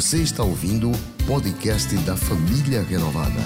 Você 0.00 0.22
está 0.22 0.42
ouvindo 0.42 0.90
o 0.90 1.26
podcast 1.26 1.94
da 2.06 2.16
Família 2.16 2.82
Renovada. 2.82 3.38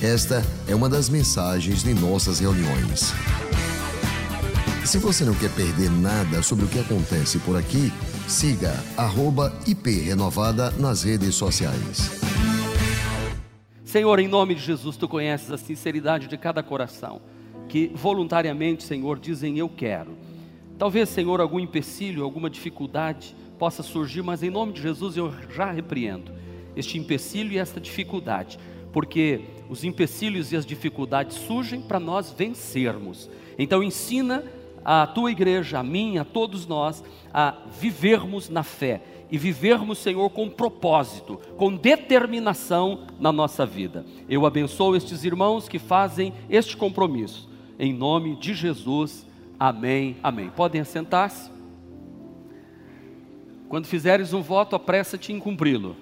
Esta 0.00 0.40
é 0.68 0.72
uma 0.72 0.88
das 0.88 1.08
mensagens 1.08 1.82
de 1.82 1.92
nossas 1.92 2.38
reuniões. 2.38 3.12
Se 4.86 4.98
você 4.98 5.24
não 5.24 5.34
quer 5.34 5.50
perder 5.50 5.90
nada 5.90 6.44
sobre 6.44 6.64
o 6.64 6.68
que 6.68 6.78
acontece 6.78 7.40
por 7.40 7.56
aqui, 7.56 7.92
siga 8.28 8.72
@iprenovada 9.66 10.70
nas 10.78 11.02
redes 11.02 11.34
sociais. 11.34 12.20
Senhor, 13.84 14.20
em 14.20 14.28
nome 14.28 14.54
de 14.54 14.62
Jesus, 14.62 14.96
tu 14.96 15.08
conheces 15.08 15.50
a 15.50 15.58
sinceridade 15.58 16.28
de 16.28 16.38
cada 16.38 16.62
coração 16.62 17.20
que 17.68 17.90
voluntariamente, 17.96 18.84
Senhor, 18.84 19.18
dizem 19.18 19.58
eu 19.58 19.68
quero. 19.68 20.16
Talvez, 20.78 21.08
Senhor, 21.08 21.40
algum 21.40 21.58
empecilho, 21.58 22.22
alguma 22.22 22.48
dificuldade 22.48 23.34
possa 23.60 23.82
surgir, 23.82 24.22
mas 24.22 24.42
em 24.42 24.48
nome 24.48 24.72
de 24.72 24.80
Jesus 24.80 25.18
eu 25.18 25.30
já 25.54 25.70
repreendo 25.70 26.32
este 26.74 26.98
empecilho 26.98 27.52
e 27.52 27.58
esta 27.58 27.78
dificuldade, 27.78 28.58
porque 28.90 29.42
os 29.68 29.84
empecilhos 29.84 30.50
e 30.50 30.56
as 30.56 30.64
dificuldades 30.64 31.36
surgem 31.36 31.82
para 31.82 32.00
nós 32.00 32.32
vencermos. 32.32 33.28
Então 33.58 33.82
ensina 33.82 34.42
a 34.82 35.06
tua 35.06 35.30
igreja, 35.30 35.78
a 35.78 35.82
mim, 35.82 36.16
a 36.16 36.24
todos 36.24 36.66
nós, 36.66 37.04
a 37.34 37.54
vivermos 37.78 38.48
na 38.48 38.62
fé 38.62 39.02
e 39.30 39.36
vivermos, 39.36 39.98
Senhor, 39.98 40.30
com 40.30 40.48
propósito, 40.48 41.38
com 41.58 41.76
determinação 41.76 43.02
na 43.20 43.30
nossa 43.30 43.66
vida. 43.66 44.06
Eu 44.26 44.46
abençoo 44.46 44.96
estes 44.96 45.22
irmãos 45.22 45.68
que 45.68 45.78
fazem 45.78 46.32
este 46.48 46.76
compromisso 46.76 47.50
em 47.78 47.94
nome 47.94 48.36
de 48.36 48.52
Jesus. 48.54 49.26
Amém. 49.58 50.16
Amém. 50.22 50.50
Podem 50.50 50.80
assentar-se. 50.80 51.59
Quando 53.70 53.86
fizeres 53.86 54.32
um 54.32 54.42
voto, 54.42 54.74
apressa-te 54.74 55.32
em 55.32 55.38
cumpri-lo. 55.38 55.94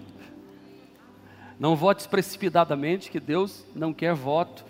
Não 1.60 1.76
votes 1.76 2.06
precipitadamente, 2.06 3.10
que 3.10 3.20
Deus 3.20 3.62
não 3.74 3.92
quer 3.92 4.14
voto 4.14 4.64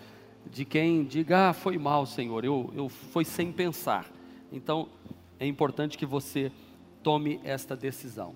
de 0.50 0.64
quem 0.64 1.04
diga, 1.04 1.50
ah, 1.50 1.52
foi 1.52 1.78
mal, 1.78 2.04
Senhor, 2.06 2.44
eu, 2.44 2.72
eu 2.74 2.88
foi 2.88 3.24
sem 3.24 3.52
pensar. 3.52 4.04
Então, 4.50 4.88
é 5.38 5.46
importante 5.46 5.96
que 5.96 6.04
você 6.04 6.50
tome 7.00 7.38
esta 7.44 7.76
decisão. 7.76 8.34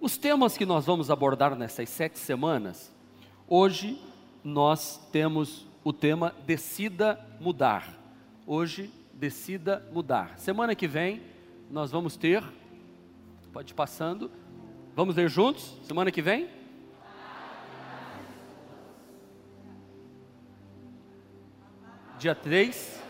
Os 0.00 0.16
temas 0.16 0.56
que 0.56 0.64
nós 0.64 0.86
vamos 0.86 1.10
abordar 1.10 1.56
nessas 1.56 1.88
sete 1.88 2.20
semanas, 2.20 2.94
hoje 3.48 4.00
nós 4.44 5.00
temos 5.10 5.66
o 5.82 5.92
tema 5.92 6.32
Decida 6.46 7.18
Mudar. 7.40 7.98
Hoje, 8.46 8.92
Decida 9.12 9.84
Mudar. 9.92 10.38
Semana 10.38 10.72
que 10.76 10.86
vem, 10.86 11.20
nós 11.68 11.90
vamos 11.90 12.16
ter, 12.16 12.44
pode 13.52 13.72
ir 13.72 13.74
passando, 13.74 14.30
vamos 14.96 15.14
ler 15.14 15.28
juntos? 15.28 15.78
Semana 15.84 16.10
que 16.10 16.22
vem? 16.22 16.48
Dia 22.18 22.34
3. 22.34 23.02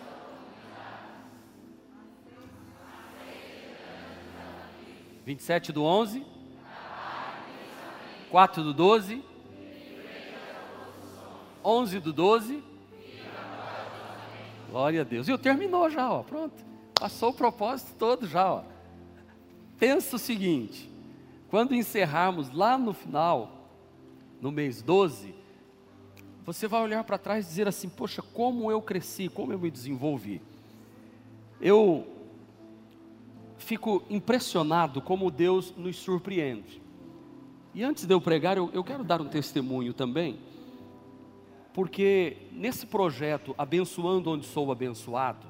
Vinte 5.24 5.38
e 5.38 5.42
sete 5.44 5.70
do 5.70 5.84
onze, 5.84 6.26
quatro 8.28 8.64
do 8.64 8.74
doze, 8.74 9.22
11 11.64 12.00
do 12.00 12.12
12. 12.12 12.64
Glória 14.68 15.02
a 15.02 15.04
Deus. 15.04 15.28
E 15.28 15.38
terminou 15.38 15.88
já, 15.88 16.10
ó, 16.10 16.24
pronto. 16.24 16.64
Passou 16.98 17.30
o 17.30 17.34
propósito 17.34 17.94
todo 17.96 18.26
já, 18.26 18.52
ó. 18.52 18.71
Pensa 19.82 20.14
o 20.14 20.18
seguinte: 20.18 20.88
quando 21.50 21.74
encerrarmos 21.74 22.52
lá 22.52 22.78
no 22.78 22.92
final, 22.92 23.66
no 24.40 24.52
mês 24.52 24.80
12, 24.80 25.34
você 26.44 26.68
vai 26.68 26.80
olhar 26.80 27.02
para 27.02 27.18
trás 27.18 27.44
e 27.44 27.48
dizer 27.48 27.66
assim: 27.66 27.88
Poxa, 27.88 28.22
como 28.22 28.70
eu 28.70 28.80
cresci, 28.80 29.28
como 29.28 29.52
eu 29.52 29.58
me 29.58 29.72
desenvolvi. 29.72 30.40
Eu 31.60 32.06
fico 33.58 34.04
impressionado 34.08 35.02
como 35.02 35.32
Deus 35.32 35.74
nos 35.76 35.96
surpreende. 35.96 36.80
E 37.74 37.82
antes 37.82 38.06
de 38.06 38.14
eu 38.14 38.20
pregar, 38.20 38.56
eu, 38.56 38.70
eu 38.72 38.84
quero 38.84 39.02
dar 39.02 39.20
um 39.20 39.26
testemunho 39.26 39.92
também 39.92 40.38
porque 41.74 42.36
nesse 42.52 42.86
projeto 42.86 43.52
Abençoando 43.58 44.30
Onde 44.30 44.46
Sou 44.46 44.70
Abençoado, 44.70 45.46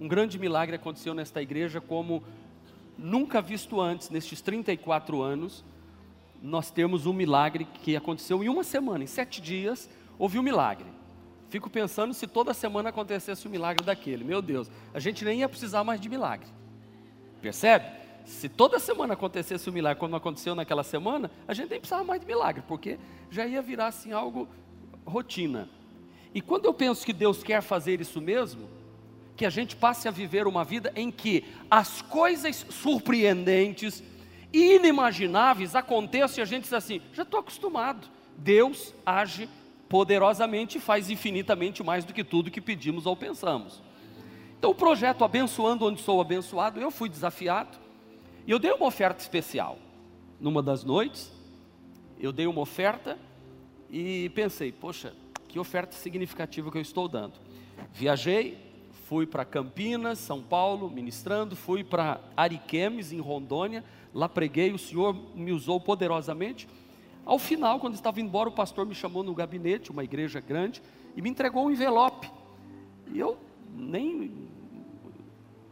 um 0.00 0.08
grande 0.08 0.38
milagre 0.38 0.76
aconteceu 0.76 1.12
nesta 1.12 1.42
igreja 1.42 1.78
como 1.78 2.22
nunca 3.00 3.40
visto 3.40 3.80
antes, 3.80 4.10
nestes 4.10 4.40
34 4.40 5.22
anos, 5.22 5.64
nós 6.42 6.70
temos 6.70 7.06
um 7.06 7.12
milagre 7.12 7.64
que 7.64 7.96
aconteceu 7.96 8.44
em 8.44 8.48
uma 8.48 8.62
semana, 8.62 9.04
em 9.04 9.06
sete 9.06 9.40
dias, 9.40 9.88
houve 10.18 10.38
um 10.38 10.42
milagre. 10.42 10.86
Fico 11.48 11.68
pensando 11.68 12.14
se 12.14 12.26
toda 12.26 12.54
semana 12.54 12.90
acontecesse 12.90 13.48
um 13.48 13.50
milagre 13.50 13.84
daquele, 13.84 14.22
meu 14.22 14.40
Deus, 14.40 14.70
a 14.94 15.00
gente 15.00 15.24
nem 15.24 15.40
ia 15.40 15.48
precisar 15.48 15.82
mais 15.82 16.00
de 16.00 16.08
milagre, 16.08 16.46
percebe? 17.40 17.98
Se 18.24 18.48
toda 18.48 18.78
semana 18.78 19.14
acontecesse 19.14 19.68
um 19.68 19.72
milagre, 19.72 19.98
como 19.98 20.14
aconteceu 20.14 20.54
naquela 20.54 20.84
semana, 20.84 21.30
a 21.48 21.54
gente 21.54 21.70
nem 21.70 21.80
precisava 21.80 22.04
mais 22.04 22.20
de 22.20 22.26
milagre, 22.26 22.62
porque 22.68 22.98
já 23.30 23.46
ia 23.46 23.62
virar 23.62 23.88
assim 23.88 24.12
algo 24.12 24.46
rotina. 25.04 25.68
E 26.32 26.40
quando 26.40 26.66
eu 26.66 26.74
penso 26.74 27.04
que 27.04 27.12
Deus 27.12 27.42
quer 27.42 27.60
fazer 27.60 28.00
isso 28.00 28.20
mesmo, 28.20 28.68
que 29.40 29.46
a 29.46 29.50
gente 29.50 29.74
passe 29.74 30.06
a 30.06 30.10
viver 30.10 30.46
uma 30.46 30.62
vida 30.62 30.92
em 30.94 31.10
que 31.10 31.46
as 31.70 32.02
coisas 32.02 32.66
surpreendentes, 32.68 34.02
inimagináveis 34.52 35.74
aconteçam 35.74 36.40
e 36.40 36.42
a 36.42 36.44
gente 36.44 36.64
diz 36.64 36.74
assim: 36.74 37.00
já 37.14 37.22
estou 37.22 37.40
acostumado. 37.40 38.06
Deus 38.36 38.92
age 39.04 39.48
poderosamente 39.88 40.76
e 40.76 40.80
faz 40.80 41.08
infinitamente 41.08 41.82
mais 41.82 42.04
do 42.04 42.12
que 42.12 42.22
tudo 42.22 42.50
que 42.50 42.60
pedimos 42.60 43.06
ou 43.06 43.16
pensamos. 43.16 43.82
Então, 44.58 44.72
o 44.72 44.74
projeto 44.74 45.24
Abençoando 45.24 45.86
Onde 45.86 46.02
Sou 46.02 46.20
Abençoado, 46.20 46.78
eu 46.78 46.90
fui 46.90 47.08
desafiado 47.08 47.78
e 48.46 48.50
eu 48.50 48.58
dei 48.58 48.72
uma 48.72 48.84
oferta 48.84 49.22
especial. 49.22 49.78
Numa 50.38 50.62
das 50.62 50.84
noites, 50.84 51.32
eu 52.18 52.30
dei 52.30 52.46
uma 52.46 52.60
oferta 52.60 53.18
e 53.90 54.30
pensei, 54.34 54.70
poxa, 54.70 55.14
que 55.48 55.58
oferta 55.58 55.96
significativa 55.96 56.70
que 56.70 56.76
eu 56.76 56.82
estou 56.82 57.08
dando. 57.08 57.40
Viajei, 57.94 58.69
fui 59.10 59.26
para 59.26 59.44
Campinas, 59.44 60.20
São 60.20 60.40
Paulo, 60.40 60.88
ministrando, 60.88 61.56
fui 61.56 61.82
para 61.82 62.20
Ariquemes, 62.36 63.12
em 63.12 63.18
Rondônia, 63.18 63.82
lá 64.14 64.28
preguei, 64.28 64.72
o 64.72 64.78
Senhor 64.78 65.12
me 65.34 65.50
usou 65.50 65.80
poderosamente. 65.80 66.68
Ao 67.26 67.36
final, 67.36 67.80
quando 67.80 67.94
estava 67.94 68.20
indo 68.20 68.28
embora, 68.28 68.48
o 68.48 68.52
pastor 68.52 68.86
me 68.86 68.94
chamou 68.94 69.24
no 69.24 69.34
gabinete, 69.34 69.90
uma 69.90 70.04
igreja 70.04 70.38
grande, 70.38 70.80
e 71.16 71.20
me 71.20 71.28
entregou 71.28 71.66
um 71.66 71.72
envelope. 71.72 72.30
E 73.12 73.18
eu 73.18 73.36
nem, 73.74 74.48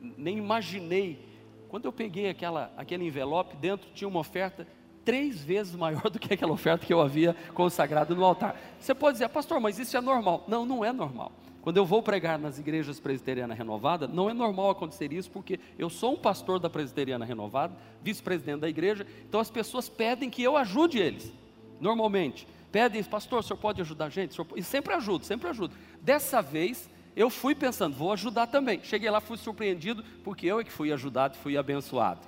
nem 0.01 0.37
imaginei. 0.37 1.25
Quando 1.69 1.85
eu 1.85 1.93
peguei 1.93 2.29
aquela, 2.29 2.73
aquele 2.77 3.05
envelope, 3.07 3.55
dentro 3.55 3.89
tinha 3.95 4.09
uma 4.09 4.19
oferta 4.19 4.67
três 5.05 5.45
vezes 5.45 5.77
maior 5.77 6.03
do 6.11 6.19
que 6.19 6.35
aquela 6.35 6.53
oferta 6.53 6.85
que 6.85 6.93
eu 6.93 7.01
havia 7.01 7.37
consagrado 7.55 8.17
no 8.17 8.25
altar. 8.25 8.61
Você 8.81 8.93
pode 8.97 9.13
dizer, 9.13 9.29
pastor, 9.29 9.61
mas 9.61 9.79
isso 9.79 9.97
é 9.97 10.01
normal. 10.01 10.45
Não, 10.49 10.67
não 10.67 10.85
é 10.85 10.93
normal. 10.93 11.31
Quando 11.69 11.77
eu 11.77 11.85
vou 11.85 12.03
pregar 12.03 12.39
nas 12.39 12.59
igrejas 12.59 12.99
presbiteriana 12.99 13.53
renovada, 13.53 14.09
não 14.09 14.31
é 14.31 14.33
normal 14.33 14.71
acontecer 14.71 15.13
isso, 15.13 15.31
porque 15.31 15.61
eu 15.79 15.91
sou 15.91 16.15
um 16.15 16.17
pastor 16.17 16.59
da 16.59 16.71
presbiteriana 16.71 17.27
renovada, 17.27 17.77
vice-presidente 18.03 18.61
da 18.61 18.71
igreja, 18.71 19.07
então 19.29 19.39
as 19.39 19.51
pessoas 19.51 19.87
pedem 19.87 20.31
que 20.31 20.43
eu 20.43 20.57
ajude 20.57 20.99
eles, 20.99 21.31
normalmente. 21.79 22.49
Pedem, 22.73 23.05
pastor, 23.05 23.41
o 23.41 23.43
senhor 23.43 23.59
pode 23.59 23.83
ajudar 23.83 24.07
a 24.07 24.09
gente? 24.09 24.35
E 24.57 24.63
sempre 24.63 24.95
ajudo, 24.95 25.27
sempre 25.27 25.47
ajudo. 25.47 25.77
Dessa 26.01 26.41
vez, 26.41 26.89
eu 27.15 27.29
fui 27.29 27.55
pensando, 27.55 27.95
vou 27.95 28.15
ajudar 28.15 28.47
também. 28.47 28.81
Cheguei 28.83 29.11
lá, 29.11 29.21
fui 29.21 29.37
surpreendido, 29.37 30.03
porque 30.25 30.47
eu 30.47 30.61
é 30.61 30.65
que 30.65 30.73
fui 30.73 30.91
ajudado 30.91 31.35
e 31.35 31.39
fui 31.39 31.59
abençoado 31.59 32.21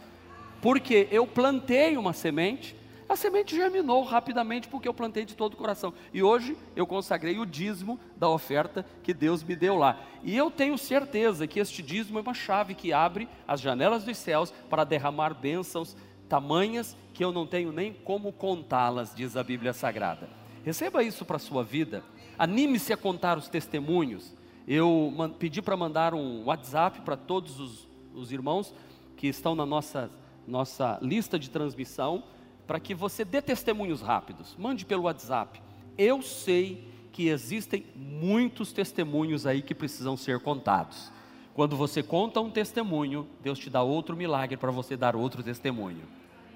porque 0.61 1.09
eu 1.11 1.27
plantei 1.27 1.97
uma 1.97 2.13
semente, 2.13 2.77
a 3.11 3.17
semente 3.17 3.57
germinou 3.57 4.05
rapidamente 4.05 4.69
porque 4.69 4.87
eu 4.87 4.95
plantei 4.95 5.25
de 5.25 5.35
todo 5.35 5.55
o 5.55 5.57
coração. 5.57 5.93
E 6.15 6.23
hoje 6.23 6.57
eu 6.77 6.87
consagrei 6.87 7.41
o 7.41 7.45
dízimo 7.45 7.99
da 8.17 8.29
oferta 8.29 8.87
que 9.03 9.13
Deus 9.13 9.43
me 9.43 9.57
deu 9.57 9.77
lá. 9.77 10.01
E 10.23 10.37
eu 10.37 10.49
tenho 10.49 10.79
certeza 10.79 11.45
que 11.49 11.59
este 11.59 11.83
dízimo 11.83 12.21
é 12.21 12.23
uma 12.23 12.35
chave 12.35 12.73
que 12.73 12.93
abre 12.93 13.29
as 13.49 13.61
janelas 13.61 14.05
dos 14.05 14.17
céus 14.17 14.53
para 14.71 14.85
derramar 14.85 15.35
bênçãos 15.35 15.97
tamanhas 16.29 16.97
que 17.13 17.25
eu 17.25 17.33
não 17.33 17.45
tenho 17.45 17.73
nem 17.73 17.93
como 17.93 18.33
contá-las, 18.33 19.13
diz 19.13 19.37
a 19.37 19.43
Bíblia 19.43 19.73
Sagrada. 19.73 20.29
Receba 20.65 21.03
isso 21.03 21.25
para 21.25 21.35
a 21.35 21.41
sua 21.41 21.65
vida. 21.65 22.05
Anime-se 22.39 22.93
a 22.93 22.97
contar 22.97 23.37
os 23.37 23.49
testemunhos. 23.49 24.33
Eu 24.69 25.13
pedi 25.37 25.61
para 25.61 25.77
mandar 25.77 26.15
um 26.15 26.45
WhatsApp 26.45 27.01
para 27.01 27.17
todos 27.17 27.59
os, 27.59 27.89
os 28.15 28.31
irmãos 28.31 28.73
que 29.17 29.27
estão 29.27 29.57
na 29.57 29.67
nossa 29.67 30.09
nossa 30.47 30.99
lista 31.01 31.39
de 31.39 31.51
transmissão 31.51 32.25
para 32.71 32.79
que 32.79 32.95
você 32.95 33.25
dê 33.25 33.43
testemunhos 33.43 34.01
rápidos. 34.01 34.55
Mande 34.57 34.87
pelo 34.87 35.03
WhatsApp. 35.03 35.61
Eu 35.99 36.23
sei 36.23 36.87
que 37.11 37.27
existem 37.27 37.85
muitos 37.97 38.71
testemunhos 38.71 39.45
aí 39.45 39.61
que 39.61 39.75
precisam 39.75 40.17
ser 40.17 40.39
contados. 40.39 41.11
Quando 41.53 41.77
você 41.77 42.01
conta 42.01 42.41
um 42.41 42.49
testemunho, 42.49 43.27
Deus 43.43 43.59
te 43.59 43.69
dá 43.69 43.83
outro 43.83 44.17
milagre 44.17 44.57
para 44.57 44.71
você 44.71 44.97
dar 44.97 45.17
outro 45.17 45.43
testemunho. 45.43 46.03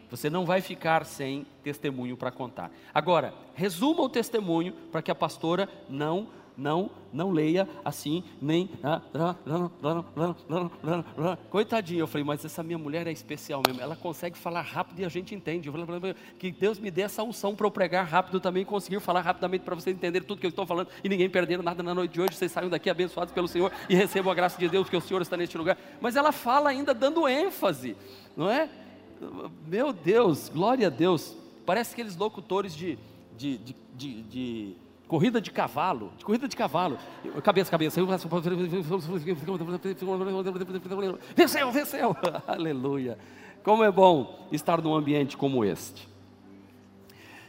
Você 0.09 0.31
não 0.31 0.47
vai 0.47 0.61
ficar 0.61 1.05
sem 1.05 1.45
testemunho 1.65 2.17
para 2.17 2.31
contar. 2.31 2.71
Agora, 2.95 3.35
resuma 3.53 4.03
o 4.03 4.09
testemunho 4.09 4.73
para 4.93 5.03
que 5.03 5.11
a 5.11 5.17
pastora 5.17 5.69
não 5.91 6.29
não, 6.57 6.91
não 7.13 7.31
leia 7.31 7.69
assim, 7.85 8.23
nem. 8.41 8.71
Coitadinho, 11.51 12.01
eu 12.01 12.07
falei, 12.07 12.25
mas 12.25 12.45
essa 12.45 12.63
minha 12.63 12.79
mulher 12.79 13.07
é 13.07 13.13
especial 13.13 13.61
mesmo. 13.67 13.81
Ela 13.81 13.97
consegue 13.97 14.39
falar 14.39 14.63
rápido 14.63 15.01
e 15.01 15.05
a 15.05 15.09
gente 15.09 15.35
entende. 15.35 15.71
Que 16.39 16.53
Deus 16.53 16.79
me 16.79 16.91
dê 16.91 17.03
essa 17.03 17.23
unção 17.23 17.55
para 17.55 17.67
eu 17.67 17.71
pregar 17.71 18.07
rápido 18.07 18.39
também, 18.39 18.65
conseguir 18.65 19.01
falar 19.01 19.21
rapidamente 19.21 19.65
para 19.65 19.75
vocês 19.75 19.97
entenderem 19.97 20.27
tudo 20.27 20.41
que 20.41 20.47
eu 20.47 20.51
estou 20.51 20.67
falando 20.67 20.89
e 21.03 21.09
ninguém 21.09 21.29
perder 21.29 21.63
nada 21.63 21.83
na 21.83 21.95
noite 21.95 22.13
de 22.13 22.21
hoje. 22.21 22.37
Vocês 22.37 22.53
saiam 22.53 22.71
daqui 22.71 22.89
abençoados 22.89 23.35
pelo 23.35 23.49
Senhor 23.49 23.73
e 23.89 23.95
recebam 23.95 24.31
a 24.31 24.35
graça 24.35 24.59
de 24.59 24.69
Deus, 24.69 24.89
que 24.89 24.97
o 24.97 25.01
Senhor 25.01 25.23
está 25.23 25.37
neste 25.37 25.59
lugar. 25.59 25.77
Mas 26.01 26.15
ela 26.15 26.31
fala 26.31 26.71
ainda 26.71 26.95
dando 26.95 27.29
ênfase, 27.29 27.97
não 28.37 28.49
é? 28.49 28.69
Meu 29.67 29.93
Deus, 29.93 30.49
glória 30.49 30.87
a 30.87 30.91
Deus. 30.91 31.37
Parece 31.67 31.95
aqueles 31.95 32.17
locutores 32.17 32.77
de, 32.77 32.99
de, 33.37 33.59
de, 33.95 34.23
de 34.23 34.77
Corrida 35.07 35.41
de 35.41 35.51
cavalo, 35.51 36.13
corrida 36.23 36.49
de 36.49 36.57
cavalo. 36.57 36.99
Cabeça, 37.43 37.71
cabeça. 37.71 38.01
Venceu, 41.37 41.71
venceu. 41.71 42.17
Aleluia. 42.47 43.19
Como 43.63 43.85
é 43.85 43.91
bom 43.91 44.49
estar 44.51 44.81
num 44.81 44.95
ambiente 44.95 45.37
como 45.37 45.65
este. 45.65 46.09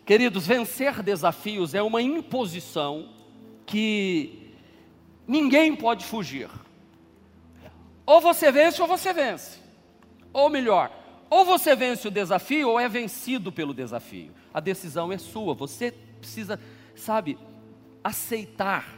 Queridos, 0.06 0.46
vencer 0.46 1.02
desafios 1.02 1.74
é 1.74 1.82
uma 1.82 2.02
imposição 2.02 3.10
que 3.66 4.54
ninguém 5.28 5.76
pode 5.76 6.06
fugir. 6.06 6.50
Ou 8.06 8.22
você 8.22 8.52
vence 8.52 8.82
ou 8.82 8.88
você 8.88 9.12
vence. 9.12 9.60
Ou 10.32 10.50
melhor, 10.50 10.92
ou 11.30 11.44
você 11.44 11.76
vence 11.76 12.08
o 12.08 12.12
desafio 12.12 12.70
ou 12.70 12.80
é 12.80 12.88
vencido 12.88 13.52
pelo 13.52 13.74
desafio. 13.74 14.32
A 14.54 14.60
decisão 14.60 15.12
é 15.12 15.18
sua. 15.18 15.54
Você 15.56 15.92
precisa 16.20 16.60
sabe, 16.96 17.38
aceitar 18.04 18.96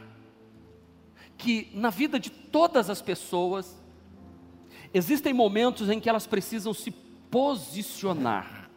que 1.36 1.70
na 1.72 1.90
vida 1.90 2.18
de 2.18 2.30
todas 2.30 2.90
as 2.90 3.00
pessoas 3.00 3.76
existem 4.92 5.32
momentos 5.32 5.88
em 5.88 6.00
que 6.00 6.08
elas 6.08 6.26
precisam 6.26 6.74
se 6.74 6.90
posicionar. 7.30 8.68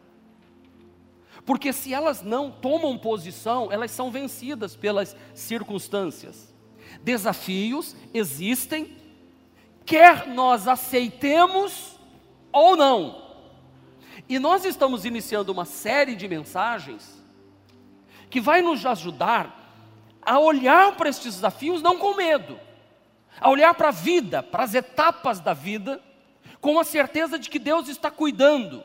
Porque 1.44 1.72
se 1.72 1.92
elas 1.92 2.22
não 2.22 2.50
tomam 2.50 2.96
posição, 2.96 3.70
elas 3.72 3.90
são 3.90 4.10
vencidas 4.10 4.76
pelas 4.76 5.16
circunstâncias. 5.34 6.54
Desafios 7.02 7.96
existem, 8.14 8.96
quer 9.84 10.28
nós 10.28 10.68
aceitemos 10.68 11.98
ou 12.52 12.76
não. 12.76 13.22
E 14.28 14.38
nós 14.38 14.64
estamos 14.64 15.04
iniciando 15.04 15.50
uma 15.50 15.64
série 15.64 16.14
de 16.14 16.28
mensagens 16.28 17.21
que 18.32 18.40
vai 18.40 18.62
nos 18.62 18.86
ajudar 18.86 19.60
a 20.22 20.38
olhar 20.38 20.96
para 20.96 21.10
estes 21.10 21.34
desafios 21.34 21.82
não 21.82 21.98
com 21.98 22.14
medo, 22.14 22.58
a 23.38 23.50
olhar 23.50 23.74
para 23.74 23.88
a 23.88 23.92
vida, 23.92 24.42
para 24.42 24.64
as 24.64 24.74
etapas 24.74 25.38
da 25.38 25.52
vida, 25.52 26.00
com 26.58 26.80
a 26.80 26.84
certeza 26.84 27.38
de 27.38 27.50
que 27.50 27.58
Deus 27.58 27.88
está 27.88 28.10
cuidando. 28.10 28.82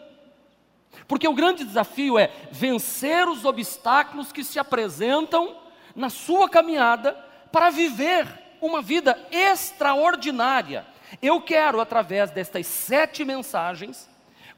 Porque 1.07 1.25
o 1.29 1.33
grande 1.33 1.63
desafio 1.63 2.19
é 2.19 2.29
vencer 2.51 3.29
os 3.29 3.45
obstáculos 3.45 4.33
que 4.33 4.43
se 4.43 4.59
apresentam 4.59 5.55
na 5.95 6.09
sua 6.09 6.49
caminhada 6.49 7.13
para 7.49 7.69
viver 7.69 8.27
uma 8.59 8.81
vida 8.81 9.17
extraordinária. 9.31 10.85
Eu 11.21 11.39
quero, 11.39 11.79
através 11.79 12.31
destas 12.31 12.67
sete 12.67 13.23
mensagens, 13.23 14.09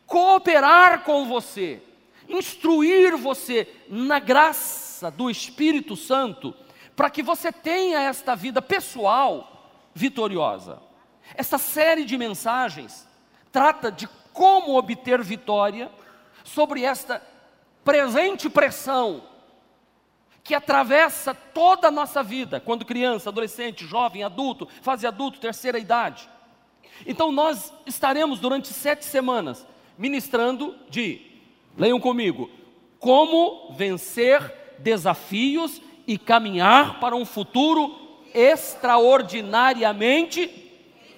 cooperar 0.08 1.04
com 1.04 1.28
você 1.28 1.80
instruir 2.30 3.18
você 3.18 3.68
na 3.90 4.20
graça 4.20 5.10
do 5.10 5.30
Espírito 5.30 5.96
Santo, 5.96 6.54
para 6.96 7.10
que 7.10 7.24
você 7.24 7.52
tenha 7.52 8.00
esta 8.00 8.36
vida 8.36 8.62
pessoal 8.62 9.72
vitoriosa. 9.94 10.80
Esta 11.36 11.58
série 11.58 12.06
de 12.06 12.18
mensagens 12.18 13.08
trata 13.52 13.92
de 13.92 14.08
como 14.32 14.78
obter 14.78 15.22
vitória 15.24 15.92
sobre 16.44 16.84
esta 16.84 17.22
presente 17.84 18.50
pressão 18.50 19.24
que 20.44 20.56
atravessa 20.56 21.34
toda 21.34 21.88
a 21.88 21.92
nossa 21.92 22.24
vida, 22.24 22.60
quando 22.60 22.86
criança, 22.86 23.30
adolescente, 23.30 23.86
jovem, 23.86 24.24
adulto, 24.24 24.68
fase 24.82 25.06
adulto, 25.06 25.40
terceira 25.40 25.78
idade. 25.78 26.30
Então 27.06 27.32
nós 27.32 27.74
estaremos 27.86 28.40
durante 28.40 28.70
sete 28.70 29.06
semanas 29.06 29.66
ministrando 29.98 30.76
de 30.90 31.29
Leiam 31.80 32.00
comigo. 32.00 32.52
Como 33.00 33.74
vencer 33.74 34.76
desafios 34.78 35.82
e 36.06 36.18
caminhar 36.18 37.00
para 37.00 37.16
um 37.16 37.24
futuro 37.24 37.96
extraordinariamente 38.34 40.68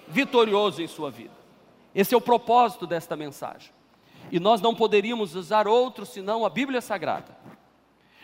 vitorioso 0.06 0.80
em 0.80 0.86
sua 0.86 1.10
vida. 1.10 1.32
Esse 1.94 2.14
é 2.14 2.16
o 2.16 2.20
propósito 2.20 2.86
desta 2.86 3.16
mensagem. 3.16 3.72
E 4.30 4.38
nós 4.38 4.60
não 4.60 4.72
poderíamos 4.74 5.34
usar 5.34 5.66
outro 5.66 6.06
senão 6.06 6.46
a 6.46 6.50
Bíblia 6.50 6.80
Sagrada. 6.80 7.36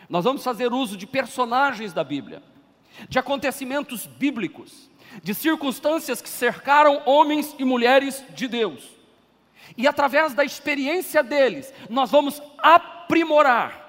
Nós 0.07 0.23
vamos 0.23 0.41
fazer 0.43 0.71
uso 0.71 0.95
de 0.95 1.05
personagens 1.05 1.91
da 1.93 2.03
Bíblia, 2.03 2.41
de 3.07 3.19
acontecimentos 3.19 4.07
bíblicos, 4.07 4.89
de 5.21 5.35
circunstâncias 5.35 6.21
que 6.21 6.29
cercaram 6.29 7.01
homens 7.05 7.53
e 7.59 7.65
mulheres 7.65 8.23
de 8.33 8.47
Deus 8.47 8.98
e 9.77 9.87
através 9.87 10.33
da 10.33 10.43
experiência 10.43 11.23
deles, 11.23 11.73
nós 11.89 12.11
vamos 12.11 12.41
aprimorar 12.57 13.87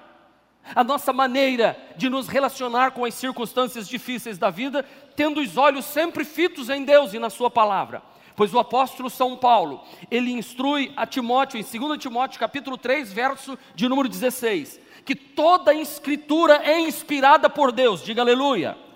a 0.75 0.83
nossa 0.83 1.11
maneira 1.11 1.77
de 1.97 2.09
nos 2.09 2.27
relacionar 2.27 2.91
com 2.91 3.03
as 3.03 3.13
circunstâncias 3.13 3.87
difíceis 3.87 4.37
da 4.37 4.49
vida, 4.49 4.85
tendo 5.15 5.41
os 5.41 5.57
olhos 5.57 5.85
sempre 5.85 6.23
fitos 6.23 6.69
em 6.69 6.83
Deus 6.83 7.13
e 7.13 7.19
na 7.19 7.29
Sua 7.29 7.49
palavra. 7.49 8.01
Pois 8.35 8.53
o 8.53 8.59
apóstolo 8.59 9.09
São 9.09 9.35
Paulo, 9.35 9.83
ele 10.09 10.31
instrui 10.31 10.93
a 10.95 11.05
Timóteo, 11.05 11.59
em 11.59 11.63
2 11.63 11.97
Timóteo 11.99 12.39
capítulo 12.39 12.77
3, 12.77 13.11
verso 13.11 13.57
de 13.75 13.89
número 13.89 14.07
16, 14.07 14.79
que 15.05 15.15
toda 15.15 15.73
escritura 15.73 16.61
é 16.63 16.79
inspirada 16.79 17.49
por 17.49 17.71
Deus, 17.71 18.03
diga 18.03 18.21
aleluia 18.21 18.90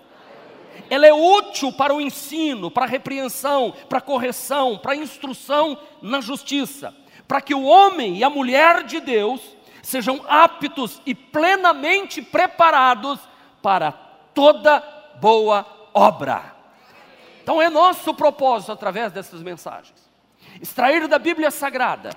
ela 0.90 1.06
é 1.06 1.12
útil 1.12 1.72
para 1.72 1.94
o 1.94 2.00
ensino, 2.00 2.70
para 2.70 2.84
a 2.84 2.88
repreensão, 2.88 3.74
para 3.88 3.98
a 3.98 4.02
correção, 4.02 4.78
para 4.78 4.92
a 4.92 4.96
instrução 4.96 5.78
na 6.02 6.20
justiça, 6.20 6.94
para 7.26 7.40
que 7.40 7.54
o 7.54 7.64
homem 7.64 8.18
e 8.18 8.24
a 8.24 8.30
mulher 8.30 8.84
de 8.84 9.00
Deus 9.00 9.40
sejam 9.82 10.20
aptos 10.28 11.00
e 11.06 11.14
plenamente 11.14 12.20
preparados 12.20 13.20
para 13.62 13.92
toda 14.34 14.80
boa 15.20 15.66
obra. 15.94 16.54
Então 17.42 17.62
é 17.62 17.70
nosso 17.70 18.12
propósito 18.12 18.72
através 18.72 19.12
dessas 19.12 19.42
mensagens 19.42 20.06
extrair 20.60 21.06
da 21.06 21.18
Bíblia 21.18 21.50
Sagrada 21.50 22.10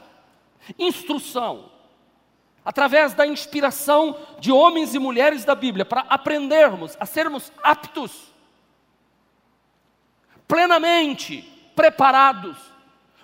instrução, 0.77 1.71
através 2.63 3.13
da 3.13 3.25
inspiração 3.25 4.15
de 4.39 4.51
homens 4.51 4.93
e 4.93 4.99
mulheres 4.99 5.43
da 5.43 5.55
Bíblia, 5.55 5.85
para 5.85 6.01
aprendermos 6.01 6.95
a 6.99 7.05
sermos 7.05 7.51
aptos 7.63 8.28
plenamente 10.49 11.43
preparados 11.75 12.57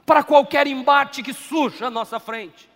para 0.05 0.23
qualquer 0.23 0.67
embate 0.67 1.23
que 1.23 1.33
surja 1.33 1.87
à 1.87 1.89
nossa 1.89 2.19
frente. 2.19 2.69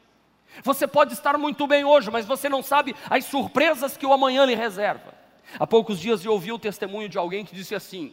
Você 0.63 0.87
pode 0.87 1.13
estar 1.13 1.37
muito 1.37 1.67
bem 1.67 1.85
hoje, 1.85 2.09
mas 2.09 2.25
você 2.25 2.49
não 2.49 2.63
sabe 2.63 2.95
as 3.07 3.25
surpresas 3.25 3.95
que 3.95 4.07
o 4.07 4.11
amanhã 4.11 4.43
lhe 4.45 4.55
reserva. 4.55 5.13
Há 5.59 5.67
poucos 5.67 5.99
dias 5.99 6.25
eu 6.25 6.31
ouvi 6.31 6.51
o 6.51 6.57
testemunho 6.57 7.07
de 7.07 7.19
alguém 7.19 7.45
que 7.45 7.55
disse 7.55 7.75
assim: 7.75 8.11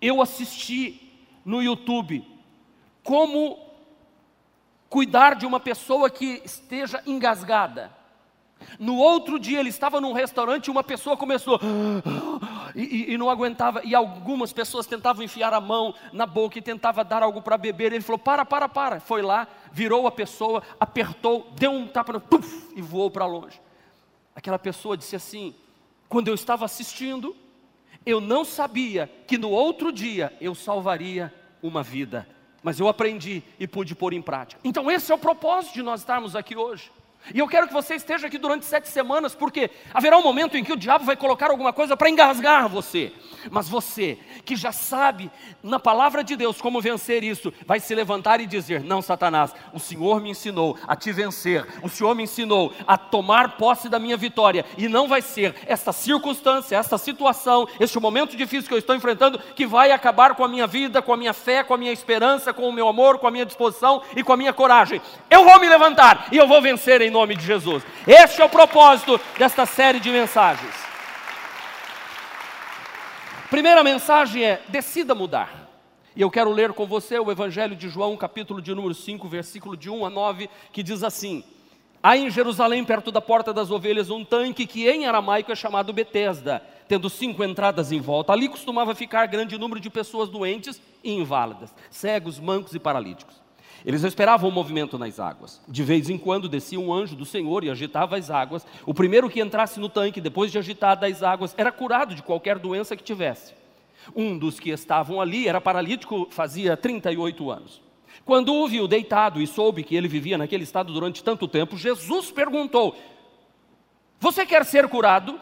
Eu 0.00 0.20
assisti 0.20 1.10
no 1.42 1.62
YouTube 1.62 2.22
como 3.02 3.58
cuidar 4.90 5.34
de 5.34 5.46
uma 5.46 5.58
pessoa 5.58 6.10
que 6.10 6.42
esteja 6.44 7.02
engasgada. 7.06 7.90
No 8.78 8.96
outro 8.96 9.38
dia 9.38 9.58
ele 9.58 9.70
estava 9.70 10.00
num 10.00 10.12
restaurante 10.12 10.66
e 10.66 10.70
uma 10.70 10.84
pessoa 10.84 11.16
começou 11.16 11.58
e, 12.74 13.12
e, 13.12 13.18
não 13.18 13.28
aguentava, 13.28 13.82
e 13.84 13.94
algumas 13.94 14.52
pessoas 14.52 14.86
tentavam 14.86 15.22
enfiar 15.22 15.52
a 15.52 15.60
mão 15.60 15.94
na 16.12 16.26
boca 16.26 16.58
e 16.58 16.62
tentava 16.62 17.04
dar 17.04 17.22
algo 17.22 17.42
para 17.42 17.58
beber. 17.58 17.92
Ele 17.92 18.02
falou: 18.02 18.18
para, 18.18 18.44
para, 18.44 18.68
para. 18.68 19.00
Foi 19.00 19.22
lá, 19.22 19.46
virou 19.72 20.06
a 20.06 20.10
pessoa, 20.10 20.62
apertou, 20.78 21.50
deu 21.56 21.70
um 21.70 21.86
tapa 21.86 22.12
no 22.12 22.22
e 22.74 22.80
voou 22.80 23.10
para 23.10 23.26
longe. 23.26 23.60
Aquela 24.34 24.58
pessoa 24.58 24.96
disse 24.96 25.16
assim: 25.16 25.54
quando 26.08 26.28
eu 26.28 26.34
estava 26.34 26.64
assistindo, 26.64 27.36
eu 28.04 28.20
não 28.20 28.44
sabia 28.44 29.10
que 29.26 29.36
no 29.36 29.50
outro 29.50 29.92
dia 29.92 30.32
eu 30.40 30.54
salvaria 30.54 31.32
uma 31.62 31.82
vida, 31.82 32.26
mas 32.62 32.80
eu 32.80 32.88
aprendi 32.88 33.42
e 33.58 33.66
pude 33.66 33.94
pôr 33.94 34.12
em 34.12 34.22
prática. 34.22 34.60
Então, 34.64 34.90
esse 34.90 35.12
é 35.12 35.14
o 35.14 35.18
propósito 35.18 35.74
de 35.74 35.82
nós 35.82 36.00
estarmos 36.00 36.34
aqui 36.34 36.56
hoje 36.56 36.90
E 37.32 37.38
eu 37.38 37.46
quero 37.46 37.68
que 37.68 37.72
você 37.72 37.94
esteja 37.94 38.26
aqui 38.26 38.36
durante 38.36 38.64
sete 38.64 38.88
semanas, 38.88 39.34
porque 39.34 39.70
haverá 39.94 40.18
um 40.18 40.22
momento 40.22 40.56
em 40.56 40.64
que 40.64 40.72
o 40.72 40.76
diabo 40.76 41.04
vai 41.04 41.16
colocar 41.16 41.50
alguma 41.50 41.72
coisa 41.72 41.96
para 41.96 42.10
engasgar 42.10 42.68
você. 42.68 43.12
Mas 43.50 43.68
você, 43.68 44.18
que 44.44 44.56
já 44.56 44.72
sabe 44.72 45.30
na 45.62 45.78
palavra 45.78 46.24
de 46.24 46.34
Deus 46.34 46.60
como 46.60 46.80
vencer 46.80 47.22
isso, 47.22 47.52
vai 47.64 47.78
se 47.78 47.94
levantar 47.94 48.40
e 48.40 48.46
dizer: 48.46 48.82
Não, 48.82 49.00
Satanás, 49.00 49.54
o 49.72 49.78
Senhor 49.78 50.20
me 50.20 50.30
ensinou 50.30 50.76
a 50.86 50.96
te 50.96 51.12
vencer, 51.12 51.66
o 51.82 51.88
Senhor 51.88 52.14
me 52.14 52.24
ensinou 52.24 52.72
a 52.86 52.96
tomar 52.96 53.56
posse 53.56 53.88
da 53.88 53.98
minha 53.98 54.16
vitória, 54.16 54.64
e 54.76 54.88
não 54.88 55.06
vai 55.06 55.22
ser 55.22 55.54
esta 55.66 55.92
circunstância, 55.92 56.76
esta 56.76 56.98
situação, 56.98 57.68
este 57.78 57.98
momento 58.00 58.36
difícil 58.36 58.68
que 58.68 58.74
eu 58.74 58.78
estou 58.78 58.96
enfrentando, 58.96 59.38
que 59.38 59.66
vai 59.66 59.92
acabar 59.92 60.34
com 60.34 60.44
a 60.44 60.48
minha 60.48 60.66
vida, 60.66 61.00
com 61.00 61.12
a 61.12 61.16
minha 61.16 61.32
fé, 61.32 61.62
com 61.62 61.74
a 61.74 61.78
minha 61.78 61.92
esperança, 61.92 62.52
com 62.52 62.68
o 62.68 62.72
meu 62.72 62.88
amor, 62.88 63.18
com 63.18 63.28
a 63.28 63.30
minha 63.30 63.46
disposição 63.46 64.02
e 64.16 64.22
com 64.22 64.32
a 64.32 64.36
minha 64.36 64.52
coragem. 64.52 65.00
Eu 65.30 65.44
vou 65.44 65.60
me 65.60 65.68
levantar 65.68 66.28
e 66.32 66.36
eu 66.36 66.48
vou 66.48 66.60
vencer 66.60 67.00
em 67.00 67.11
nome 67.12 67.36
de 67.36 67.46
Jesus. 67.46 67.84
Este 68.06 68.42
é 68.42 68.44
o 68.44 68.48
propósito 68.48 69.20
desta 69.38 69.64
série 69.66 70.00
de 70.00 70.10
mensagens. 70.10 70.74
Primeira 73.50 73.84
mensagem 73.84 74.42
é: 74.44 74.62
decida 74.68 75.14
mudar. 75.14 75.68
E 76.16 76.20
eu 76.20 76.30
quero 76.30 76.50
ler 76.50 76.72
com 76.72 76.86
você 76.86 77.18
o 77.18 77.30
Evangelho 77.30 77.76
de 77.76 77.88
João, 77.88 78.16
capítulo 78.16 78.60
de 78.60 78.74
número 78.74 78.94
5, 78.94 79.28
versículo 79.28 79.76
de 79.76 79.88
1 79.88 80.06
a 80.06 80.10
9, 80.10 80.48
que 80.72 80.82
diz 80.82 81.02
assim: 81.02 81.44
Há 82.02 82.16
em 82.16 82.30
Jerusalém, 82.30 82.84
perto 82.84 83.12
da 83.12 83.20
porta 83.20 83.52
das 83.52 83.70
ovelhas, 83.70 84.10
um 84.10 84.24
tanque 84.24 84.66
que 84.66 84.88
em 84.88 85.06
aramaico 85.06 85.52
é 85.52 85.54
chamado 85.54 85.92
Betesda, 85.92 86.62
tendo 86.88 87.08
cinco 87.08 87.44
entradas 87.44 87.92
em 87.92 88.00
volta. 88.00 88.32
Ali 88.32 88.48
costumava 88.48 88.94
ficar 88.94 89.26
grande 89.26 89.56
número 89.58 89.80
de 89.80 89.88
pessoas 89.88 90.28
doentes 90.28 90.80
e 91.04 91.12
inválidas, 91.12 91.74
cegos, 91.90 92.40
mancos 92.40 92.74
e 92.74 92.78
paralíticos. 92.78 93.41
Eles 93.84 94.04
esperavam 94.04 94.48
o 94.48 94.52
movimento 94.52 94.98
nas 94.98 95.18
águas. 95.18 95.60
De 95.66 95.82
vez 95.82 96.08
em 96.08 96.16
quando 96.16 96.48
descia 96.48 96.78
um 96.78 96.92
anjo 96.92 97.16
do 97.16 97.24
Senhor 97.24 97.64
e 97.64 97.70
agitava 97.70 98.16
as 98.16 98.30
águas. 98.30 98.66
O 98.86 98.94
primeiro 98.94 99.28
que 99.28 99.40
entrasse 99.40 99.80
no 99.80 99.88
tanque, 99.88 100.20
depois 100.20 100.52
de 100.52 100.58
agitar 100.58 101.02
as 101.02 101.22
águas, 101.22 101.54
era 101.58 101.72
curado 101.72 102.14
de 102.14 102.22
qualquer 102.22 102.58
doença 102.58 102.96
que 102.96 103.02
tivesse. 103.02 103.54
Um 104.14 104.36
dos 104.36 104.58
que 104.58 104.70
estavam 104.70 105.20
ali 105.20 105.48
era 105.48 105.60
paralítico, 105.60 106.28
fazia 106.30 106.76
38 106.76 107.50
anos. 107.50 107.80
Quando 108.24 108.54
o 108.54 108.68
viu 108.68 108.86
deitado 108.86 109.40
e 109.40 109.46
soube 109.46 109.82
que 109.82 109.96
ele 109.96 110.08
vivia 110.08 110.38
naquele 110.38 110.64
estado 110.64 110.92
durante 110.92 111.24
tanto 111.24 111.48
tempo, 111.48 111.76
Jesus 111.76 112.30
perguntou: 112.30 112.96
Você 114.20 114.46
quer 114.46 114.64
ser 114.64 114.88
curado? 114.88 115.40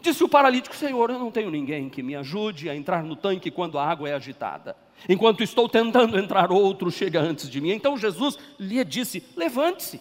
Disse 0.00 0.24
o 0.24 0.28
paralítico: 0.28 0.74
Senhor, 0.74 1.10
eu 1.10 1.18
não 1.18 1.30
tenho 1.30 1.50
ninguém 1.50 1.88
que 1.88 2.02
me 2.02 2.14
ajude 2.16 2.68
a 2.70 2.76
entrar 2.76 3.02
no 3.02 3.16
tanque 3.16 3.50
quando 3.50 3.78
a 3.78 3.86
água 3.86 4.08
é 4.08 4.14
agitada. 4.14 4.76
Enquanto 5.08 5.42
estou 5.42 5.68
tentando 5.68 6.18
entrar, 6.18 6.52
outro 6.52 6.90
chega 6.90 7.20
antes 7.20 7.50
de 7.50 7.60
mim. 7.60 7.70
Então 7.70 7.96
Jesus 7.96 8.38
lhe 8.58 8.82
disse: 8.84 9.22
Levante-se, 9.36 10.00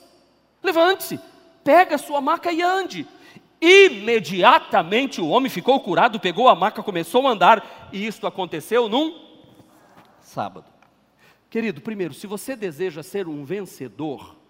levante-se, 0.63 1.19
pega 1.63 1.95
a 1.95 1.99
sua 1.99 2.21
maca 2.21 2.51
e 2.51 2.61
ande. 2.61 3.07
Imediatamente 3.61 5.21
o 5.21 5.27
homem 5.27 5.49
ficou 5.49 5.79
curado, 5.79 6.19
pegou 6.19 6.49
a 6.49 6.55
maca, 6.55 6.81
começou 6.81 7.27
a 7.27 7.31
andar, 7.31 7.89
e 7.93 8.07
isto 8.07 8.25
aconteceu 8.25 8.89
num 8.89 9.13
sábado. 10.19 10.65
Querido, 11.47 11.81
primeiro, 11.81 12.13
se 12.13 12.25
você 12.25 12.55
deseja 12.55 13.03
ser 13.03 13.27
um 13.27 13.43
vencedor, 13.43 14.40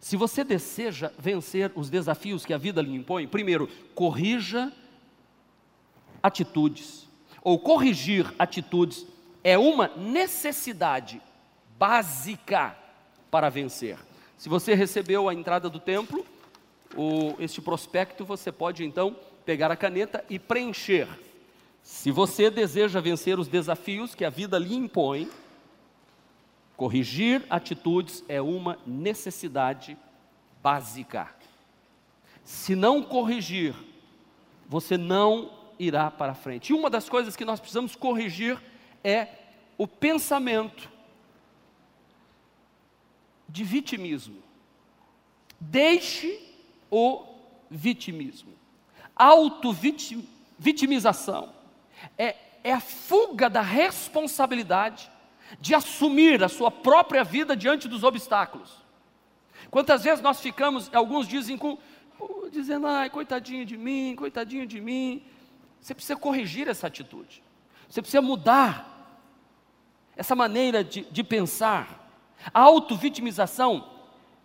se 0.00 0.16
você 0.16 0.42
deseja 0.42 1.12
vencer 1.18 1.70
os 1.76 1.90
desafios 1.90 2.46
que 2.46 2.54
a 2.54 2.58
vida 2.58 2.80
lhe 2.80 2.94
impõe, 2.94 3.28
primeiro, 3.28 3.68
corrija 3.94 4.72
atitudes, 6.22 7.06
ou 7.42 7.58
corrigir 7.58 8.32
atitudes 8.38 9.06
é 9.44 9.58
uma 9.58 9.88
necessidade 9.88 11.20
básica 11.78 12.76
para 13.30 13.50
vencer. 13.50 13.98
Se 14.38 14.48
você 14.48 14.74
recebeu 14.74 15.28
a 15.28 15.34
entrada 15.34 15.68
do 15.68 15.78
templo, 15.78 16.26
o, 16.96 17.34
este 17.38 17.60
prospecto, 17.60 18.24
você 18.24 18.50
pode 18.50 18.84
então 18.84 19.14
pegar 19.44 19.70
a 19.70 19.76
caneta 19.76 20.24
e 20.30 20.38
preencher. 20.38 21.08
Se 21.82 22.10
você 22.10 22.50
deseja 22.50 23.00
vencer 23.00 23.38
os 23.38 23.48
desafios 23.48 24.14
que 24.14 24.24
a 24.24 24.30
vida 24.30 24.58
lhe 24.58 24.74
impõe, 24.74 25.30
corrigir 26.80 27.44
atitudes 27.50 28.24
é 28.26 28.40
uma 28.40 28.78
necessidade 28.86 29.98
básica. 30.62 31.28
Se 32.42 32.74
não 32.74 33.02
corrigir, 33.02 33.74
você 34.66 34.96
não 34.96 35.52
irá 35.78 36.10
para 36.10 36.32
frente. 36.32 36.70
E 36.70 36.72
uma 36.72 36.88
das 36.88 37.06
coisas 37.06 37.36
que 37.36 37.44
nós 37.44 37.60
precisamos 37.60 37.94
corrigir 37.94 38.58
é 39.04 39.28
o 39.76 39.86
pensamento 39.86 40.90
de 43.46 43.62
vitimismo. 43.62 44.42
Deixe 45.60 46.40
o 46.90 47.26
vitimismo. 47.70 48.54
Auto-vitimização 49.14 51.52
é, 52.16 52.36
é 52.64 52.72
a 52.72 52.80
fuga 52.80 53.50
da 53.50 53.60
responsabilidade 53.60 55.10
de 55.60 55.74
assumir 55.74 56.42
a 56.44 56.48
sua 56.48 56.70
própria 56.70 57.24
vida 57.24 57.56
diante 57.56 57.88
dos 57.88 58.04
obstáculos. 58.04 58.70
Quantas 59.70 60.04
vezes 60.04 60.20
nós 60.20 60.40
ficamos, 60.40 60.90
alguns 60.94 61.26
dizem 61.26 61.56
com, 61.56 61.78
dizendo, 62.50 62.86
ai, 62.86 63.08
coitadinho 63.08 63.64
de 63.64 63.76
mim, 63.76 64.14
coitadinho 64.16 64.66
de 64.66 64.80
mim. 64.80 65.22
Você 65.80 65.94
precisa 65.94 66.16
corrigir 66.16 66.68
essa 66.68 66.86
atitude. 66.86 67.42
Você 67.88 68.02
precisa 68.02 68.22
mudar 68.22 68.86
essa 70.16 70.36
maneira 70.36 70.84
de, 70.84 71.02
de 71.02 71.24
pensar. 71.24 72.10
A 72.52 72.60
autovitimização 72.60 73.88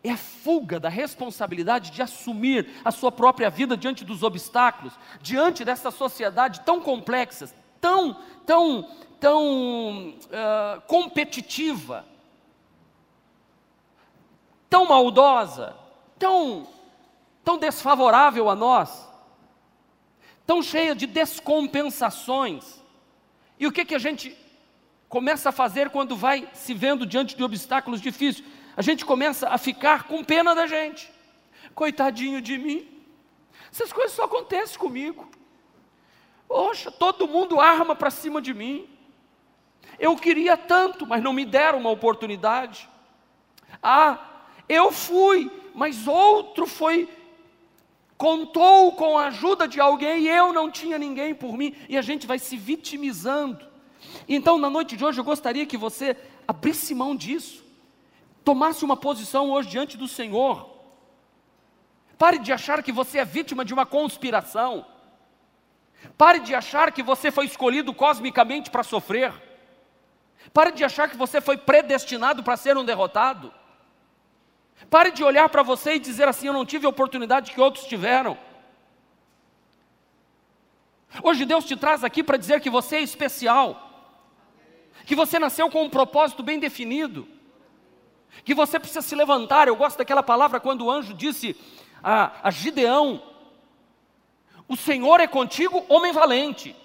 é 0.03 0.11
a 0.11 0.17
fuga 0.17 0.79
da 0.79 0.89
responsabilidade 0.89 1.91
de 1.91 2.01
assumir 2.01 2.69
a 2.83 2.91
sua 2.91 3.11
própria 3.11 3.49
vida 3.49 3.75
diante 3.75 4.05
dos 4.05 4.21
obstáculos, 4.23 4.93
diante 5.21 5.65
dessa 5.65 5.89
sociedade 5.89 6.61
tão 6.61 6.79
complexa, 6.79 7.53
tão, 7.81 8.17
tão, 8.45 8.89
tão 9.25 10.09
uh, 10.09 10.81
competitiva, 10.85 12.05
tão 14.69 14.85
maldosa, 14.85 15.75
tão, 16.19 16.67
tão 17.43 17.57
desfavorável 17.57 18.47
a 18.51 18.55
nós, 18.55 19.09
tão 20.45 20.61
cheia 20.61 20.93
de 20.93 21.07
descompensações. 21.07 22.79
E 23.59 23.65
o 23.65 23.71
que, 23.71 23.83
que 23.83 23.95
a 23.95 23.99
gente 23.99 24.37
começa 25.09 25.49
a 25.49 25.51
fazer 25.51 25.89
quando 25.89 26.15
vai 26.15 26.47
se 26.53 26.75
vendo 26.75 27.03
diante 27.03 27.35
de 27.35 27.43
obstáculos 27.43 28.01
difíceis? 28.01 28.47
A 28.77 28.83
gente 28.83 29.03
começa 29.03 29.49
a 29.49 29.57
ficar 29.57 30.03
com 30.03 30.23
pena 30.23 30.53
da 30.53 30.67
gente. 30.67 31.11
Coitadinho 31.73 32.43
de 32.43 32.59
mim. 32.59 32.87
Essas 33.71 33.91
coisas 33.91 34.11
só 34.11 34.25
acontecem 34.25 34.77
comigo. 34.77 35.27
Poxa, 36.47 36.91
todo 36.91 37.27
mundo 37.27 37.59
arma 37.59 37.95
para 37.95 38.11
cima 38.11 38.39
de 38.39 38.53
mim. 38.53 38.94
Eu 39.99 40.15
queria 40.15 40.57
tanto, 40.57 41.05
mas 41.05 41.23
não 41.23 41.33
me 41.33 41.45
deram 41.45 41.79
uma 41.79 41.89
oportunidade. 41.89 42.89
Ah, 43.81 44.19
eu 44.67 44.91
fui, 44.91 45.51
mas 45.73 46.07
outro 46.07 46.65
foi 46.65 47.07
contou 48.17 48.93
com 48.93 49.17
a 49.17 49.27
ajuda 49.27 49.67
de 49.67 49.79
alguém 49.79 50.23
e 50.23 50.29
eu 50.29 50.53
não 50.53 50.71
tinha 50.71 50.97
ninguém 50.97 51.35
por 51.35 51.57
mim, 51.57 51.75
e 51.89 51.97
a 51.97 52.01
gente 52.01 52.25
vai 52.25 52.39
se 52.39 52.57
vitimizando. 52.57 53.65
Então, 54.27 54.57
na 54.57 54.69
noite 54.69 54.95
de 54.95 55.03
hoje, 55.03 55.19
eu 55.19 55.23
gostaria 55.23 55.65
que 55.65 55.77
você 55.77 56.15
abrisse 56.47 56.95
mão 56.95 57.15
disso, 57.15 57.63
tomasse 58.43 58.85
uma 58.85 58.95
posição 58.95 59.51
hoje 59.51 59.69
diante 59.69 59.97
do 59.97 60.07
Senhor. 60.07 60.69
Pare 62.17 62.39
de 62.39 62.53
achar 62.53 62.81
que 62.81 62.91
você 62.91 63.19
é 63.19 63.25
vítima 63.25 63.65
de 63.65 63.73
uma 63.73 63.85
conspiração. 63.85 64.85
Pare 66.17 66.39
de 66.39 66.55
achar 66.55 66.91
que 66.91 67.03
você 67.03 67.31
foi 67.31 67.45
escolhido 67.45 67.93
cosmicamente 67.93 68.69
para 68.69 68.83
sofrer. 68.83 69.33
Pare 70.53 70.71
de 70.71 70.83
achar 70.83 71.09
que 71.09 71.17
você 71.17 71.41
foi 71.41 71.57
predestinado 71.57 72.43
para 72.43 72.57
ser 72.57 72.77
um 72.77 72.85
derrotado. 72.85 73.53
Pare 74.89 75.11
de 75.11 75.23
olhar 75.23 75.49
para 75.49 75.63
você 75.63 75.95
e 75.95 75.99
dizer 75.99 76.27
assim: 76.27 76.47
Eu 76.47 76.53
não 76.53 76.65
tive 76.65 76.85
a 76.85 76.89
oportunidade 76.89 77.51
que 77.51 77.61
outros 77.61 77.85
tiveram. 77.85 78.37
Hoje 81.23 81.45
Deus 81.45 81.65
te 81.65 81.75
traz 81.75 82.03
aqui 82.03 82.23
para 82.23 82.37
dizer 82.37 82.59
que 82.59 82.69
você 82.69 82.97
é 82.97 83.01
especial, 83.01 84.11
que 85.05 85.15
você 85.15 85.39
nasceu 85.39 85.69
com 85.69 85.83
um 85.83 85.89
propósito 85.89 86.43
bem 86.43 86.59
definido, 86.59 87.27
que 88.43 88.53
você 88.53 88.79
precisa 88.79 89.01
se 89.01 89.15
levantar. 89.15 89.67
Eu 89.67 89.75
gosto 89.75 89.97
daquela 89.97 90.21
palavra 90.21 90.59
quando 90.59 90.85
o 90.85 90.91
anjo 90.91 91.13
disse 91.13 91.55
a, 92.03 92.47
a 92.47 92.51
Gideão: 92.51 93.21
O 94.67 94.75
Senhor 94.75 95.19
é 95.19 95.27
contigo, 95.27 95.85
homem 95.87 96.11
valente, 96.11 96.75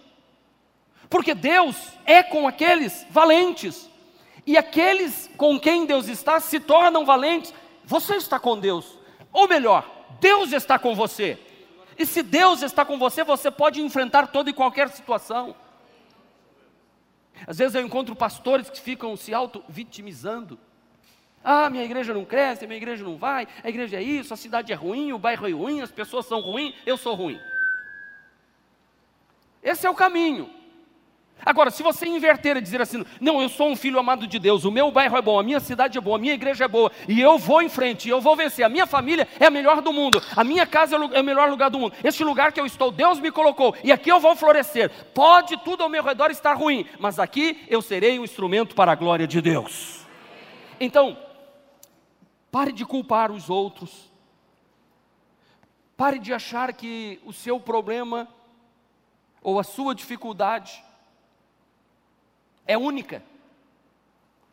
porque 1.11 1.35
Deus 1.35 1.77
é 2.07 2.23
com 2.23 2.47
aqueles 2.47 3.05
valentes, 3.11 3.91
e 4.47 4.57
aqueles 4.57 5.29
com 5.37 5.59
quem 5.59 5.85
Deus 5.85 6.09
está 6.09 6.39
se 6.39 6.61
tornam 6.61 7.05
valentes. 7.05 7.53
Você 7.85 8.15
está 8.15 8.39
com 8.39 8.59
Deus, 8.59 8.97
ou 9.33 9.49
melhor, 9.49 10.07
Deus 10.21 10.53
está 10.53 10.79
com 10.79 10.95
você. 10.95 11.39
E 11.99 12.07
se 12.07 12.23
Deus 12.23 12.63
está 12.63 12.85
com 12.85 12.97
você, 12.97 13.25
você 13.25 13.51
pode 13.51 13.83
enfrentar 13.83 14.29
toda 14.29 14.49
e 14.49 14.55
qualquer 14.55 14.89
situação. 14.89 15.55
Às 17.47 17.59
vezes 17.59 17.75
eu 17.75 17.83
encontro 17.83 18.15
pastores 18.15 18.71
que 18.71 18.81
ficam 18.81 19.17
se 19.17 19.35
auto-vitimizando. 19.35 20.59
Ah, 21.43 21.69
minha 21.69 21.85
igreja 21.85 22.15
não 22.15 22.25
cresce, 22.25 22.67
minha 22.67 22.77
igreja 22.77 23.03
não 23.03 23.17
vai, 23.17 23.49
a 23.65 23.69
igreja 23.69 23.97
é 23.97 24.03
isso, 24.03 24.33
a 24.33 24.37
cidade 24.37 24.73
é 24.73 24.77
ruim, 24.77 25.13
o 25.13 25.19
bairro 25.19 25.49
é 25.49 25.53
ruim, 25.53 25.81
as 25.81 25.91
pessoas 25.91 26.27
são 26.27 26.41
ruins, 26.41 26.75
eu 26.87 26.97
sou 26.97 27.15
ruim. 27.15 27.41
Esse 29.63 29.87
é 29.87 29.91
o 29.91 29.95
caminho. 29.95 30.60
Agora, 31.45 31.71
se 31.71 31.83
você 31.83 32.07
inverter 32.07 32.57
e 32.57 32.61
dizer 32.61 32.81
assim, 32.81 33.05
não, 33.21 33.41
eu 33.41 33.49
sou 33.49 33.69
um 33.69 33.77
filho 33.77 33.99
amado 33.99 34.27
de 34.27 34.39
Deus, 34.39 34.65
o 34.65 34.71
meu 34.71 34.91
bairro 34.91 35.17
é 35.17 35.23
bom, 35.23 35.39
a 35.39 35.43
minha 35.43 35.61
cidade 35.61 35.97
é 35.97 36.01
boa, 36.01 36.17
a 36.17 36.21
minha 36.21 36.35
igreja 36.35 36.65
é 36.65 36.69
boa, 36.69 36.91
e 37.09 37.21
eu 37.21 37.39
vou 37.39 37.63
em 37.63 37.69
frente, 37.69 38.09
eu 38.09 38.21
vou 38.21 38.37
vencer, 38.37 38.65
a 38.65 38.69
minha 38.69 38.87
família 38.87 39.27
é 39.39 39.47
a 39.47 39.51
melhor 39.51 39.81
do 39.81 39.93
mundo, 39.93 40.23
a 40.37 40.45
minha 40.45 40.67
casa 40.67 40.97
é 40.97 41.21
o 41.21 41.25
melhor 41.25 41.49
lugar 41.49 41.71
do 41.71 41.79
mundo, 41.79 41.95
este 42.05 42.23
lugar 42.23 42.53
que 42.53 42.61
eu 42.61 42.67
estou, 42.67 42.91
Deus 42.91 43.19
me 43.21 43.31
colocou, 43.31 43.75
e 43.83 43.91
aqui 43.91 44.11
eu 44.11 44.21
vou 44.21 44.37
florescer. 44.37 44.91
Pode 45.15 45.57
tudo 45.59 45.83
ao 45.83 45.89
meu 45.89 46.03
redor 46.03 46.31
estar 46.31 46.55
ruim, 46.55 46.87
mas 46.99 47.19
aqui 47.19 47.65
eu 47.69 47.81
serei 47.81 48.19
um 48.19 48.25
instrumento 48.25 48.75
para 48.75 48.93
a 48.93 48.95
glória 48.95 49.27
de 49.27 49.41
Deus. 49.41 50.07
Então, 50.79 51.17
pare 52.51 52.73
de 52.73 52.85
culpar 52.85 53.31
os 53.31 53.51
outros, 53.51 54.11
pare 55.97 56.19
de 56.19 56.33
achar 56.33 56.73
que 56.73 57.21
o 57.25 57.33
seu 57.33 57.61
problema 57.61 58.29
ou 59.43 59.59
a 59.59 59.63
sua 59.63 59.95
dificuldade 59.95 60.83
é 62.71 62.79
única. 62.79 63.21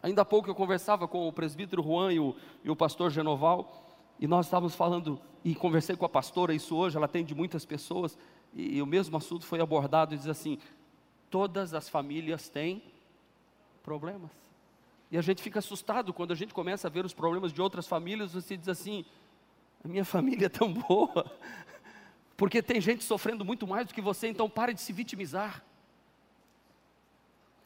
Ainda 0.01 0.23
há 0.23 0.25
pouco 0.25 0.49
eu 0.49 0.55
conversava 0.55 1.07
com 1.07 1.27
o 1.27 1.31
presbítero 1.31 1.83
Juan 1.83 2.11
e 2.11 2.19
o, 2.19 2.35
e 2.63 2.69
o 2.69 2.75
pastor 2.75 3.11
Genoval, 3.11 3.95
e 4.19 4.25
nós 4.25 4.47
estávamos 4.47 4.73
falando, 4.73 5.21
e 5.45 5.53
conversei 5.53 5.95
com 5.95 6.03
a 6.03 6.09
pastora, 6.09 6.51
isso 6.51 6.75
hoje, 6.75 6.97
ela 6.97 7.05
atende 7.05 7.35
muitas 7.35 7.63
pessoas, 7.63 8.17
e, 8.55 8.77
e 8.77 8.81
o 8.81 8.87
mesmo 8.87 9.15
assunto 9.17 9.45
foi 9.45 9.61
abordado, 9.61 10.15
e 10.15 10.17
diz 10.17 10.27
assim: 10.27 10.57
todas 11.29 11.75
as 11.75 11.87
famílias 11.89 12.49
têm 12.49 12.81
problemas. 13.83 14.31
E 15.11 15.17
a 15.17 15.21
gente 15.21 15.43
fica 15.43 15.59
assustado 15.59 16.11
quando 16.11 16.31
a 16.31 16.35
gente 16.35 16.55
começa 16.55 16.87
a 16.87 16.91
ver 16.91 17.05
os 17.05 17.13
problemas 17.13 17.53
de 17.53 17.61
outras 17.61 17.85
famílias, 17.85 18.33
você 18.33 18.57
diz 18.57 18.67
assim: 18.67 19.05
a 19.83 19.87
minha 19.87 20.03
família 20.03 20.47
é 20.47 20.49
tão 20.49 20.73
boa, 20.73 21.31
porque 22.35 22.63
tem 22.63 22.81
gente 22.81 23.03
sofrendo 23.03 23.45
muito 23.45 23.67
mais 23.67 23.85
do 23.85 23.93
que 23.93 24.01
você, 24.01 24.27
então 24.27 24.49
pare 24.49 24.73
de 24.73 24.81
se 24.81 24.91
vitimizar. 24.91 25.63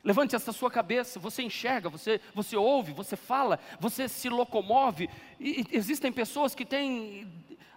Levante 0.03 0.35
essa 0.35 0.51
sua 0.51 0.71
cabeça, 0.71 1.19
você 1.19 1.43
enxerga, 1.43 1.87
você, 1.87 2.19
você 2.33 2.57
ouve, 2.57 2.91
você 2.91 3.15
fala, 3.15 3.59
você 3.79 4.07
se 4.07 4.29
locomove. 4.29 5.07
E, 5.41 5.65
existem 5.71 6.11
pessoas 6.11 6.53
que 6.53 6.63
têm 6.63 7.27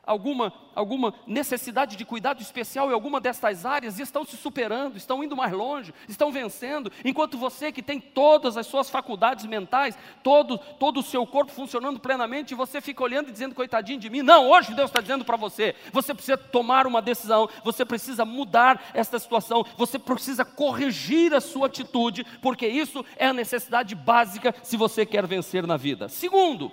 alguma, 0.06 0.52
alguma 0.74 1.14
necessidade 1.26 1.96
de 1.96 2.04
cuidado 2.04 2.42
especial 2.42 2.90
em 2.90 2.92
alguma 2.92 3.20
destas 3.20 3.64
áreas 3.64 3.98
e 3.98 4.02
estão 4.02 4.24
se 4.24 4.36
superando, 4.36 4.96
estão 4.96 5.24
indo 5.24 5.36
mais 5.36 5.52
longe, 5.52 5.94
estão 6.08 6.30
vencendo, 6.30 6.92
enquanto 7.04 7.38
você 7.38 7.72
que 7.72 7.82
tem 7.82 7.98
todas 7.98 8.56
as 8.56 8.66
suas 8.66 8.90
faculdades 8.90 9.46
mentais, 9.46 9.96
todo, 10.22 10.58
todo 10.58 11.00
o 11.00 11.02
seu 11.02 11.26
corpo 11.26 11.52
funcionando 11.52 11.98
plenamente, 11.98 12.54
você 12.54 12.80
fica 12.80 13.02
olhando 13.02 13.28
e 13.28 13.32
dizendo, 13.32 13.54
coitadinho 13.54 13.98
de 13.98 14.10
mim. 14.10 14.22
Não, 14.22 14.48
hoje 14.50 14.74
Deus 14.74 14.90
está 14.90 15.00
dizendo 15.00 15.24
para 15.24 15.36
você, 15.36 15.74
você 15.92 16.12
precisa 16.12 16.36
tomar 16.36 16.86
uma 16.86 17.00
decisão, 17.00 17.48
você 17.64 17.84
precisa 17.84 18.24
mudar 18.24 18.90
esta 18.92 19.18
situação, 19.18 19.64
você 19.76 19.98
precisa 19.98 20.44
corrigir 20.44 21.32
a 21.32 21.40
sua 21.40 21.66
atitude, 21.66 22.26
porque 22.42 22.66
isso 22.66 23.04
é 23.16 23.26
a 23.26 23.32
necessidade 23.32 23.94
básica 23.94 24.54
se 24.62 24.76
você 24.76 25.06
quer 25.06 25.26
vencer 25.26 25.66
na 25.66 25.76
vida. 25.76 26.08
Segundo, 26.08 26.70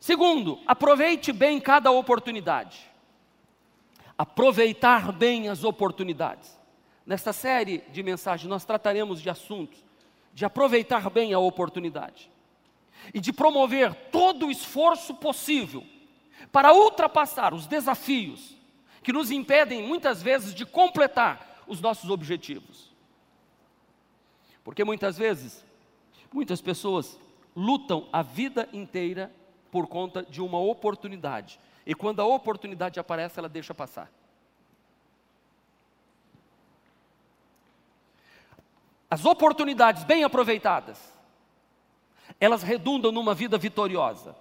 Segundo, 0.00 0.58
aproveite 0.66 1.30
bem 1.30 1.60
cada 1.60 1.90
oportunidade. 1.90 2.90
Aproveitar 4.16 5.12
bem 5.12 5.50
as 5.50 5.62
oportunidades. 5.62 6.58
Nesta 7.04 7.34
série 7.34 7.84
de 7.92 8.02
mensagens, 8.02 8.48
nós 8.48 8.64
trataremos 8.64 9.20
de 9.20 9.28
assuntos 9.28 9.84
de 10.32 10.44
aproveitar 10.44 11.10
bem 11.10 11.34
a 11.34 11.38
oportunidade 11.38 12.30
e 13.12 13.20
de 13.20 13.32
promover 13.32 13.92
todo 14.10 14.46
o 14.46 14.50
esforço 14.50 15.14
possível 15.14 15.84
para 16.50 16.72
ultrapassar 16.72 17.52
os 17.52 17.66
desafios 17.66 18.56
que 19.02 19.12
nos 19.12 19.30
impedem 19.30 19.86
muitas 19.86 20.22
vezes 20.22 20.54
de 20.54 20.64
completar 20.64 21.62
os 21.66 21.80
nossos 21.80 22.08
objetivos. 22.10 22.90
Porque 24.62 24.84
muitas 24.84 25.18
vezes, 25.18 25.64
muitas 26.32 26.60
pessoas 26.60 27.18
lutam 27.54 28.08
a 28.12 28.22
vida 28.22 28.68
inteira 28.72 29.34
por 29.70 29.86
conta 29.86 30.22
de 30.22 30.40
uma 30.40 30.58
oportunidade. 30.58 31.58
E 31.86 31.94
quando 31.94 32.20
a 32.20 32.24
oportunidade 32.24 32.98
aparece, 33.00 33.38
ela 33.38 33.48
deixa 33.48 33.74
passar. 33.74 34.10
As 39.10 39.24
oportunidades 39.24 40.04
bem 40.04 40.22
aproveitadas, 40.22 41.12
elas 42.40 42.62
redundam 42.62 43.10
numa 43.10 43.34
vida 43.34 43.58
vitoriosa. 43.58 44.36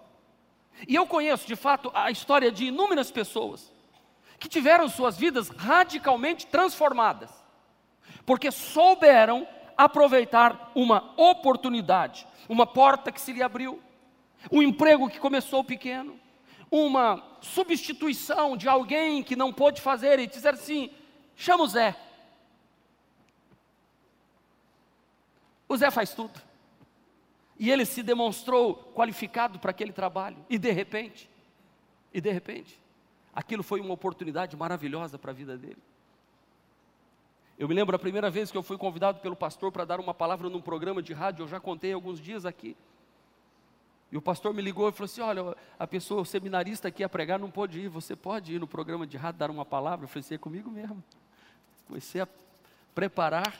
E 0.88 0.95
eu 0.95 1.08
conheço, 1.08 1.47
de 1.47 1.56
fato, 1.56 1.91
a 1.93 2.12
história 2.12 2.51
de 2.51 2.65
inúmeras 2.65 3.12
pessoas 3.12 3.71
que 4.39 4.47
tiveram 4.47 4.88
suas 4.88 5.17
vidas 5.17 5.49
radicalmente 5.49 6.47
transformadas, 6.47 7.30
porque 8.25 8.51
souberam 8.51 9.47
aproveitar 9.75 10.71
uma 10.75 11.13
oportunidade, 11.17 12.27
uma 12.47 12.65
porta 12.65 13.12
que 13.12 13.19
se 13.19 13.34
lhe 13.34 13.41
abriu, 13.41 13.82
um 14.52 14.62
emprego 14.62 15.10
que 15.10 15.19
começou 15.19 15.63
pequeno, 15.63 16.19
uma 16.71 17.23
substituição 17.41 18.56
de 18.56 18.67
alguém 18.67 19.23
que 19.23 19.36
não 19.36 19.52
pôde 19.52 19.82
fazer 19.82 20.19
e 20.19 20.28
dizer 20.28 20.54
assim: 20.54 20.91
chama 21.36 21.63
o 21.63 21.67
Zé. 21.67 21.95
O 25.67 25.78
Zé 25.78 25.91
faz 25.91 26.13
tudo. 26.13 26.41
E 27.60 27.69
ele 27.69 27.86
se 27.86 28.02
demonstrou 28.02 28.75
qualificado 28.95 29.60
para 29.60 29.71
aquele 29.71 29.91
trabalho. 29.91 30.38
E 30.49 30.58
de 30.58 30.71
repente, 30.71 31.30
e 32.13 32.21
de 32.21 32.32
repente, 32.32 32.80
aquilo 33.34 33.62
foi 33.62 33.82
uma 33.82 33.93
oportunidade 33.93 34.56
maravilhosa 34.56 35.19
para 35.19 35.32
a 35.32 35.34
vida 35.34 35.58
dele. 35.58 35.82
Eu 37.58 37.67
me 37.67 37.75
lembro 37.75 37.93
a 37.93 37.99
primeira 37.99 38.32
vez 38.32 38.49
que 38.49 38.58
eu 38.58 38.63
fui 38.63 38.78
convidado 38.78 39.19
pelo 39.19 39.36
pastor 39.36 39.69
para 39.69 39.84
dar 39.84 39.99
uma 39.99 40.13
palavra 40.13 40.49
num 40.49 40.62
programa 40.62 41.04
de 41.04 41.12
rádio, 41.12 41.43
eu 41.43 41.47
já 41.47 41.60
contei 41.60 41.91
alguns 41.91 42.19
dias 42.21 42.45
aqui. 42.45 42.75
E 44.12 44.17
o 44.17 44.22
pastor 44.22 44.54
me 44.54 44.62
ligou 44.62 44.89
e 44.89 44.91
falou 44.91 45.06
assim: 45.06 45.22
Olha, 45.22 45.56
a 45.78 45.86
pessoa, 45.86 46.22
o 46.22 46.26
seminarista 46.26 46.89
que 46.89 47.04
ia 47.04 47.10
pregar 47.10 47.38
não 47.38 47.52
pode 47.52 47.80
ir, 47.80 47.88
você 47.88 48.15
pode 48.15 48.56
ir 48.56 48.60
no 48.60 48.67
programa 48.67 49.06
de 49.06 49.17
rádio 49.17 49.39
dar 49.39 49.52
uma 49.52 49.65
palavra? 49.65 50.06
Eu 50.06 50.08
falei 50.08 50.22
assim: 50.22 50.36
é 50.36 50.38
comigo 50.38 50.69
mesmo. 50.72 51.04
Comecei 51.88 52.22
a 52.22 52.28
preparar, 52.95 53.60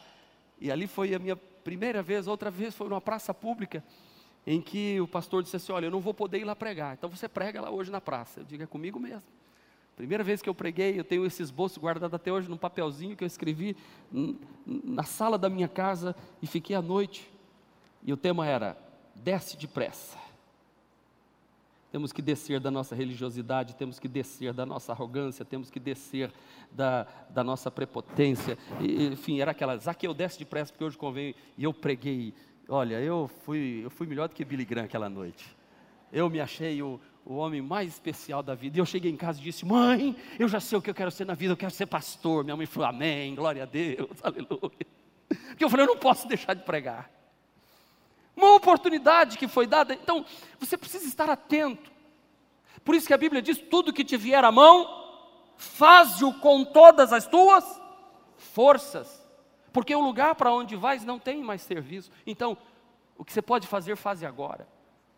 e 0.60 0.72
ali 0.72 0.88
foi 0.88 1.14
a 1.14 1.20
minha 1.20 1.36
primeira 1.36 2.02
vez, 2.02 2.28
outra 2.28 2.50
vez 2.50 2.76
foi 2.76 2.90
numa 2.90 3.02
praça 3.02 3.34
pública, 3.34 3.84
em 4.46 4.60
que 4.60 5.00
o 5.00 5.08
pastor 5.08 5.44
disse 5.44 5.56
assim: 5.56 5.72
Olha, 5.72 5.86
eu 5.86 5.92
não 5.92 6.00
vou 6.00 6.14
poder 6.14 6.40
ir 6.40 6.46
lá 6.46 6.56
pregar, 6.56 6.96
então 6.96 7.10
você 7.10 7.30
prega 7.30 7.62
lá 7.62 7.70
hoje 7.70 7.92
na 7.92 8.02
praça. 8.02 8.40
Eu 8.40 8.44
digo: 8.44 8.64
É 8.64 8.68
comigo 8.68 9.00
mesmo. 9.00 9.24
Primeira 9.96 10.24
vez 10.24 10.42
que 10.42 10.50
eu 10.50 10.56
preguei, 10.56 10.98
eu 10.98 11.04
tenho 11.04 11.26
esse 11.26 11.44
esboço 11.44 11.78
guardado 11.78 12.16
até 12.16 12.32
hoje 12.32 12.50
num 12.50 12.58
papelzinho 12.58 13.18
que 13.18 13.24
eu 13.24 13.28
escrevi 13.28 13.76
na 14.66 15.04
sala 15.04 15.38
da 15.38 15.50
minha 15.50 15.68
casa 15.68 16.16
e 16.42 16.48
fiquei 16.48 16.76
à 16.76 16.82
noite. 16.82 17.30
E 18.02 18.12
o 18.12 18.18
tema 18.18 18.48
era: 18.48 18.78
Desce 19.14 19.58
depressa. 19.58 20.29
Temos 21.92 22.14
que 22.14 22.22
descer 22.22 22.60
da 22.60 22.70
nossa 22.70 22.94
religiosidade, 22.94 23.76
temos 23.76 23.98
que 23.98 24.08
descer 24.08 24.54
da 24.54 24.66
nossa 24.66 24.92
arrogância, 24.92 25.44
temos 25.44 25.72
que 25.72 25.80
descer 25.80 26.32
da, 26.72 27.08
da 27.32 27.44
nossa 27.44 27.72
prepotência. 27.72 28.58
E, 28.80 29.08
enfim, 29.08 29.40
era 29.40 29.52
aquela, 29.52 29.76
Zaqueu 29.78 30.14
desce 30.14 30.38
depressa, 30.38 30.72
porque 30.72 30.84
hoje 30.84 30.98
convém. 30.98 31.34
E 31.58 31.64
eu 31.64 31.74
preguei. 31.74 32.34
Olha, 32.68 33.00
eu 33.02 33.28
fui, 33.44 33.82
eu 33.84 33.90
fui 33.90 34.06
melhor 34.06 34.28
do 34.30 34.36
que 34.36 34.46
Billy 34.46 34.66
Graham 34.66 34.86
aquela 34.86 35.10
noite. 35.10 35.58
Eu 36.14 36.30
me 36.30 36.40
achei 36.40 36.80
o, 36.82 37.00
o 37.26 37.36
homem 37.36 37.62
mais 37.62 37.90
especial 37.90 38.44
da 38.44 38.54
vida. 38.54 38.78
E 38.78 38.80
eu 38.80 38.86
cheguei 38.86 39.12
em 39.12 39.18
casa 39.18 39.40
e 39.40 39.44
disse: 39.44 39.66
Mãe, 39.66 40.16
eu 40.38 40.48
já 40.48 40.60
sei 40.60 40.78
o 40.78 40.82
que 40.82 40.92
eu 40.92 40.96
quero 40.96 41.10
ser 41.10 41.26
na 41.26 41.34
vida, 41.34 41.54
eu 41.54 41.58
quero 41.58 41.72
ser 41.72 41.88
pastor. 41.88 42.44
Minha 42.44 42.56
mãe 42.56 42.68
falou: 42.68 42.90
Amém, 42.90 43.34
glória 43.34 43.64
a 43.64 43.66
Deus, 43.66 44.12
aleluia. 44.22 44.86
Porque 45.28 45.64
eu 45.64 45.70
falei: 45.70 45.88
Eu 45.88 45.90
não 45.90 45.98
posso 45.98 46.28
deixar 46.28 46.54
de 46.54 46.64
pregar 46.64 47.19
uma 48.40 48.56
oportunidade 48.56 49.38
que 49.38 49.48
foi 49.48 49.68
dada. 49.68 49.94
Então, 49.94 50.26
você 50.60 50.78
precisa 50.78 51.06
estar 51.06 51.30
atento. 51.30 51.92
Por 52.84 52.96
isso 52.96 53.08
que 53.08 53.14
a 53.14 53.18
Bíblia 53.18 53.42
diz: 53.42 53.58
tudo 53.58 53.94
que 53.94 54.04
te 54.04 54.18
vier 54.18 54.44
à 54.44 54.52
mão, 54.52 54.88
faze-o 55.58 56.34
com 56.40 56.64
todas 56.64 57.14
as 57.14 57.28
tuas 57.28 57.64
forças. 58.38 59.20
Porque 59.72 59.94
o 59.96 60.02
lugar 60.02 60.36
para 60.36 60.52
onde 60.52 60.76
vais 60.76 61.04
não 61.04 61.20
tem 61.20 61.44
mais 61.44 61.62
serviço. 61.62 62.12
Então, 62.26 62.58
o 63.18 63.24
que 63.24 63.32
você 63.32 63.42
pode 63.42 63.68
fazer, 63.68 63.96
faze 63.96 64.26
agora. 64.26 64.68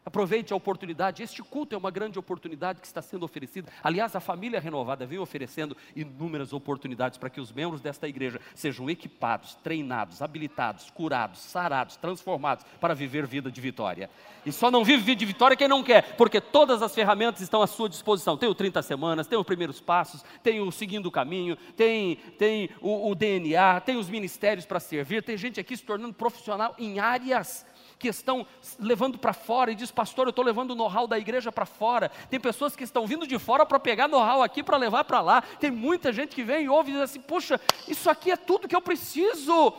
Aproveite 0.03 0.51
a 0.51 0.55
oportunidade. 0.55 1.21
Este 1.21 1.43
culto 1.43 1.75
é 1.75 1.77
uma 1.77 1.91
grande 1.91 2.17
oportunidade 2.17 2.81
que 2.81 2.87
está 2.87 3.03
sendo 3.03 3.23
oferecida. 3.23 3.71
Aliás, 3.83 4.15
a 4.15 4.19
família 4.19 4.59
renovada 4.59 5.05
vem 5.05 5.19
oferecendo 5.19 5.77
inúmeras 5.95 6.53
oportunidades 6.53 7.19
para 7.19 7.29
que 7.29 7.39
os 7.39 7.51
membros 7.51 7.81
desta 7.81 8.07
igreja 8.07 8.41
sejam 8.55 8.89
equipados, 8.89 9.53
treinados, 9.63 10.19
habilitados, 10.23 10.89
curados, 10.89 11.39
sarados, 11.41 11.97
transformados 11.97 12.65
para 12.79 12.95
viver 12.95 13.27
vida 13.27 13.51
de 13.51 13.61
vitória. 13.61 14.09
E 14.43 14.51
só 14.51 14.71
não 14.71 14.83
vive 14.83 15.03
vida 15.03 15.19
de 15.19 15.25
vitória 15.25 15.55
quem 15.55 15.67
não 15.67 15.83
quer, 15.83 16.15
porque 16.15 16.41
todas 16.41 16.81
as 16.81 16.95
ferramentas 16.95 17.41
estão 17.41 17.61
à 17.61 17.67
sua 17.67 17.87
disposição. 17.87 18.35
Tem 18.35 18.49
o 18.49 18.55
30 18.55 18.81
semanas, 18.81 19.27
tem 19.27 19.37
os 19.37 19.45
primeiros 19.45 19.79
passos, 19.79 20.25
tem 20.41 20.59
o 20.61 20.71
seguindo 20.71 21.05
o 21.05 21.11
caminho, 21.11 21.55
tem, 21.77 22.15
tem 22.39 22.71
o, 22.81 23.11
o 23.11 23.13
DNA, 23.13 23.79
tem 23.81 23.97
os 23.97 24.09
ministérios 24.09 24.65
para 24.65 24.79
servir. 24.79 25.21
Tem 25.21 25.37
gente 25.37 25.59
aqui 25.59 25.77
se 25.77 25.83
tornando 25.83 26.15
profissional 26.15 26.73
em 26.79 26.99
áreas 26.99 27.69
que 28.01 28.07
estão 28.07 28.45
levando 28.79 29.19
para 29.19 29.31
fora 29.31 29.71
e 29.71 29.75
diz, 29.75 29.91
pastor, 29.91 30.25
eu 30.25 30.31
estou 30.31 30.43
levando 30.43 30.71
o 30.71 30.75
know-how 30.75 31.05
da 31.05 31.19
igreja 31.19 31.51
para 31.51 31.67
fora. 31.67 32.09
Tem 32.29 32.39
pessoas 32.39 32.75
que 32.75 32.83
estão 32.83 33.05
vindo 33.05 33.27
de 33.27 33.37
fora 33.37 33.63
para 33.63 33.79
pegar 33.79 34.07
know-how 34.07 34.41
aqui 34.41 34.63
para 34.63 34.75
levar 34.75 35.03
para 35.03 35.21
lá. 35.21 35.41
Tem 35.41 35.69
muita 35.69 36.11
gente 36.11 36.35
que 36.35 36.43
vem 36.43 36.65
e 36.65 36.69
ouve 36.69 36.89
e 36.89 36.93
diz 36.93 37.03
assim, 37.03 37.21
puxa, 37.21 37.61
isso 37.87 38.09
aqui 38.09 38.31
é 38.31 38.35
tudo 38.35 38.67
que 38.67 38.75
eu 38.75 38.81
preciso. 38.81 39.73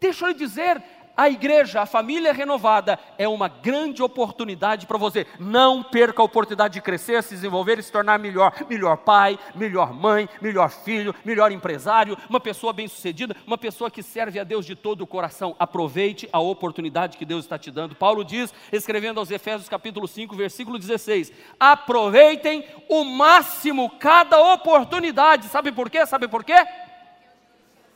Deixa 0.00 0.24
eu 0.24 0.28
lhe 0.28 0.34
dizer, 0.34 0.80
a 1.18 1.28
igreja, 1.28 1.80
a 1.80 1.86
família 1.86 2.32
renovada, 2.32 2.96
é 3.18 3.26
uma 3.26 3.48
grande 3.48 4.00
oportunidade 4.00 4.86
para 4.86 4.96
você. 4.96 5.26
Não 5.40 5.82
perca 5.82 6.22
a 6.22 6.24
oportunidade 6.24 6.74
de 6.74 6.80
crescer, 6.80 7.20
se 7.24 7.34
desenvolver 7.34 7.76
e 7.76 7.82
se 7.82 7.90
tornar 7.90 8.20
melhor. 8.20 8.54
Melhor 8.70 8.98
pai, 8.98 9.36
melhor 9.56 9.92
mãe, 9.92 10.28
melhor 10.40 10.70
filho, 10.70 11.12
melhor 11.24 11.50
empresário, 11.50 12.16
uma 12.30 12.38
pessoa 12.38 12.72
bem-sucedida, 12.72 13.36
uma 13.44 13.58
pessoa 13.58 13.90
que 13.90 14.00
serve 14.00 14.38
a 14.38 14.44
Deus 14.44 14.64
de 14.64 14.76
todo 14.76 15.00
o 15.02 15.08
coração. 15.08 15.56
Aproveite 15.58 16.28
a 16.32 16.38
oportunidade 16.38 17.18
que 17.18 17.24
Deus 17.24 17.44
está 17.44 17.58
te 17.58 17.72
dando. 17.72 17.96
Paulo 17.96 18.24
diz, 18.24 18.54
escrevendo 18.70 19.18
aos 19.18 19.32
Efésios 19.32 19.68
capítulo 19.68 20.06
5, 20.06 20.36
versículo 20.36 20.78
16: 20.78 21.32
aproveitem 21.58 22.64
o 22.88 23.02
máximo 23.02 23.90
cada 23.98 24.40
oportunidade. 24.54 25.48
Sabe 25.48 25.72
por 25.72 25.90
quê? 25.90 26.06
Sabe 26.06 26.28
por 26.28 26.44
quê? 26.44 26.64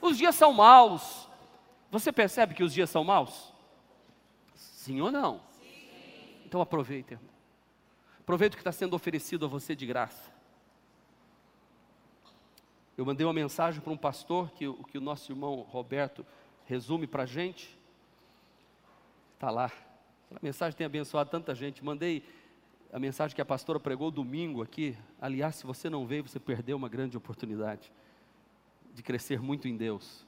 Os 0.00 0.18
dias 0.18 0.34
são 0.34 0.52
maus 0.52 1.21
você 1.92 2.10
percebe 2.10 2.54
que 2.54 2.64
os 2.64 2.72
dias 2.72 2.88
são 2.88 3.04
maus? 3.04 3.52
Sim 4.54 5.02
ou 5.02 5.12
não? 5.12 5.42
Sim. 5.60 6.42
Então 6.46 6.62
aproveite, 6.62 7.12
irmão. 7.12 7.28
Aproveite 8.18 8.54
o 8.54 8.56
que 8.56 8.62
está 8.62 8.72
sendo 8.72 8.96
oferecido 8.96 9.44
a 9.44 9.48
você 9.48 9.76
de 9.76 9.84
graça. 9.84 10.32
Eu 12.96 13.04
mandei 13.04 13.26
uma 13.26 13.32
mensagem 13.34 13.78
para 13.82 13.92
um 13.92 13.96
pastor 13.96 14.50
que, 14.52 14.64
que 14.84 14.96
o 14.96 15.02
nosso 15.02 15.32
irmão 15.32 15.60
Roberto 15.68 16.24
resume 16.64 17.06
para 17.06 17.24
a 17.24 17.26
gente. 17.26 17.78
Está 19.34 19.50
lá. 19.50 19.70
A 20.34 20.38
mensagem 20.40 20.74
tem 20.74 20.86
abençoado 20.86 21.28
tanta 21.28 21.54
gente. 21.54 21.84
Mandei 21.84 22.24
a 22.90 22.98
mensagem 22.98 23.34
que 23.34 23.42
a 23.42 23.44
pastora 23.44 23.78
pregou 23.78 24.10
domingo 24.10 24.62
aqui. 24.62 24.96
Aliás, 25.20 25.56
se 25.56 25.66
você 25.66 25.90
não 25.90 26.06
veio, 26.06 26.26
você 26.26 26.40
perdeu 26.40 26.74
uma 26.74 26.88
grande 26.88 27.18
oportunidade 27.18 27.92
de 28.94 29.02
crescer 29.02 29.42
muito 29.42 29.68
em 29.68 29.76
Deus 29.76 30.26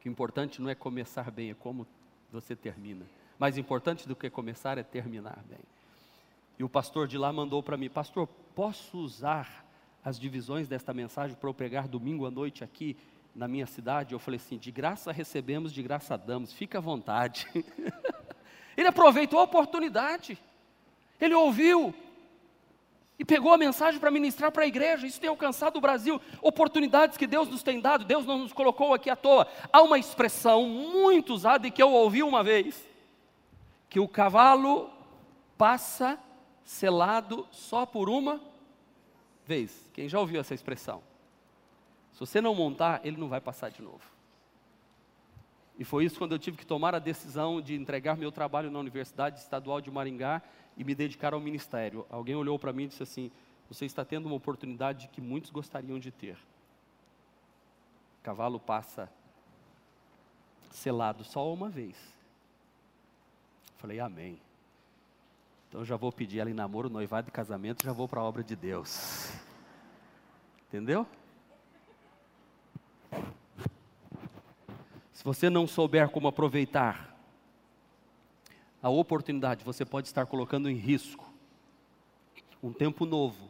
que 0.00 0.08
o 0.08 0.10
importante 0.10 0.60
não 0.60 0.70
é 0.70 0.74
começar 0.74 1.30
bem, 1.30 1.50
é 1.50 1.54
como 1.54 1.86
você 2.32 2.56
termina. 2.56 3.04
Mais 3.38 3.56
importante 3.58 4.08
do 4.08 4.16
que 4.16 4.28
começar 4.30 4.78
é 4.78 4.82
terminar 4.82 5.38
bem. 5.48 5.60
E 6.58 6.64
o 6.64 6.68
pastor 6.68 7.06
de 7.06 7.16
lá 7.16 7.32
mandou 7.32 7.62
para 7.62 7.76
mim, 7.76 7.88
pastor, 7.88 8.26
posso 8.54 8.98
usar 8.98 9.64
as 10.04 10.18
divisões 10.18 10.68
desta 10.68 10.92
mensagem 10.92 11.36
para 11.36 11.48
eu 11.48 11.54
pregar 11.54 11.88
domingo 11.88 12.26
à 12.26 12.30
noite 12.30 12.64
aqui 12.64 12.96
na 13.34 13.48
minha 13.48 13.66
cidade? 13.66 14.12
Eu 14.12 14.18
falei 14.18 14.38
assim, 14.38 14.58
de 14.58 14.70
graça 14.70 15.12
recebemos, 15.12 15.72
de 15.72 15.82
graça 15.82 16.16
damos, 16.16 16.52
fica 16.52 16.78
à 16.78 16.80
vontade. 16.80 17.46
Ele 18.76 18.88
aproveitou 18.88 19.38
a 19.38 19.44
oportunidade. 19.44 20.38
Ele 21.20 21.34
ouviu, 21.34 21.94
e 23.20 23.24
pegou 23.24 23.52
a 23.52 23.58
mensagem 23.58 24.00
para 24.00 24.10
ministrar 24.10 24.50
para 24.50 24.64
a 24.64 24.66
igreja. 24.66 25.06
Isso 25.06 25.20
tem 25.20 25.28
alcançado 25.28 25.76
o 25.76 25.80
Brasil. 25.80 26.18
Oportunidades 26.40 27.18
que 27.18 27.26
Deus 27.26 27.50
nos 27.50 27.62
tem 27.62 27.78
dado, 27.78 28.02
Deus 28.02 28.24
não 28.24 28.38
nos 28.38 28.50
colocou 28.50 28.94
aqui 28.94 29.10
à 29.10 29.14
toa. 29.14 29.46
Há 29.70 29.82
uma 29.82 29.98
expressão 29.98 30.64
muito 30.64 31.34
usada 31.34 31.66
e 31.66 31.70
que 31.70 31.82
eu 31.82 31.92
ouvi 31.92 32.22
uma 32.22 32.42
vez: 32.42 32.82
que 33.90 34.00
o 34.00 34.08
cavalo 34.08 34.88
passa 35.58 36.18
selado 36.64 37.46
só 37.50 37.84
por 37.84 38.08
uma 38.08 38.40
vez. 39.44 39.90
Quem 39.92 40.08
já 40.08 40.18
ouviu 40.18 40.40
essa 40.40 40.54
expressão? 40.54 41.02
Se 42.12 42.20
você 42.20 42.40
não 42.40 42.54
montar, 42.54 43.02
ele 43.04 43.18
não 43.18 43.28
vai 43.28 43.40
passar 43.42 43.70
de 43.70 43.82
novo. 43.82 44.00
E 45.78 45.84
foi 45.84 46.06
isso 46.06 46.16
quando 46.16 46.32
eu 46.32 46.38
tive 46.38 46.56
que 46.56 46.64
tomar 46.64 46.94
a 46.94 46.98
decisão 46.98 47.60
de 47.60 47.74
entregar 47.74 48.16
meu 48.16 48.32
trabalho 48.32 48.70
na 48.70 48.78
Universidade 48.78 49.40
Estadual 49.40 49.82
de 49.82 49.90
Maringá 49.90 50.42
e 50.76 50.84
me 50.84 50.94
dedicar 50.94 51.34
ao 51.34 51.40
ministério. 51.40 52.06
Alguém 52.10 52.34
olhou 52.34 52.58
para 52.58 52.72
mim 52.72 52.84
e 52.84 52.88
disse 52.88 53.02
assim: 53.02 53.30
Você 53.68 53.84
está 53.84 54.04
tendo 54.04 54.26
uma 54.26 54.34
oportunidade 54.34 55.08
que 55.08 55.20
muitos 55.20 55.50
gostariam 55.50 55.98
de 55.98 56.10
ter. 56.10 56.38
Cavalo 58.22 58.60
passa 58.60 59.10
selado 60.70 61.24
só 61.24 61.52
uma 61.52 61.68
vez. 61.68 61.96
Falei, 63.78 63.98
Amém. 63.98 64.40
Então 65.68 65.84
já 65.84 65.96
vou 65.96 66.10
pedir 66.10 66.40
ali 66.40 66.52
namoro, 66.52 66.90
noivado 66.90 67.28
e 67.28 67.30
casamento, 67.30 67.84
já 67.84 67.92
vou 67.92 68.08
para 68.08 68.20
a 68.20 68.24
obra 68.24 68.42
de 68.42 68.56
Deus. 68.56 69.32
Entendeu? 70.68 71.06
Se 75.12 75.24
você 75.24 75.48
não 75.50 75.66
souber 75.66 76.08
como 76.08 76.26
aproveitar 76.26 77.09
a 78.82 78.88
oportunidade, 78.88 79.64
você 79.64 79.84
pode 79.84 80.08
estar 80.08 80.26
colocando 80.26 80.68
em 80.68 80.74
risco 80.74 81.30
um 82.62 82.72
tempo 82.72 83.04
novo 83.04 83.48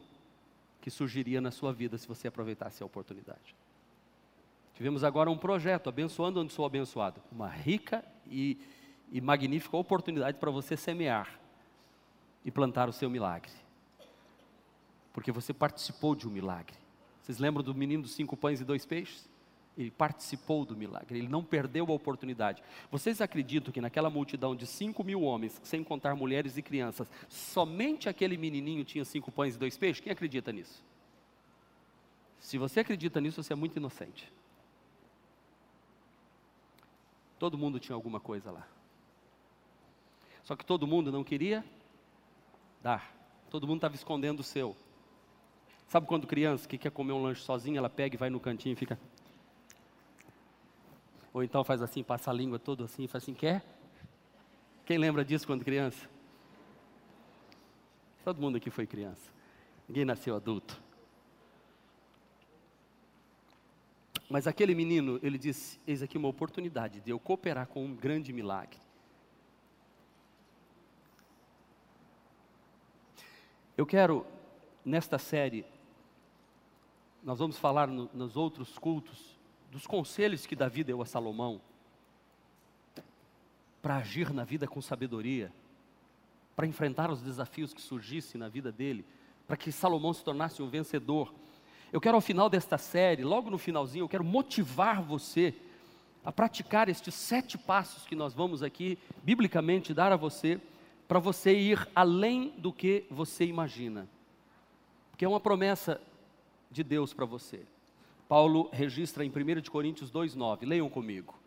que 0.81 0.89
surgiria 0.89 1.39
na 1.39 1.51
sua 1.51 1.71
vida 1.71 1.97
se 1.97 2.07
você 2.07 2.27
aproveitasse 2.27 2.81
a 2.81 2.85
oportunidade. 2.85 3.55
Tivemos 4.73 5.03
agora 5.03 5.29
um 5.29 5.37
projeto, 5.37 5.89
abençoando 5.89 6.41
onde 6.41 6.51
sou 6.51 6.65
abençoado, 6.65 7.21
uma 7.31 7.47
rica 7.47 8.03
e, 8.25 8.57
e 9.11 9.21
magnífica 9.21 9.77
oportunidade 9.77 10.37
para 10.37 10.49
você 10.49 10.75
semear 10.75 11.39
e 12.43 12.49
plantar 12.49 12.89
o 12.89 12.93
seu 12.93 13.09
milagre, 13.09 13.51
porque 15.13 15.31
você 15.31 15.53
participou 15.53 16.15
de 16.15 16.27
um 16.27 16.31
milagre. 16.31 16.75
Vocês 17.21 17.37
lembram 17.37 17.63
do 17.63 17.75
menino 17.75 18.03
dos 18.03 18.13
cinco 18.13 18.35
pães 18.35 18.59
e 18.59 18.65
dois 18.65 18.85
peixes? 18.85 19.29
Ele 19.77 19.89
participou 19.89 20.65
do 20.65 20.75
milagre, 20.75 21.17
ele 21.17 21.29
não 21.29 21.43
perdeu 21.43 21.85
a 21.87 21.93
oportunidade. 21.93 22.61
Vocês 22.91 23.21
acreditam 23.21 23.71
que 23.71 23.79
naquela 23.79 24.09
multidão 24.09 24.55
de 24.55 24.67
cinco 24.67 25.03
mil 25.03 25.21
homens, 25.21 25.59
sem 25.63 25.83
contar 25.83 26.13
mulheres 26.13 26.57
e 26.57 26.61
crianças, 26.61 27.09
somente 27.29 28.09
aquele 28.09 28.37
menininho 28.37 28.83
tinha 28.83 29.05
cinco 29.05 29.31
pães 29.31 29.55
e 29.55 29.57
dois 29.57 29.77
peixes? 29.77 30.03
Quem 30.03 30.11
acredita 30.11 30.51
nisso? 30.51 30.83
Se 32.41 32.57
você 32.57 32.81
acredita 32.81 33.21
nisso, 33.21 33.41
você 33.41 33.53
é 33.53 33.55
muito 33.55 33.77
inocente. 33.77 34.31
Todo 37.39 37.57
mundo 37.57 37.79
tinha 37.79 37.95
alguma 37.95 38.19
coisa 38.19 38.51
lá. 38.51 38.67
Só 40.43 40.55
que 40.55 40.65
todo 40.65 40.85
mundo 40.85 41.11
não 41.11 41.23
queria 41.23 41.63
dar. 42.83 43.15
Todo 43.49 43.65
mundo 43.65 43.77
estava 43.77 43.95
escondendo 43.95 44.41
o 44.41 44.43
seu. 44.43 44.75
Sabe 45.87 46.07
quando 46.07 46.27
criança 46.27 46.67
que 46.67 46.77
quer 46.77 46.91
comer 46.91 47.13
um 47.13 47.21
lanche 47.21 47.41
sozinha, 47.41 47.77
ela 47.77 47.89
pega 47.89 48.15
e 48.15 48.17
vai 48.17 48.29
no 48.29 48.39
cantinho 48.39 48.73
e 48.73 48.75
fica 48.75 48.99
ou 51.33 51.43
então 51.43 51.63
faz 51.63 51.81
assim, 51.81 52.03
passa 52.03 52.29
a 52.29 52.33
língua 52.33 52.59
todo 52.59 52.83
assim, 52.83 53.07
faz 53.07 53.23
assim, 53.23 53.33
quer? 53.33 53.63
Quem 54.85 54.97
lembra 54.97 55.23
disso 55.23 55.47
quando 55.47 55.63
criança? 55.63 56.09
Todo 58.23 58.41
mundo 58.41 58.57
aqui 58.57 58.69
foi 58.69 58.85
criança. 58.85 59.31
Ninguém 59.87 60.05
nasceu 60.05 60.35
adulto. 60.35 60.81
Mas 64.29 64.47
aquele 64.47 64.73
menino, 64.73 65.19
ele 65.21 65.37
disse: 65.37 65.79
Eis 65.85 66.01
aqui 66.01 66.17
uma 66.17 66.27
oportunidade 66.27 67.01
de 67.01 67.09
eu 67.09 67.19
cooperar 67.19 67.67
com 67.67 67.83
um 67.83 67.93
grande 67.93 68.31
milagre. 68.31 68.79
Eu 73.77 73.85
quero, 73.85 74.25
nesta 74.85 75.17
série, 75.17 75.65
nós 77.23 77.39
vamos 77.39 77.57
falar 77.57 77.87
no, 77.87 78.09
nos 78.13 78.37
outros 78.37 78.77
cultos 78.77 79.30
dos 79.71 79.87
conselhos 79.87 80.45
que 80.45 80.55
Davi 80.55 80.83
deu 80.83 81.01
a 81.01 81.05
Salomão 81.05 81.61
para 83.81 83.95
agir 83.95 84.31
na 84.31 84.43
vida 84.43 84.67
com 84.67 84.81
sabedoria, 84.81 85.51
para 86.55 86.67
enfrentar 86.67 87.09
os 87.09 87.21
desafios 87.21 87.73
que 87.73 87.81
surgissem 87.81 88.37
na 88.37 88.49
vida 88.49 88.71
dele, 88.71 89.05
para 89.47 89.57
que 89.57 89.71
Salomão 89.71 90.13
se 90.13 90.23
tornasse 90.23 90.61
um 90.61 90.69
vencedor. 90.69 91.33
Eu 91.91 91.99
quero 91.99 92.15
ao 92.15 92.21
final 92.21 92.49
desta 92.49 92.77
série, 92.77 93.23
logo 93.23 93.49
no 93.49 93.57
finalzinho, 93.57 94.03
eu 94.03 94.09
quero 94.09 94.23
motivar 94.23 95.01
você 95.01 95.55
a 96.23 96.31
praticar 96.31 96.89
estes 96.89 97.15
sete 97.15 97.57
passos 97.57 98.05
que 98.05 98.15
nós 98.15 98.33
vamos 98.33 98.61
aqui, 98.61 98.99
biblicamente, 99.23 99.93
dar 99.93 100.11
a 100.11 100.17
você, 100.17 100.61
para 101.07 101.17
você 101.17 101.57
ir 101.57 101.89
além 101.95 102.53
do 102.57 102.71
que 102.71 103.05
você 103.09 103.45
imagina. 103.45 104.07
Porque 105.09 105.25
é 105.25 105.27
uma 105.27 105.39
promessa 105.39 105.99
de 106.69 106.83
Deus 106.83 107.13
para 107.13 107.25
você. 107.25 107.65
Paulo 108.31 108.69
registra 108.71 109.25
em 109.25 109.29
1 109.29 109.69
Coríntios 109.69 110.09
2,9. 110.09 110.65
Leiam 110.65 110.87
comigo. 110.87 111.37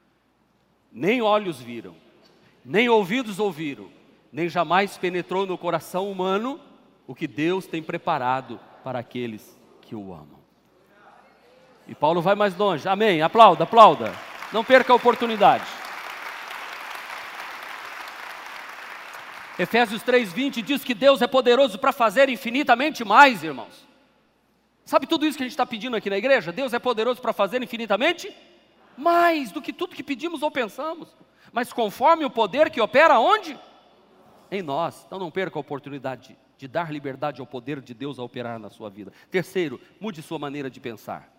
Nem 0.92 1.22
olhos 1.22 1.58
viram, 1.58 1.96
nem 2.62 2.90
ouvidos 2.90 3.38
ouviram, 3.38 3.88
nem 4.30 4.50
jamais 4.50 4.98
penetrou 4.98 5.46
no 5.46 5.56
coração 5.56 6.12
humano 6.12 6.60
o 7.06 7.14
que 7.14 7.26
Deus 7.26 7.66
tem 7.66 7.82
preparado 7.82 8.60
para 8.84 8.98
aqueles 8.98 9.58
que 9.80 9.94
o 9.94 10.12
amam. 10.12 10.38
E 11.88 11.94
Paulo 11.94 12.20
vai 12.20 12.34
mais 12.34 12.54
longe. 12.54 12.86
Amém. 12.86 13.22
Aplauda, 13.22 13.64
aplauda. 13.64 14.12
Não 14.52 14.62
perca 14.62 14.92
a 14.92 14.96
oportunidade. 14.96 15.64
Efésios 19.58 20.02
3:20 20.02 20.60
diz 20.60 20.84
que 20.84 20.92
Deus 20.92 21.22
é 21.22 21.26
poderoso 21.26 21.78
para 21.78 21.92
fazer 21.92 22.28
infinitamente 22.28 23.02
mais, 23.06 23.42
irmãos. 23.42 23.83
Sabe 24.84 25.06
tudo 25.06 25.26
isso 25.26 25.36
que 25.36 25.42
a 25.42 25.46
gente 25.46 25.52
está 25.52 25.64
pedindo 25.64 25.96
aqui 25.96 26.10
na 26.10 26.18
igreja? 26.18 26.52
Deus 26.52 26.74
é 26.74 26.78
poderoso 26.78 27.20
para 27.20 27.32
fazer 27.32 27.62
infinitamente 27.62 28.34
mais 28.96 29.50
do 29.50 29.62
que 29.62 29.72
tudo 29.72 29.94
que 29.94 30.02
pedimos 30.02 30.42
ou 30.42 30.50
pensamos. 30.50 31.08
mas 31.52 31.72
conforme 31.72 32.24
o 32.24 32.30
poder 32.30 32.70
que 32.70 32.80
opera 32.80 33.18
onde? 33.18 33.58
Em 34.50 34.62
nós. 34.62 35.04
Então 35.06 35.18
não 35.18 35.30
perca 35.30 35.58
a 35.58 35.60
oportunidade 35.60 36.36
de 36.58 36.68
dar 36.68 36.92
liberdade 36.92 37.40
ao 37.40 37.46
poder 37.46 37.80
de 37.80 37.94
Deus 37.94 38.18
a 38.18 38.22
operar 38.22 38.58
na 38.58 38.70
sua 38.70 38.90
vida. 38.90 39.12
Terceiro, 39.30 39.80
mude 40.00 40.20
sua 40.22 40.38
maneira 40.38 40.68
de 40.68 40.80
pensar. 40.80 41.32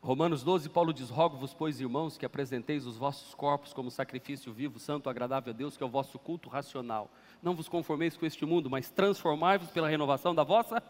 Romanos 0.00 0.42
12, 0.42 0.70
Paulo 0.70 0.92
diz: 0.92 1.10
Rogo-vos, 1.10 1.52
pois, 1.52 1.80
irmãos, 1.80 2.16
que 2.16 2.24
apresenteis 2.24 2.86
os 2.86 2.96
vossos 2.96 3.34
corpos 3.34 3.74
como 3.74 3.90
sacrifício 3.90 4.52
vivo, 4.52 4.78
santo, 4.78 5.10
agradável 5.10 5.52
a 5.52 5.56
Deus, 5.56 5.76
que 5.76 5.82
é 5.82 5.86
o 5.86 5.90
vosso 5.90 6.18
culto 6.18 6.48
racional. 6.48 7.10
Não 7.42 7.54
vos 7.54 7.68
conformeis 7.68 8.16
com 8.16 8.26
este 8.26 8.44
mundo, 8.44 8.68
mas 8.68 8.90
transformai-vos 8.90 9.70
pela 9.70 9.88
renovação 9.88 10.34
da 10.34 10.42
vossa 10.42 10.82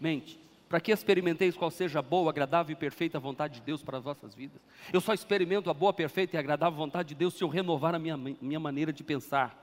mente, 0.00 0.38
para 0.68 0.80
que 0.80 0.90
experimenteis 0.90 1.56
qual 1.56 1.70
seja 1.70 2.00
a 2.00 2.02
boa, 2.02 2.30
agradável 2.30 2.72
e 2.72 2.76
perfeita 2.76 3.20
vontade 3.20 3.54
de 3.54 3.60
Deus 3.60 3.82
para 3.82 3.98
as 3.98 4.04
vossas 4.04 4.34
vidas. 4.34 4.60
Eu 4.92 5.00
só 5.00 5.14
experimento 5.14 5.70
a 5.70 5.74
boa, 5.74 5.92
perfeita 5.92 6.36
e 6.36 6.38
agradável 6.38 6.76
vontade 6.76 7.10
de 7.10 7.14
Deus 7.14 7.34
se 7.34 7.44
eu 7.44 7.48
renovar 7.48 7.94
a 7.94 7.98
minha, 7.98 8.16
minha 8.16 8.60
maneira 8.60 8.92
de 8.92 9.04
pensar. 9.04 9.62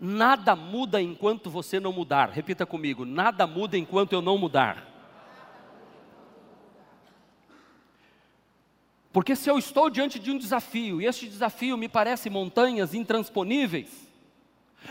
Nada 0.00 0.56
muda 0.56 1.00
enquanto 1.00 1.50
você 1.50 1.78
não 1.78 1.92
mudar. 1.92 2.30
Repita 2.30 2.64
comigo: 2.64 3.04
nada 3.04 3.46
muda 3.46 3.76
enquanto 3.76 4.12
eu 4.12 4.22
não 4.22 4.38
mudar. 4.38 4.94
Porque 9.12 9.36
se 9.36 9.48
eu 9.48 9.56
estou 9.56 9.88
diante 9.88 10.18
de 10.18 10.32
um 10.32 10.38
desafio, 10.38 11.00
e 11.00 11.06
este 11.06 11.28
desafio 11.28 11.76
me 11.76 11.88
parece 11.88 12.28
montanhas 12.28 12.94
intransponíveis, 12.94 14.12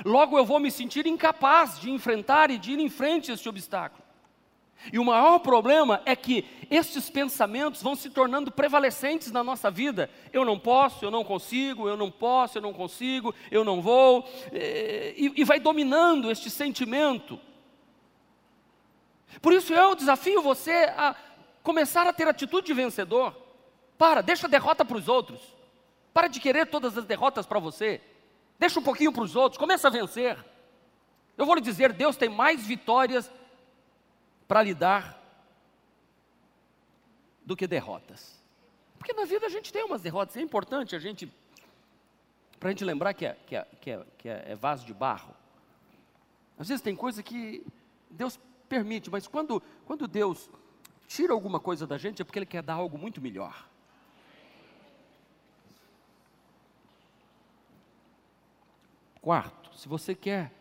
logo 0.05 0.37
eu 0.37 0.45
vou 0.45 0.59
me 0.59 0.71
sentir 0.71 1.05
incapaz 1.05 1.79
de 1.79 1.89
enfrentar 1.89 2.49
e 2.51 2.57
de 2.57 2.71
ir 2.71 2.79
em 2.79 2.89
frente 2.89 3.31
a 3.31 3.33
este 3.33 3.47
obstáculo. 3.47 4.03
E 4.91 4.99
o 4.99 5.05
maior 5.05 5.39
problema 5.39 6.01
é 6.05 6.15
que 6.15 6.45
estes 6.69 7.09
pensamentos 7.09 7.81
vão 7.81 7.95
se 7.95 8.09
tornando 8.09 8.51
prevalecentes 8.51 9.31
na 9.31 9.43
nossa 9.43 9.71
vida. 9.71 10.09
Eu 10.33 10.43
não 10.43 10.59
posso, 10.59 11.05
eu 11.05 11.11
não 11.11 11.23
consigo, 11.23 11.87
eu 11.87 11.95
não 11.95 12.11
posso, 12.11 12.57
eu 12.57 12.61
não 12.61 12.73
consigo, 12.73 13.33
eu 13.49 13.63
não 13.63 13.81
vou, 13.81 14.27
eh, 14.51 15.13
e, 15.15 15.31
e 15.37 15.43
vai 15.45 15.59
dominando 15.59 16.29
este 16.29 16.49
sentimento. 16.49 17.39
Por 19.41 19.53
isso 19.53 19.73
eu 19.73 19.95
desafio 19.95 20.41
você 20.41 20.91
a 20.97 21.15
começar 21.61 22.05
a 22.05 22.13
ter 22.13 22.27
atitude 22.27 22.67
de 22.67 22.73
vencedor. 22.73 23.35
Para, 23.97 24.21
deixa 24.21 24.47
a 24.47 24.49
derrota 24.49 24.83
para 24.83 24.97
os 24.97 25.07
outros. 25.07 25.39
Para 26.13 26.27
de 26.27 26.39
querer 26.39 26.67
todas 26.67 26.97
as 26.97 27.05
derrotas 27.05 27.45
para 27.45 27.59
você. 27.59 28.01
Deixa 28.59 28.79
um 28.79 28.83
pouquinho 28.83 29.11
para 29.11 29.23
os 29.23 29.35
outros, 29.35 29.57
começa 29.57 29.87
a 29.87 29.91
vencer. 29.91 30.37
Eu 31.37 31.45
vou 31.45 31.55
lhe 31.55 31.61
dizer, 31.61 31.93
Deus 31.93 32.15
tem 32.15 32.29
mais 32.29 32.65
vitórias 32.65 33.31
para 34.47 34.61
lhe 34.61 34.73
dar 34.73 35.19
do 37.45 37.55
que 37.55 37.67
derrotas. 37.67 38.41
Porque 38.97 39.13
na 39.13 39.25
vida 39.25 39.45
a 39.45 39.49
gente 39.49 39.73
tem 39.73 39.83
umas 39.83 40.01
derrotas, 40.01 40.37
é 40.37 40.41
importante 40.41 40.95
a 40.95 40.99
gente, 40.99 41.31
para 42.59 42.69
a 42.69 42.71
gente 42.71 42.85
lembrar 42.85 43.13
que 43.13 43.25
é, 43.25 43.37
que, 43.45 43.55
é, 43.55 43.67
que, 43.81 43.91
é, 43.91 44.05
que 44.17 44.29
é, 44.29 44.45
é 44.49 44.55
vaso 44.55 44.85
de 44.85 44.93
barro. 44.93 45.35
Às 46.57 46.69
vezes 46.69 46.81
tem 46.81 46.95
coisa 46.95 47.21
que 47.21 47.65
Deus 48.09 48.39
permite, 48.69 49.09
mas 49.09 49.27
quando, 49.27 49.61
quando 49.85 50.07
Deus 50.07 50.49
tira 51.07 51.33
alguma 51.33 51.59
coisa 51.59 51.85
da 51.85 51.97
gente 51.97 52.21
é 52.21 52.25
porque 52.25 52.39
Ele 52.39 52.45
quer 52.45 52.63
dar 52.63 52.75
algo 52.75 52.97
muito 52.97 53.19
melhor. 53.19 53.67
Quarto, 59.23 59.73
se 59.73 59.87
você 59.87 60.13
quer 60.13 60.51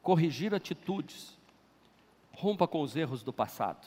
corrigir 0.00 0.54
atitudes, 0.54 1.36
rompa 2.30 2.68
com 2.68 2.80
os 2.80 2.94
erros 2.94 3.20
do 3.20 3.32
passado. 3.32 3.84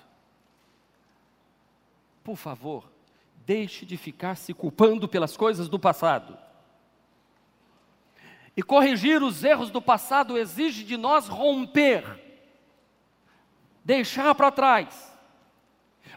Por 2.21 2.35
favor, 2.35 2.91
deixe 3.45 3.85
de 3.85 3.95
ficar 3.95 4.35
se 4.35 4.53
culpando 4.53 5.07
pelas 5.07 5.37
coisas 5.37 5.69
do 5.69 5.79
passado. 5.79 6.37
E 8.57 8.61
corrigir 8.61 9.23
os 9.23 9.41
erros 9.41 9.69
do 9.69 9.81
passado 9.81 10.37
exige 10.37 10.83
de 10.83 10.97
nós 10.97 11.29
romper, 11.29 12.03
deixar 13.85 14.35
para 14.35 14.51
trás. 14.51 15.17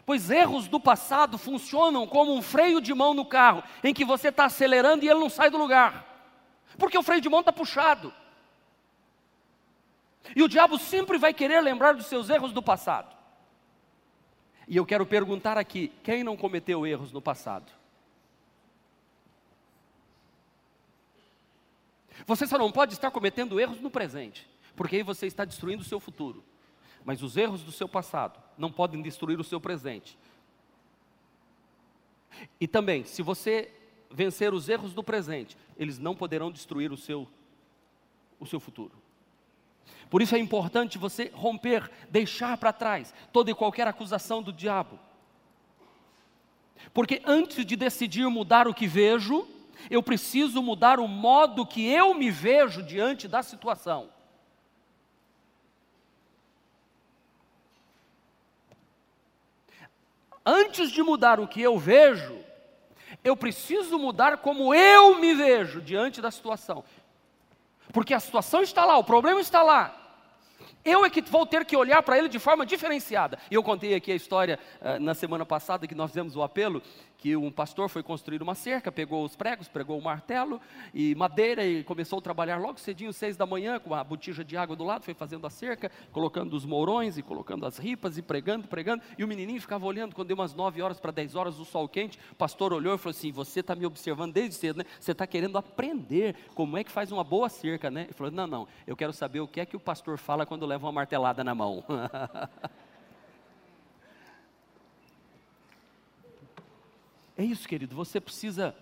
Pois 0.05 0.29
erros 0.29 0.67
do 0.67 0.77
passado 0.77 1.37
funcionam 1.37 2.05
como 2.05 2.35
um 2.35 2.41
freio 2.41 2.81
de 2.81 2.93
mão 2.93 3.13
no 3.13 3.23
carro, 3.23 3.63
em 3.81 3.93
que 3.93 4.03
você 4.03 4.27
está 4.27 4.43
acelerando 4.43 5.05
e 5.05 5.07
ele 5.07 5.21
não 5.21 5.29
sai 5.29 5.49
do 5.49 5.57
lugar. 5.57 6.10
Porque 6.77 6.97
o 6.97 7.03
freio 7.03 7.21
de 7.21 7.29
mão 7.29 7.41
está 7.41 7.51
puxado. 7.51 8.13
E 10.35 10.43
o 10.43 10.47
diabo 10.47 10.77
sempre 10.77 11.17
vai 11.17 11.33
querer 11.33 11.61
lembrar 11.61 11.93
dos 11.93 12.05
seus 12.05 12.29
erros 12.29 12.53
do 12.53 12.61
passado. 12.61 13.15
E 14.67 14.77
eu 14.77 14.85
quero 14.85 15.05
perguntar 15.05 15.57
aqui: 15.57 15.91
quem 16.03 16.23
não 16.23 16.37
cometeu 16.37 16.85
erros 16.85 17.11
no 17.11 17.21
passado? 17.21 17.71
Você 22.25 22.45
só 22.45 22.57
não 22.57 22.71
pode 22.71 22.93
estar 22.93 23.09
cometendo 23.09 23.59
erros 23.59 23.81
no 23.81 23.89
presente, 23.89 24.47
porque 24.75 24.97
aí 24.97 25.03
você 25.03 25.25
está 25.25 25.43
destruindo 25.43 25.81
o 25.81 25.85
seu 25.85 25.99
futuro. 25.99 26.43
Mas 27.03 27.23
os 27.23 27.35
erros 27.35 27.63
do 27.63 27.71
seu 27.71 27.89
passado 27.89 28.39
não 28.57 28.71
podem 28.71 29.01
destruir 29.01 29.39
o 29.39 29.43
seu 29.43 29.59
presente. 29.59 30.17
E 32.59 32.67
também, 32.67 33.03
se 33.03 33.21
você 33.21 33.73
vencer 34.13 34.53
os 34.53 34.69
erros 34.69 34.93
do 34.93 35.03
presente, 35.03 35.57
eles 35.77 35.97
não 35.97 36.15
poderão 36.15 36.51
destruir 36.51 36.91
o 36.91 36.97
seu, 36.97 37.27
o 38.39 38.45
seu 38.45 38.59
futuro. 38.59 38.93
Por 40.09 40.21
isso 40.21 40.35
é 40.35 40.39
importante 40.39 40.97
você 40.97 41.31
romper, 41.33 41.89
deixar 42.09 42.57
para 42.57 42.73
trás 42.73 43.13
toda 43.31 43.49
e 43.49 43.55
qualquer 43.55 43.87
acusação 43.87 44.43
do 44.43 44.51
diabo. 44.51 44.99
Porque 46.93 47.21
antes 47.25 47.65
de 47.65 47.75
decidir 47.75 48.27
mudar 48.27 48.67
o 48.67 48.73
que 48.73 48.87
vejo, 48.87 49.47
eu 49.89 50.03
preciso 50.03 50.61
mudar 50.61 50.99
o 50.99 51.07
modo 51.07 51.65
que 51.65 51.87
eu 51.87 52.13
me 52.13 52.29
vejo 52.29 52.83
diante 52.83 53.27
da 53.27 53.41
situação. 53.41 54.09
Antes 60.45 60.91
de 60.91 61.03
mudar 61.03 61.39
o 61.39 61.47
que 61.47 61.61
eu 61.61 61.77
vejo, 61.77 62.37
eu 63.23 63.35
preciso 63.35 63.99
mudar 63.99 64.37
como 64.37 64.73
eu 64.73 65.19
me 65.19 65.33
vejo 65.33 65.81
diante 65.81 66.21
da 66.21 66.31
situação. 66.31 66.83
Porque 67.91 68.13
a 68.13 68.19
situação 68.19 68.61
está 68.61 68.85
lá, 68.85 68.97
o 68.97 69.03
problema 69.03 69.41
está 69.41 69.61
lá. 69.61 69.97
Eu 70.83 71.05
é 71.05 71.09
que 71.09 71.21
vou 71.21 71.45
ter 71.45 71.63
que 71.63 71.77
olhar 71.77 72.01
para 72.01 72.17
ele 72.17 72.27
de 72.27 72.39
forma 72.39 72.65
diferenciada. 72.65 73.37
E 73.51 73.55
eu 73.55 73.61
contei 73.61 73.93
aqui 73.93 74.11
a 74.11 74.15
história 74.15 74.59
uh, 74.81 74.99
na 74.99 75.13
semana 75.13 75.45
passada 75.45 75.87
que 75.87 75.93
nós 75.93 76.09
fizemos 76.09 76.35
o 76.35 76.41
apelo, 76.41 76.81
que 77.21 77.37
um 77.37 77.51
pastor 77.51 77.87
foi 77.87 78.01
construir 78.01 78.41
uma 78.41 78.55
cerca, 78.55 78.91
pegou 78.91 79.23
os 79.23 79.35
pregos, 79.35 79.67
pregou 79.67 79.97
o 79.97 80.03
martelo 80.03 80.59
e 80.91 81.13
madeira 81.13 81.63
e 81.63 81.83
começou 81.83 82.17
a 82.17 82.21
trabalhar 82.21 82.57
logo 82.57 82.79
cedinho, 82.79 83.13
seis 83.13 83.37
da 83.37 83.45
manhã, 83.45 83.79
com 83.79 83.93
a 83.93 84.03
botija 84.03 84.43
de 84.43 84.57
água 84.57 84.75
do 84.75 84.83
lado, 84.83 85.05
foi 85.05 85.13
fazendo 85.13 85.45
a 85.45 85.49
cerca, 85.51 85.91
colocando 86.11 86.55
os 86.55 86.65
mourões 86.65 87.19
e 87.19 87.21
colocando 87.21 87.67
as 87.67 87.77
ripas 87.77 88.17
e 88.17 88.23
pregando, 88.23 88.67
pregando. 88.67 89.03
E 89.19 89.23
o 89.23 89.27
menininho 89.27 89.61
ficava 89.61 89.85
olhando, 89.85 90.15
quando 90.15 90.29
deu 90.29 90.35
umas 90.35 90.55
nove 90.55 90.81
horas 90.81 90.99
para 90.99 91.11
dez 91.11 91.35
horas, 91.35 91.59
o 91.59 91.65
sol 91.65 91.87
quente, 91.87 92.17
o 92.31 92.35
pastor 92.35 92.73
olhou 92.73 92.95
e 92.95 92.97
falou 92.97 93.11
assim: 93.11 93.31
Você 93.31 93.59
está 93.59 93.75
me 93.75 93.85
observando 93.85 94.33
desde 94.33 94.55
cedo, 94.55 94.77
né? 94.77 94.85
Você 94.99 95.11
está 95.11 95.27
querendo 95.27 95.59
aprender 95.59 96.35
como 96.55 96.75
é 96.75 96.83
que 96.83 96.91
faz 96.91 97.11
uma 97.11 97.23
boa 97.23 97.49
cerca, 97.49 97.91
né? 97.91 98.05
Ele 98.05 98.13
falou: 98.13 98.31
Não, 98.31 98.47
não, 98.47 98.67
eu 98.87 98.95
quero 98.95 99.13
saber 99.13 99.41
o 99.41 99.47
que 99.47 99.59
é 99.59 99.65
que 99.65 99.77
o 99.77 99.79
pastor 99.79 100.17
fala 100.17 100.43
quando 100.43 100.65
leva 100.65 100.87
uma 100.87 100.91
martelada 100.91 101.43
na 101.43 101.53
mão. 101.53 101.83
É 107.41 107.43
isso, 107.43 107.67
querido, 107.67 107.95
você 107.95 108.21
precisa, 108.21 108.75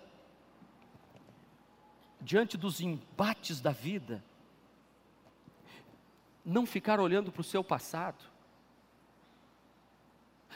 diante 2.20 2.58
dos 2.58 2.78
embates 2.78 3.58
da 3.58 3.70
vida, 3.70 4.22
não 6.44 6.66
ficar 6.66 7.00
olhando 7.00 7.32
para 7.32 7.40
o 7.40 7.44
seu 7.44 7.64
passado 7.64 8.22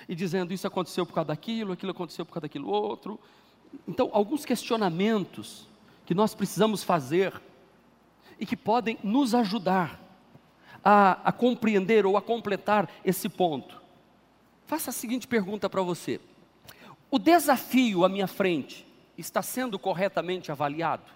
e 0.07 0.15
dizendo 0.15 0.53
isso 0.53 0.67
aconteceu 0.67 1.07
por 1.07 1.15
causa 1.15 1.29
daquilo, 1.29 1.73
aquilo 1.73 1.93
aconteceu 1.93 2.27
por 2.27 2.35
causa 2.35 2.43
daquilo 2.43 2.69
outro. 2.69 3.19
Então, 3.89 4.11
alguns 4.13 4.45
questionamentos 4.45 5.67
que 6.05 6.15
nós 6.15 6.35
precisamos 6.35 6.85
fazer 6.85 7.41
e 8.39 8.45
que 8.45 8.55
podem 8.55 8.99
nos 9.03 9.35
ajudar 9.35 9.99
a, 10.85 11.31
a 11.31 11.33
compreender 11.33 12.05
ou 12.05 12.19
a 12.19 12.23
completar 12.23 12.87
esse 13.03 13.31
ponto. 13.31 13.81
Faça 14.67 14.91
a 14.91 14.93
seguinte 14.93 15.27
pergunta 15.27 15.71
para 15.71 15.81
você: 15.81 16.21
o 17.11 17.19
desafio 17.19 18.05
à 18.05 18.09
minha 18.09 18.27
frente 18.27 18.87
está 19.17 19.43
sendo 19.43 19.79
corretamente 19.79 20.51
avaliado? 20.51 21.13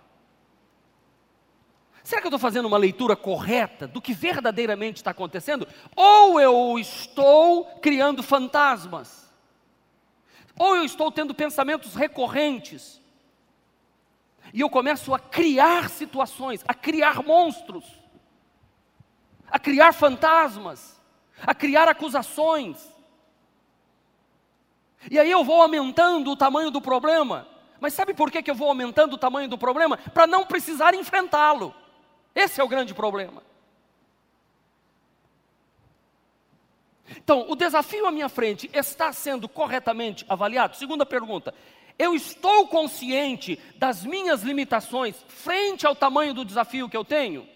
Será 2.08 2.22
que 2.22 2.26
eu 2.26 2.30
estou 2.30 2.38
fazendo 2.38 2.66
uma 2.66 2.78
leitura 2.78 3.14
correta 3.14 3.86
do 3.86 4.00
que 4.00 4.14
verdadeiramente 4.14 4.96
está 4.96 5.10
acontecendo? 5.10 5.68
Ou 5.94 6.40
eu 6.40 6.78
estou 6.78 7.66
criando 7.80 8.22
fantasmas? 8.22 9.30
Ou 10.58 10.76
eu 10.76 10.84
estou 10.84 11.12
tendo 11.12 11.34
pensamentos 11.34 11.94
recorrentes? 11.94 12.98
E 14.52 14.60
eu 14.60 14.70
começo 14.70 15.14
a 15.14 15.18
criar 15.18 15.90
situações, 15.90 16.64
a 16.66 16.72
criar 16.72 17.22
monstros, 17.22 17.84
a 19.50 19.58
criar 19.58 19.92
fantasmas, 19.92 20.98
a 21.42 21.54
criar 21.54 21.88
acusações. 21.88 22.78
E 25.10 25.18
aí 25.18 25.30
eu 25.30 25.44
vou 25.44 25.62
aumentando 25.62 26.30
o 26.30 26.36
tamanho 26.36 26.70
do 26.70 26.80
problema. 26.80 27.46
Mas 27.80 27.94
sabe 27.94 28.12
por 28.12 28.30
que, 28.30 28.42
que 28.42 28.50
eu 28.50 28.54
vou 28.54 28.68
aumentando 28.68 29.14
o 29.14 29.18
tamanho 29.18 29.48
do 29.48 29.56
problema? 29.56 29.96
Para 29.96 30.26
não 30.26 30.44
precisar 30.44 30.94
enfrentá-lo. 30.94 31.74
Esse 32.34 32.60
é 32.60 32.64
o 32.64 32.68
grande 32.68 32.94
problema. 32.94 33.42
Então, 37.16 37.46
o 37.48 37.56
desafio 37.56 38.06
à 38.06 38.10
minha 38.10 38.28
frente 38.28 38.68
está 38.72 39.12
sendo 39.12 39.48
corretamente 39.48 40.26
avaliado? 40.28 40.76
Segunda 40.76 41.06
pergunta: 41.06 41.54
eu 41.98 42.14
estou 42.14 42.68
consciente 42.68 43.58
das 43.76 44.04
minhas 44.04 44.42
limitações 44.42 45.16
frente 45.28 45.86
ao 45.86 45.96
tamanho 45.96 46.34
do 46.34 46.44
desafio 46.44 46.88
que 46.88 46.96
eu 46.96 47.04
tenho? 47.04 47.48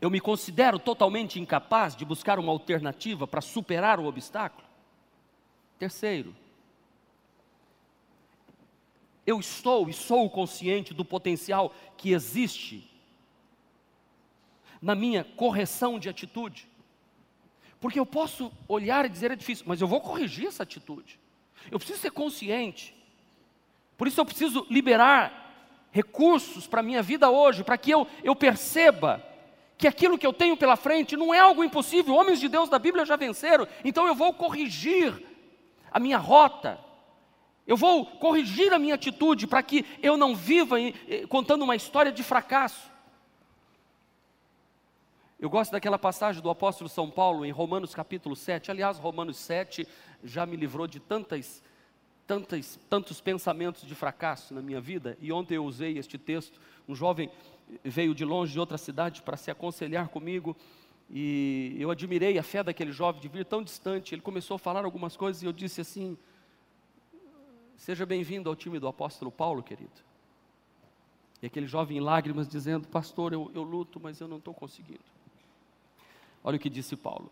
Eu 0.00 0.10
me 0.10 0.20
considero 0.20 0.78
totalmente 0.78 1.38
incapaz 1.38 1.94
de 1.94 2.04
buscar 2.04 2.38
uma 2.38 2.50
alternativa 2.50 3.26
para 3.26 3.40
superar 3.40 4.00
o 4.00 4.06
obstáculo? 4.06 4.66
Terceiro, 5.78 6.34
eu 9.26 9.38
estou 9.38 9.88
e 9.88 9.92
sou 9.92 10.28
consciente 10.30 10.94
do 10.94 11.04
potencial 11.04 11.74
que 11.96 12.12
existe 12.12 12.90
na 14.80 14.94
minha 14.94 15.22
correção 15.22 15.98
de 15.98 16.08
atitude. 16.08 16.66
Porque 17.78 17.98
eu 17.98 18.06
posso 18.06 18.52
olhar 18.66 19.04
e 19.04 19.08
dizer 19.08 19.30
é 19.30 19.36
difícil, 19.36 19.64
mas 19.68 19.80
eu 19.80 19.86
vou 19.86 20.00
corrigir 20.00 20.46
essa 20.46 20.62
atitude. 20.62 21.18
Eu 21.70 21.78
preciso 21.78 22.00
ser 22.00 22.10
consciente. 22.10 22.94
Por 23.96 24.08
isso 24.08 24.20
eu 24.20 24.24
preciso 24.24 24.66
liberar 24.70 25.88
recursos 25.90 26.66
para 26.66 26.80
a 26.80 26.82
minha 26.82 27.02
vida 27.02 27.30
hoje, 27.30 27.62
para 27.62 27.76
que 27.76 27.90
eu, 27.90 28.06
eu 28.24 28.34
perceba 28.34 29.29
que 29.80 29.88
aquilo 29.88 30.18
que 30.18 30.26
eu 30.26 30.32
tenho 30.32 30.58
pela 30.58 30.76
frente 30.76 31.16
não 31.16 31.32
é 31.32 31.38
algo 31.38 31.64
impossível. 31.64 32.14
Homens 32.14 32.38
de 32.38 32.48
Deus 32.48 32.68
da 32.68 32.78
Bíblia 32.78 33.06
já 33.06 33.16
venceram, 33.16 33.66
então 33.82 34.06
eu 34.06 34.14
vou 34.14 34.34
corrigir 34.34 35.26
a 35.90 35.98
minha 35.98 36.18
rota. 36.18 36.78
Eu 37.66 37.78
vou 37.78 38.04
corrigir 38.04 38.72
a 38.74 38.78
minha 38.78 38.94
atitude 38.94 39.46
para 39.46 39.62
que 39.62 39.86
eu 40.02 40.18
não 40.18 40.36
viva 40.36 40.76
contando 41.30 41.62
uma 41.62 41.74
história 41.74 42.12
de 42.12 42.22
fracasso. 42.22 42.90
Eu 45.38 45.48
gosto 45.48 45.72
daquela 45.72 45.98
passagem 45.98 46.42
do 46.42 46.50
apóstolo 46.50 46.90
São 46.90 47.10
Paulo 47.10 47.46
em 47.46 47.50
Romanos 47.50 47.94
capítulo 47.94 48.36
7. 48.36 48.70
Aliás, 48.70 48.98
Romanos 48.98 49.38
7 49.38 49.88
já 50.22 50.44
me 50.44 50.56
livrou 50.56 50.86
de 50.86 51.00
tantas, 51.00 51.62
tantas, 52.30 52.78
tantos 52.88 53.20
pensamentos 53.20 53.82
de 53.82 53.92
fracasso 53.92 54.54
na 54.54 54.62
minha 54.62 54.80
vida. 54.80 55.18
E 55.20 55.32
ontem 55.32 55.56
eu 55.56 55.64
usei 55.64 55.98
este 55.98 56.16
texto. 56.16 56.60
Um 56.88 56.94
jovem 56.94 57.28
veio 57.82 58.14
de 58.14 58.24
longe 58.24 58.52
de 58.52 58.60
outra 58.60 58.78
cidade 58.78 59.20
para 59.20 59.36
se 59.36 59.50
aconselhar 59.50 60.08
comigo. 60.10 60.56
E 61.10 61.74
eu 61.76 61.90
admirei 61.90 62.38
a 62.38 62.42
fé 62.44 62.62
daquele 62.62 62.92
jovem 62.92 63.20
de 63.20 63.26
vir 63.26 63.44
tão 63.44 63.64
distante. 63.64 64.14
Ele 64.14 64.22
começou 64.22 64.54
a 64.54 64.58
falar 64.60 64.84
algumas 64.84 65.16
coisas 65.16 65.42
e 65.42 65.46
eu 65.46 65.52
disse 65.52 65.80
assim: 65.80 66.16
Seja 67.76 68.06
bem-vindo 68.06 68.48
ao 68.48 68.54
time 68.54 68.78
do 68.78 68.86
apóstolo 68.86 69.32
Paulo, 69.32 69.60
querido. 69.60 69.90
E 71.42 71.46
aquele 71.46 71.66
jovem 71.66 71.96
em 71.96 72.00
lágrimas 72.00 72.48
dizendo: 72.48 72.86
Pastor, 72.86 73.32
eu, 73.32 73.50
eu 73.52 73.64
luto, 73.64 73.98
mas 73.98 74.20
eu 74.20 74.28
não 74.28 74.36
estou 74.36 74.54
conseguindo. 74.54 75.00
Olha 76.44 76.58
o 76.58 76.60
que 76.60 76.70
disse 76.70 76.94
Paulo. 76.94 77.28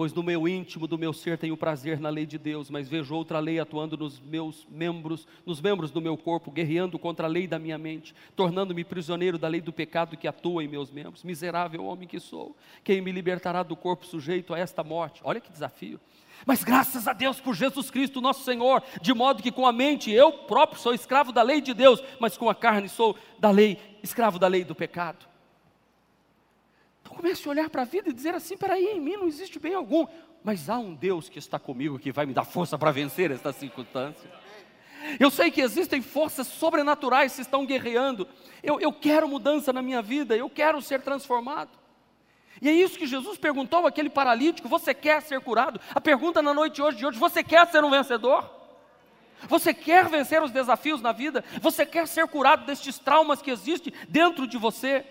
Pois 0.00 0.14
no 0.14 0.22
meu 0.22 0.48
íntimo 0.48 0.86
do 0.86 0.96
meu 0.96 1.12
ser 1.12 1.36
tenho 1.36 1.54
prazer 1.58 2.00
na 2.00 2.08
lei 2.08 2.24
de 2.24 2.38
Deus, 2.38 2.70
mas 2.70 2.88
vejo 2.88 3.14
outra 3.14 3.38
lei 3.38 3.60
atuando 3.60 3.98
nos 3.98 4.18
meus 4.18 4.66
membros, 4.70 5.28
nos 5.44 5.60
membros 5.60 5.90
do 5.90 6.00
meu 6.00 6.16
corpo, 6.16 6.50
guerreando 6.50 6.98
contra 6.98 7.26
a 7.26 7.28
lei 7.28 7.46
da 7.46 7.58
minha 7.58 7.76
mente, 7.76 8.14
tornando-me 8.34 8.82
prisioneiro 8.82 9.36
da 9.36 9.46
lei 9.46 9.60
do 9.60 9.74
pecado 9.74 10.16
que 10.16 10.26
atua 10.26 10.64
em 10.64 10.68
meus 10.68 10.90
membros. 10.90 11.22
Miserável 11.22 11.84
homem 11.84 12.08
que 12.08 12.18
sou, 12.18 12.56
quem 12.82 13.02
me 13.02 13.12
libertará 13.12 13.62
do 13.62 13.76
corpo 13.76 14.06
sujeito 14.06 14.54
a 14.54 14.58
esta 14.58 14.82
morte? 14.82 15.20
Olha 15.22 15.38
que 15.38 15.52
desafio. 15.52 16.00
Mas 16.46 16.64
graças 16.64 17.06
a 17.06 17.12
Deus 17.12 17.38
por 17.38 17.54
Jesus 17.54 17.90
Cristo, 17.90 18.22
nosso 18.22 18.42
Senhor, 18.42 18.82
de 19.02 19.12
modo 19.12 19.42
que 19.42 19.52
com 19.52 19.66
a 19.66 19.72
mente 19.72 20.10
eu 20.10 20.32
próprio 20.32 20.80
sou 20.80 20.94
escravo 20.94 21.30
da 21.30 21.42
lei 21.42 21.60
de 21.60 21.74
Deus, 21.74 22.02
mas 22.18 22.38
com 22.38 22.48
a 22.48 22.54
carne 22.54 22.88
sou 22.88 23.18
da 23.38 23.50
lei, 23.50 23.78
escravo 24.02 24.38
da 24.38 24.48
lei 24.48 24.64
do 24.64 24.74
pecado. 24.74 25.29
Comece 27.20 27.46
a 27.46 27.50
olhar 27.50 27.68
para 27.68 27.82
a 27.82 27.84
vida 27.84 28.08
e 28.08 28.14
dizer 28.14 28.34
assim: 28.34 28.56
peraí, 28.56 28.86
em 28.86 29.00
mim 29.00 29.14
não 29.14 29.26
existe 29.26 29.58
bem 29.58 29.74
algum, 29.74 30.06
mas 30.42 30.70
há 30.70 30.78
um 30.78 30.94
Deus 30.94 31.28
que 31.28 31.38
está 31.38 31.58
comigo 31.58 31.98
que 31.98 32.10
vai 32.10 32.24
me 32.24 32.32
dar 32.32 32.44
força 32.44 32.78
para 32.78 32.90
vencer 32.90 33.30
esta 33.30 33.52
circunstância. 33.52 34.30
Eu 35.18 35.30
sei 35.30 35.50
que 35.50 35.60
existem 35.60 36.00
forças 36.00 36.46
sobrenaturais 36.46 37.34
que 37.34 37.42
estão 37.42 37.66
guerreando. 37.66 38.26
Eu, 38.62 38.80
eu 38.80 38.90
quero 38.90 39.28
mudança 39.28 39.70
na 39.70 39.82
minha 39.82 40.00
vida, 40.00 40.34
eu 40.34 40.48
quero 40.48 40.80
ser 40.80 41.02
transformado. 41.02 41.78
E 42.62 42.70
é 42.70 42.72
isso 42.72 42.98
que 42.98 43.06
Jesus 43.06 43.36
perguntou 43.36 43.86
àquele 43.86 44.08
paralítico: 44.08 44.66
Você 44.66 44.94
quer 44.94 45.20
ser 45.20 45.42
curado? 45.42 45.78
A 45.94 46.00
pergunta 46.00 46.40
na 46.40 46.54
noite 46.54 46.80
hoje 46.80 46.96
de 46.96 47.04
hoje: 47.04 47.18
Você 47.18 47.44
quer 47.44 47.66
ser 47.66 47.84
um 47.84 47.90
vencedor? 47.90 48.50
Você 49.46 49.74
quer 49.74 50.08
vencer 50.08 50.42
os 50.42 50.50
desafios 50.50 51.02
na 51.02 51.12
vida? 51.12 51.44
Você 51.60 51.84
quer 51.84 52.08
ser 52.08 52.26
curado 52.28 52.64
destes 52.64 52.98
traumas 52.98 53.42
que 53.42 53.50
existem 53.50 53.92
dentro 54.08 54.46
de 54.46 54.56
você? 54.56 55.04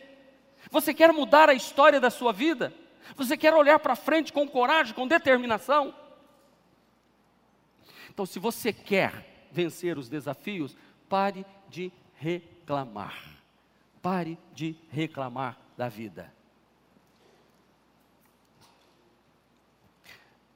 Você 0.70 0.94
quer 0.94 1.12
mudar 1.12 1.50
a 1.50 1.54
história 1.54 2.00
da 2.00 2.10
sua 2.10 2.32
vida? 2.32 2.74
Você 3.16 3.36
quer 3.36 3.54
olhar 3.54 3.80
para 3.80 3.96
frente 3.96 4.32
com 4.32 4.48
coragem, 4.48 4.94
com 4.94 5.08
determinação? 5.08 5.94
Então, 8.10 8.26
se 8.26 8.40
você 8.40 8.72
quer 8.72 9.48
vencer 9.52 9.98
os 9.98 10.10
desafios, 10.10 10.76
pare 11.08 11.46
de 11.70 11.92
reclamar. 12.16 13.18
Pare 14.02 14.38
de 14.54 14.76
reclamar 14.90 15.58
da 15.78 15.90
vida. 15.90 16.32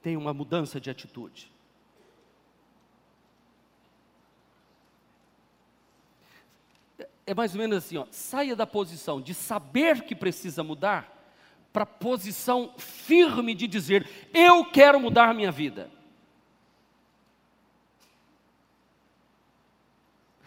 Tem 0.02 0.16
uma 0.16 0.34
mudança 0.34 0.80
de 0.80 0.90
atitude. 0.90 1.53
É 7.26 7.34
mais 7.34 7.54
ou 7.54 7.58
menos 7.58 7.78
assim, 7.78 7.96
ó, 7.96 8.06
saia 8.10 8.54
da 8.54 8.66
posição 8.66 9.20
de 9.20 9.32
saber 9.32 10.02
que 10.02 10.14
precisa 10.14 10.62
mudar 10.62 11.10
para 11.72 11.84
a 11.84 11.86
posição 11.86 12.74
firme 12.76 13.54
de 13.54 13.66
dizer: 13.66 14.08
eu 14.32 14.64
quero 14.66 15.00
mudar 15.00 15.34
minha 15.34 15.50
vida. 15.50 15.90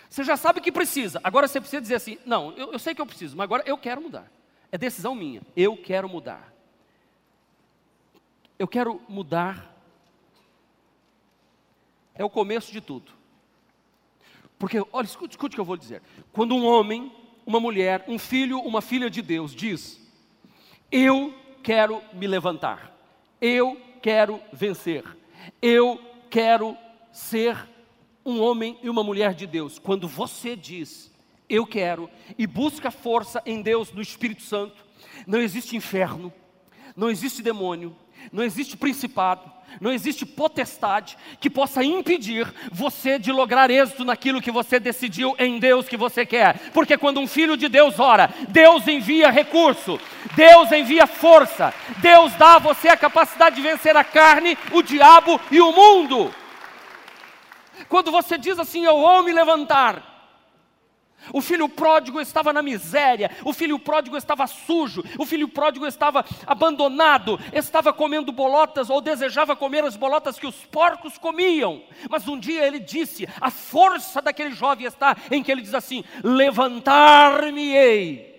Você 0.10 0.24
já 0.24 0.38
sabe 0.38 0.62
que 0.62 0.72
precisa, 0.72 1.20
agora 1.24 1.48
você 1.48 1.60
precisa 1.60 1.82
dizer 1.82 1.96
assim: 1.96 2.18
não, 2.26 2.52
eu, 2.54 2.74
eu 2.74 2.80
sei 2.80 2.94
que 2.94 3.02
eu 3.02 3.06
preciso, 3.06 3.36
mas 3.36 3.44
agora 3.44 3.64
eu 3.66 3.78
quero 3.78 4.02
mudar. 4.02 4.32
É 4.72 4.78
decisão 4.78 5.16
minha, 5.16 5.42
eu 5.56 5.76
quero 5.78 6.08
mudar. 6.08 6.54
Eu 8.60 8.68
quero 8.68 9.02
mudar. 9.08 9.76
É 12.14 12.24
o 12.24 12.30
começo 12.30 12.72
de 12.72 12.82
tudo. 12.82 13.17
Porque, 14.60 14.84
olha, 14.92 15.06
escute, 15.06 15.32
escute 15.32 15.54
o 15.54 15.56
que 15.56 15.62
eu 15.62 15.66
vou 15.66 15.78
dizer. 15.78 16.02
Quando 16.32 16.56
um 16.56 16.66
homem, 16.66 17.12
uma 17.46 17.60
mulher, 17.60 18.04
um 18.08 18.18
filho, 18.18 18.60
uma 18.60 18.82
filha 18.82 19.10
de 19.10 19.22
Deus 19.22 19.54
diz: 19.54 20.00
Eu 20.92 21.34
quero 21.64 22.02
me 22.14 22.28
levantar, 22.28 22.96
eu 23.40 23.80
quero 24.02 24.42
vencer, 24.52 25.04
eu 25.62 26.00
quero 26.30 26.76
ser 27.12 27.58
um 28.26 28.42
homem 28.42 28.78
e 28.84 28.90
uma 28.90 29.04
mulher 29.04 29.34
de 29.34 29.48
Deus. 29.48 29.80
Quando 29.80 30.08
você 30.08 30.56
diz, 30.56 31.10
eu 31.50 31.66
quero, 31.66 32.10
e 32.38 32.46
busca 32.46 32.92
força 32.92 33.42
em 33.46 33.62
Deus, 33.62 33.92
no 33.94 34.02
Espírito 34.02 34.42
Santo, 34.42 34.86
não 35.26 35.40
existe 35.40 35.76
inferno, 35.78 36.34
não 36.96 37.10
existe 37.10 37.42
demônio, 37.42 37.96
não 38.32 38.44
existe 38.44 38.76
principado, 38.76 39.52
não 39.80 39.92
existe 39.92 40.26
potestade 40.26 41.18
que 41.40 41.50
possa 41.50 41.84
impedir 41.84 42.52
você 42.72 43.20
de 43.20 43.32
lograr 43.32 43.70
êxito 43.70 44.04
naquilo 44.04 44.42
que 44.42 44.52
você 44.52 44.80
decidiu 44.80 45.36
em 45.38 45.60
Deus 45.60 45.88
que 45.88 45.98
você 45.98 46.26
quer. 46.26 46.72
Porque 46.74 46.98
quando 46.98 47.20
um 47.20 47.28
filho 47.28 47.56
de 47.56 47.68
Deus 47.68 48.00
ora, 48.00 48.34
Deus 48.50 48.88
envia 48.88 49.30
recurso, 49.30 50.00
Deus 50.36 50.72
envia 50.72 51.06
força, 51.06 51.74
Deus 51.98 52.34
dá 52.34 52.56
a 52.56 52.60
você 52.60 52.90
a 52.90 52.98
capacidade 52.98 53.58
de 53.58 53.62
vencer 53.62 53.96
a 53.96 54.04
carne, 54.04 54.58
o 54.72 54.82
diabo 54.82 55.40
e 55.52 55.62
o 55.62 55.72
mundo. 55.72 56.34
Quando 57.88 58.12
você 58.12 58.38
diz 58.38 58.58
assim, 58.58 58.84
eu 58.84 59.00
vou 59.00 59.24
me 59.24 59.32
levantar, 59.32 60.07
o 61.34 61.42
filho 61.42 61.68
pródigo 61.68 62.22
estava 62.22 62.54
na 62.54 62.62
miséria, 62.62 63.32
o 63.44 63.54
filho 63.54 63.80
pródigo 63.80 64.16
estava 64.16 64.48
sujo, 64.48 65.04
o 65.18 65.26
filho 65.26 65.48
pródigo 65.48 65.86
estava 65.86 66.24
abandonado, 66.46 67.40
estava 67.52 67.92
comendo 67.92 68.32
bolotas 68.32 68.90
ou 68.90 69.02
desejava 69.02 69.56
comer 69.56 69.84
as 69.84 69.96
bolotas 69.96 70.40
que 70.40 70.48
os 70.48 70.56
porcos 70.66 71.18
comiam. 71.18 71.84
Mas 72.10 72.28
um 72.28 72.40
dia 72.40 72.66
ele 72.66 72.80
disse: 72.80 73.28
a 73.42 73.52
força 73.52 74.22
daquele 74.22 74.52
jovem 74.52 74.86
está 74.86 75.18
em 75.32 75.44
que 75.44 75.52
ele 75.52 75.62
diz 75.62 75.74
assim: 75.74 76.04
levantar-me-ei, 76.24 78.36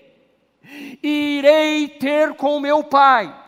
irei 1.02 1.88
ter 1.88 2.34
com 2.34 2.60
meu 2.60 2.84
pai 2.84 3.47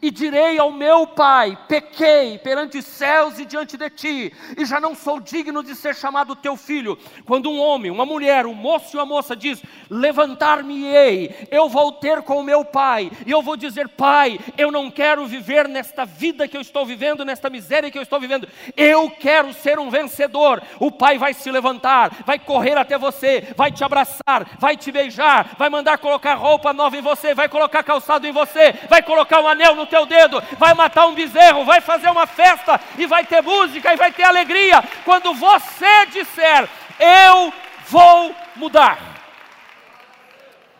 e 0.00 0.10
direi 0.10 0.58
ao 0.58 0.70
meu 0.70 1.06
pai: 1.06 1.58
pequei 1.68 2.38
perante 2.38 2.82
céus 2.82 3.38
e 3.38 3.44
diante 3.44 3.76
de 3.76 3.90
ti, 3.90 4.32
e 4.56 4.64
já 4.64 4.80
não 4.80 4.94
sou 4.94 5.20
digno 5.20 5.62
de 5.62 5.74
ser 5.74 5.94
chamado 5.94 6.36
teu 6.36 6.56
filho. 6.56 6.98
Quando 7.24 7.50
um 7.50 7.60
homem, 7.60 7.90
uma 7.90 8.06
mulher, 8.06 8.46
um 8.46 8.54
moço 8.54 8.96
e 8.96 8.98
uma 8.98 9.06
moça 9.06 9.34
diz: 9.34 9.62
levantar-me-ei, 9.90 11.48
eu 11.50 11.68
vou 11.68 11.92
ter 11.92 12.22
com 12.22 12.38
o 12.38 12.44
meu 12.44 12.64
pai, 12.64 13.10
e 13.26 13.30
eu 13.30 13.42
vou 13.42 13.56
dizer: 13.56 13.88
pai, 13.88 14.38
eu 14.56 14.70
não 14.70 14.90
quero 14.90 15.26
viver 15.26 15.68
nesta 15.68 16.04
vida 16.04 16.48
que 16.48 16.56
eu 16.56 16.60
estou 16.60 16.84
vivendo, 16.84 17.24
nesta 17.24 17.50
miséria 17.50 17.90
que 17.90 17.98
eu 17.98 18.02
estou 18.02 18.20
vivendo, 18.20 18.48
eu 18.76 19.10
quero 19.10 19.52
ser 19.52 19.78
um 19.78 19.90
vencedor. 19.90 20.62
O 20.78 20.90
pai 20.90 21.18
vai 21.18 21.34
se 21.34 21.50
levantar, 21.50 22.22
vai 22.24 22.38
correr 22.38 22.76
até 22.76 22.96
você, 22.98 23.52
vai 23.56 23.72
te 23.72 23.82
abraçar, 23.84 24.56
vai 24.58 24.76
te 24.76 24.92
beijar, 24.92 25.56
vai 25.58 25.68
mandar 25.68 25.98
colocar 25.98 26.34
roupa 26.34 26.72
nova 26.72 26.96
em 26.96 27.02
você, 27.02 27.34
vai 27.34 27.48
colocar 27.48 27.82
calçado 27.82 28.26
em 28.26 28.32
você, 28.32 28.72
vai 28.88 29.02
colocar 29.02 29.40
um 29.40 29.48
anel 29.48 29.65
no 29.74 29.86
teu 29.86 30.06
dedo, 30.06 30.42
vai 30.58 30.74
matar 30.74 31.06
um 31.06 31.14
bezerro, 31.14 31.64
vai 31.64 31.80
fazer 31.80 32.08
uma 32.08 32.26
festa 32.26 32.80
e 32.98 33.06
vai 33.06 33.24
ter 33.24 33.42
música 33.42 33.92
e 33.92 33.96
vai 33.96 34.12
ter 34.12 34.24
alegria. 34.24 34.82
Quando 35.04 35.34
você 35.34 36.06
disser, 36.06 36.68
eu 36.98 37.52
vou 37.88 38.34
mudar. 38.54 39.16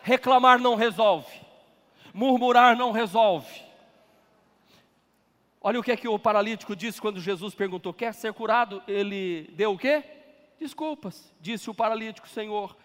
Reclamar 0.03 0.59
não 0.59 0.75
resolve, 0.75 1.31
murmurar 2.13 2.77
não 2.77 2.91
resolve. 2.91 3.67
Olha 5.59 5.79
o 5.79 5.83
que 5.83 5.91
é 5.91 5.97
que 5.97 6.07
o 6.07 6.17
paralítico 6.17 6.75
disse 6.75 7.01
quando 7.01 7.19
Jesus 7.19 7.53
perguntou: 7.53 7.93
Quer 7.93 8.13
ser 8.13 8.31
curado? 8.31 8.81
Ele 8.87 9.49
deu 9.53 9.73
o 9.73 9.77
quê? 9.77 10.03
Desculpas. 10.59 11.33
Disse 11.41 11.69
o 11.69 11.73
paralítico: 11.73 12.27
Senhor, 12.29 12.75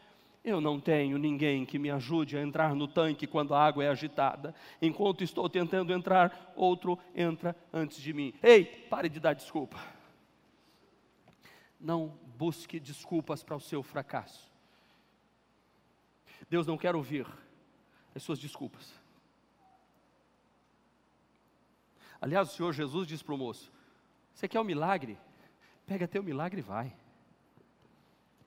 eu 0.45 0.61
não 0.61 0.81
tenho 0.81 1.19
ninguém 1.19 1.65
que 1.65 1.79
me 1.79 1.91
ajude 1.91 2.37
a 2.37 2.43
entrar 2.43 2.75
no 2.75 2.89
tanque 2.89 3.29
quando 3.29 3.55
a 3.55 3.65
água 3.65 3.85
é 3.85 3.89
agitada. 3.89 4.55
Enquanto 4.81 5.23
estou 5.23 5.49
tentando 5.49 5.93
entrar, 5.93 6.53
outro 6.57 6.99
entra 7.15 7.55
antes 7.73 8.01
de 8.01 8.13
mim. 8.13 8.35
Ei, 8.43 8.65
pare 8.65 9.09
de 9.09 9.21
dar 9.21 9.35
desculpa. 9.35 9.79
Não 11.79 12.19
busque 12.37 12.81
desculpas 12.81 13.43
para 13.45 13.57
o 13.57 13.61
seu 13.61 13.85
fracasso. 13.85 14.51
Deus 16.51 16.67
não 16.67 16.77
quer 16.77 16.97
ouvir 16.97 17.27
as 18.15 18.23
suas 18.23 18.39
desculpas. 18.39 18.93
Aliás, 22.21 22.51
o 22.51 22.53
Senhor 22.53 22.73
Jesus 22.73 23.07
disse 23.07 23.23
para 23.25 23.35
o 23.35 23.39
moço: 23.39 23.71
Você 24.35 24.49
quer 24.49 24.61
um 24.61 24.65
milagre? 24.65 25.19
Pega 25.87 26.09
teu 26.09 26.23
milagre 26.23 26.61
e 26.61 26.63
vai. 26.63 26.93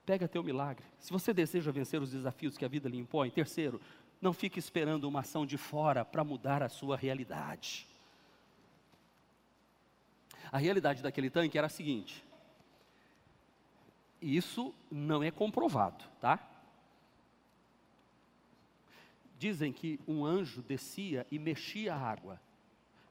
Pega 0.06 0.28
teu 0.28 0.42
milagre. 0.44 0.86
Se 1.00 1.12
você 1.12 1.34
deseja 1.34 1.72
vencer 1.72 2.00
os 2.00 2.12
desafios 2.12 2.56
que 2.56 2.64
a 2.64 2.68
vida 2.68 2.88
lhe 2.88 2.96
impõe, 2.96 3.28
terceiro, 3.28 3.80
não 4.20 4.32
fique 4.32 4.56
esperando 4.56 5.04
uma 5.08 5.20
ação 5.20 5.44
de 5.44 5.58
fora 5.58 6.04
para 6.04 6.22
mudar 6.22 6.62
a 6.62 6.68
sua 6.68 6.96
realidade. 6.96 7.88
A 10.52 10.58
realidade 10.58 11.02
daquele 11.02 11.28
tanque 11.28 11.58
era 11.58 11.66
a 11.66 11.70
seguinte: 11.70 12.24
isso 14.22 14.72
não 14.88 15.24
é 15.24 15.32
comprovado, 15.32 16.04
tá? 16.20 16.38
Dizem 19.36 19.72
que 19.72 19.98
um 20.06 20.24
anjo 20.24 20.62
descia 20.62 21.26
e 21.32 21.38
mexia 21.38 21.92
a 21.92 21.98
água. 21.98 22.40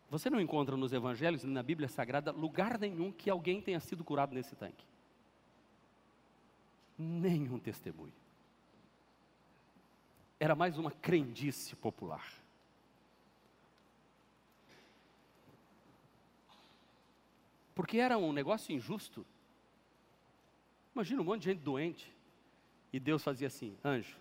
Você 0.09 0.29
não 0.29 0.39
encontra 0.39 0.77
nos 0.77 0.93
evangelhos 0.93 1.43
nem 1.43 1.53
na 1.53 1.61
Bíblia 1.61 1.89
Sagrada 1.89 2.31
lugar 2.31 2.79
nenhum 2.79 3.11
que 3.11 3.29
alguém 3.29 3.61
tenha 3.61 3.81
sido 3.81 4.01
curado 4.01 4.33
nesse 4.33 4.55
tanque 4.55 4.94
nenhum 6.97 7.59
testemunho. 7.59 8.13
Era 10.39 10.55
mais 10.55 10.77
uma 10.77 10.91
crendice 10.91 11.75
popular. 11.75 12.25
Porque 17.73 17.97
era 17.97 18.17
um 18.17 18.31
negócio 18.31 18.73
injusto. 18.73 19.25
Imagina 20.93 21.21
um 21.21 21.25
monte 21.25 21.41
de 21.41 21.49
gente 21.51 21.61
doente. 21.61 22.13
E 22.91 22.99
Deus 22.99 23.21
fazia 23.21 23.47
assim: 23.47 23.77
anjo, 23.83 24.15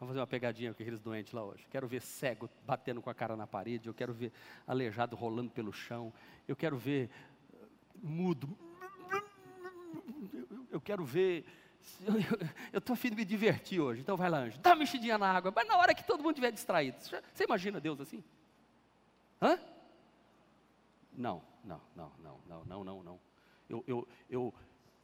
vamos 0.00 0.10
fazer 0.10 0.20
uma 0.20 0.26
pegadinha 0.26 0.72
com 0.72 0.82
aqueles 0.82 1.00
doentes 1.00 1.32
lá 1.32 1.44
hoje. 1.44 1.66
Quero 1.70 1.86
ver 1.86 2.00
cego 2.00 2.48
batendo 2.66 3.02
com 3.02 3.10
a 3.10 3.14
cara 3.14 3.36
na 3.36 3.46
parede. 3.46 3.88
Eu 3.88 3.94
quero 3.94 4.14
ver 4.14 4.32
aleijado 4.66 5.14
rolando 5.14 5.50
pelo 5.50 5.72
chão. 5.72 6.12
Eu 6.48 6.56
quero 6.56 6.78
ver 6.78 7.10
mudo. 8.02 8.48
Eu 10.70 10.80
quero 10.80 11.04
ver 11.04 11.44
eu 12.72 12.78
estou 12.78 12.94
afim 12.94 13.10
de 13.10 13.16
me 13.16 13.24
divertir 13.24 13.80
hoje, 13.80 14.00
então 14.00 14.16
vai 14.16 14.28
lá, 14.28 14.38
anjo, 14.38 14.58
dá 14.58 14.70
uma 14.70 14.76
mexidinha 14.76 15.18
na 15.18 15.30
água, 15.30 15.52
mas 15.54 15.66
na 15.66 15.76
hora 15.76 15.94
que 15.94 16.04
todo 16.04 16.22
mundo 16.22 16.32
estiver 16.32 16.52
distraído. 16.52 16.98
Você 17.00 17.44
imagina 17.44 17.80
Deus 17.80 18.00
assim? 18.00 18.22
Hã? 19.40 19.58
Não, 21.12 21.42
não, 21.64 21.80
não, 21.94 22.12
não, 22.22 22.40
não, 22.46 22.64
não, 22.64 22.84
não, 22.84 23.02
não. 23.02 23.20
Eu, 23.68 23.84
eu, 23.86 24.08
eu, 24.28 24.54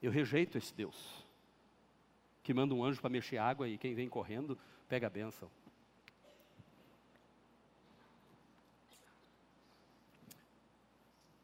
eu 0.02 0.10
rejeito 0.10 0.58
esse 0.58 0.74
Deus 0.74 1.26
que 2.42 2.52
manda 2.52 2.74
um 2.74 2.84
anjo 2.84 3.00
para 3.00 3.10
mexer 3.10 3.38
água 3.38 3.68
e 3.68 3.78
quem 3.78 3.94
vem 3.94 4.08
correndo 4.08 4.58
pega 4.88 5.06
a 5.06 5.10
bênção. 5.10 5.50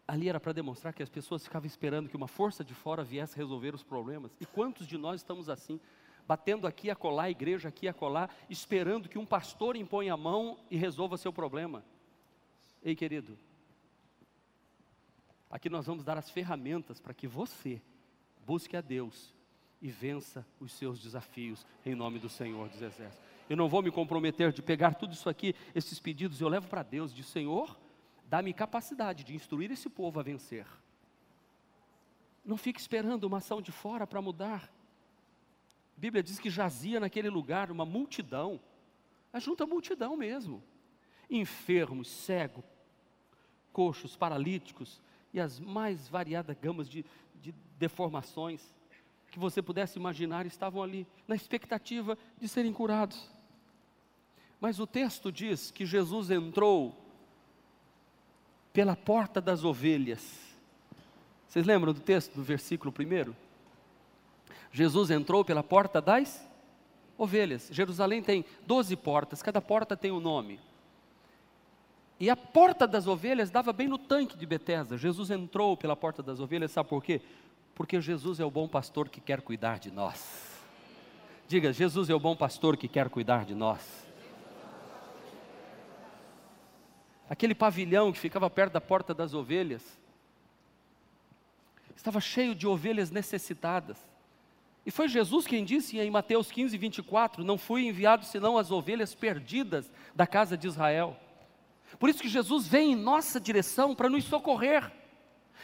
Ali 0.09 0.31
era 0.31 0.41
para 0.41 0.55
demonstrar 0.55 0.95
que 0.95 1.03
as 1.03 1.11
pessoas 1.11 1.45
ficavam 1.45 1.67
esperando 1.67 2.09
que 2.09 2.17
uma 2.17 2.27
força 2.27 2.65
de 2.65 2.73
fora 2.73 3.05
viesse 3.05 3.37
resolver 3.37 3.75
os 3.75 3.85
problemas. 3.85 4.35
E 4.41 4.47
quantos 4.47 4.87
de 4.87 4.97
nós 4.97 5.21
estamos 5.21 5.51
assim, 5.51 5.79
batendo 6.27 6.67
aqui 6.67 6.91
a 6.91 6.97
colar, 6.97 7.29
igreja 7.29 7.69
aqui 7.69 7.87
a 7.87 7.93
colar, 7.93 8.35
esperando 8.49 9.07
que 9.07 9.19
um 9.19 9.27
pastor 9.27 9.77
imponha 9.77 10.15
a 10.15 10.17
mão 10.17 10.59
e 10.71 10.79
resolva 10.79 11.19
seu 11.19 11.31
problema? 11.31 11.85
Ei, 12.83 12.97
querido, 12.97 13.39
aqui 15.51 15.69
nós 15.69 15.85
vamos 15.85 16.05
dar 16.05 16.17
as 16.17 16.31
ferramentas 16.31 16.99
para 16.99 17.13
que 17.13 17.29
você 17.29 17.83
busque 18.47 18.79
a 18.79 18.81
Deus 18.81 19.35
e 19.81 19.91
vença 19.91 20.45
os 20.59 20.73
seus 20.73 20.99
desafios 21.03 21.67
em 21.85 21.95
nome 21.95 22.19
do 22.19 22.31
Senhor 22.31 22.67
dos 22.71 22.81
Exércitos. 22.81 23.29
Eu 23.47 23.59
não 23.59 23.69
vou 23.69 23.83
me 23.83 23.91
comprometer 23.91 24.53
de 24.53 24.63
pegar 24.63 24.95
tudo 24.95 25.13
isso 25.13 25.29
aqui, 25.29 25.55
esses 25.75 26.01
pedidos, 26.01 26.41
eu 26.41 26.49
levo 26.49 26.67
para 26.67 26.83
Deus, 26.83 27.15
de 27.15 27.23
Senhor, 27.23 27.79
Dá-me 28.29 28.53
capacidade 28.53 29.25
de 29.25 29.35
instruir 29.35 29.71
esse 29.71 29.89
povo 29.89 30.21
a 30.21 30.23
vencer. 30.23 30.67
Não 32.45 32.57
fique 32.57 32.79
esperando 32.79 33.25
uma 33.25 33.39
ação 33.39 33.63
de 33.63 33.73
fora 33.73 34.07
para 34.07 34.21
mudar. 34.21 34.71
A 35.97 36.01
Bíblia 36.01 36.23
diz 36.23 36.39
que 36.39 36.51
jazia 36.51 37.01
naquele 37.01 37.31
lugar 37.31 37.71
uma 37.71 37.87
multidão, 37.87 38.61
ajunta 39.33 39.67
multidão 39.67 40.17
mesmo. 40.17 40.63
Enfermos, 41.31 42.09
cegos, 42.09 42.65
coxos, 43.73 44.15
paralíticos 44.15 45.01
e 45.33 45.41
as 45.41 45.59
mais 45.59 46.09
variadas 46.09 46.57
gamas 46.61 46.89
de, 46.89 47.05
de 47.37 47.55
deformações 47.79 48.75
que 49.31 49.39
você 49.39 49.63
pudesse 49.63 49.99
imaginar 49.99 50.47
estavam 50.47 50.83
ali, 50.83 51.07
na 51.27 51.35
expectativa 51.35 52.17
de 52.41 52.49
serem 52.49 52.73
curados. 52.73 53.31
Mas 54.61 54.81
o 54.81 54.87
texto 54.87 55.31
diz 55.31 55.71
que 55.71 55.87
Jesus 55.87 56.31
entrou 56.31 57.08
pela 58.73 58.95
porta 58.97 59.41
das 59.41 59.65
ovelhas. 59.65 60.49
Vocês 61.49 61.65
lembram 61.65 61.93
do 61.93 62.01
texto 62.01 62.35
do 62.35 62.43
versículo 62.43 62.93
primeiro? 62.93 63.35
Jesus 64.71 65.11
entrou 65.11 65.45
pela 65.45 65.63
porta 65.63 66.01
das 66.01 66.47
ovelhas. 67.17 67.69
Jerusalém 67.73 68.23
tem 68.23 68.45
doze 68.67 68.95
portas, 68.95 69.43
cada 69.43 69.61
porta 69.61 69.97
tem 69.97 70.13
um 70.13 70.21
nome. 70.21 70.61
E 72.21 72.29
a 72.29 72.37
porta 72.37 72.87
das 72.87 73.07
ovelhas 73.07 73.51
dava 73.51 73.73
bem 73.73 73.89
no 73.89 73.97
tanque 73.97 74.37
de 74.37 74.45
Betesda. 74.45 74.97
Jesus 74.99 75.31
entrou 75.31 75.77
pela 75.77 75.97
porta 75.97 76.23
das 76.23 76.41
ovelhas, 76.41 76.73
sabe 76.73 76.89
por 76.89 77.03
quê? 77.03 77.21
Porque 77.75 78.01
Jesus 78.01 78.41
é 78.41 78.45
o 78.45 78.51
bom 78.51 78.67
pastor 78.69 79.09
que 79.09 79.21
quer 79.21 79.41
cuidar 79.41 79.79
de 79.79 79.91
nós. 79.91 80.61
Diga, 81.47 81.73
Jesus 81.73 82.11
é 82.11 82.15
o 82.15 82.21
bom 82.21 82.37
pastor 82.37 82.77
que 82.77 82.89
quer 82.89 83.09
cuidar 83.09 83.45
de 83.45 83.55
nós. 83.55 84.08
Aquele 87.29 87.55
pavilhão 87.55 88.13
que 88.13 88.19
ficava 88.19 88.49
perto 88.49 88.73
da 88.73 88.81
porta 88.81 89.13
das 89.13 89.35
ovelhas, 89.35 89.83
estava 91.97 92.21
cheio 92.21 92.55
de 92.55 92.67
ovelhas 92.67 93.11
necessitadas. 93.11 93.99
E 94.87 94.91
foi 94.91 95.09
Jesus 95.09 95.47
quem 95.47 95.65
disse 95.65 95.99
em 95.99 96.11
Mateus 96.11 96.51
15, 96.51 96.77
24: 96.79 97.45
Não 97.45 97.59
fui 97.59 97.87
enviado 97.87 98.25
senão 98.25 98.57
as 98.57 98.71
ovelhas 98.71 99.15
perdidas 99.15 99.93
da 100.15 100.27
casa 100.27 100.57
de 100.57 100.67
Israel. 100.67 101.17
Por 101.99 102.09
isso 102.09 102.23
que 102.23 102.29
Jesus 102.29 102.67
vem 102.67 102.93
em 102.93 102.97
nossa 102.97 103.41
direção 103.41 103.95
para 103.95 104.09
nos 104.09 104.25
socorrer. 104.25 104.91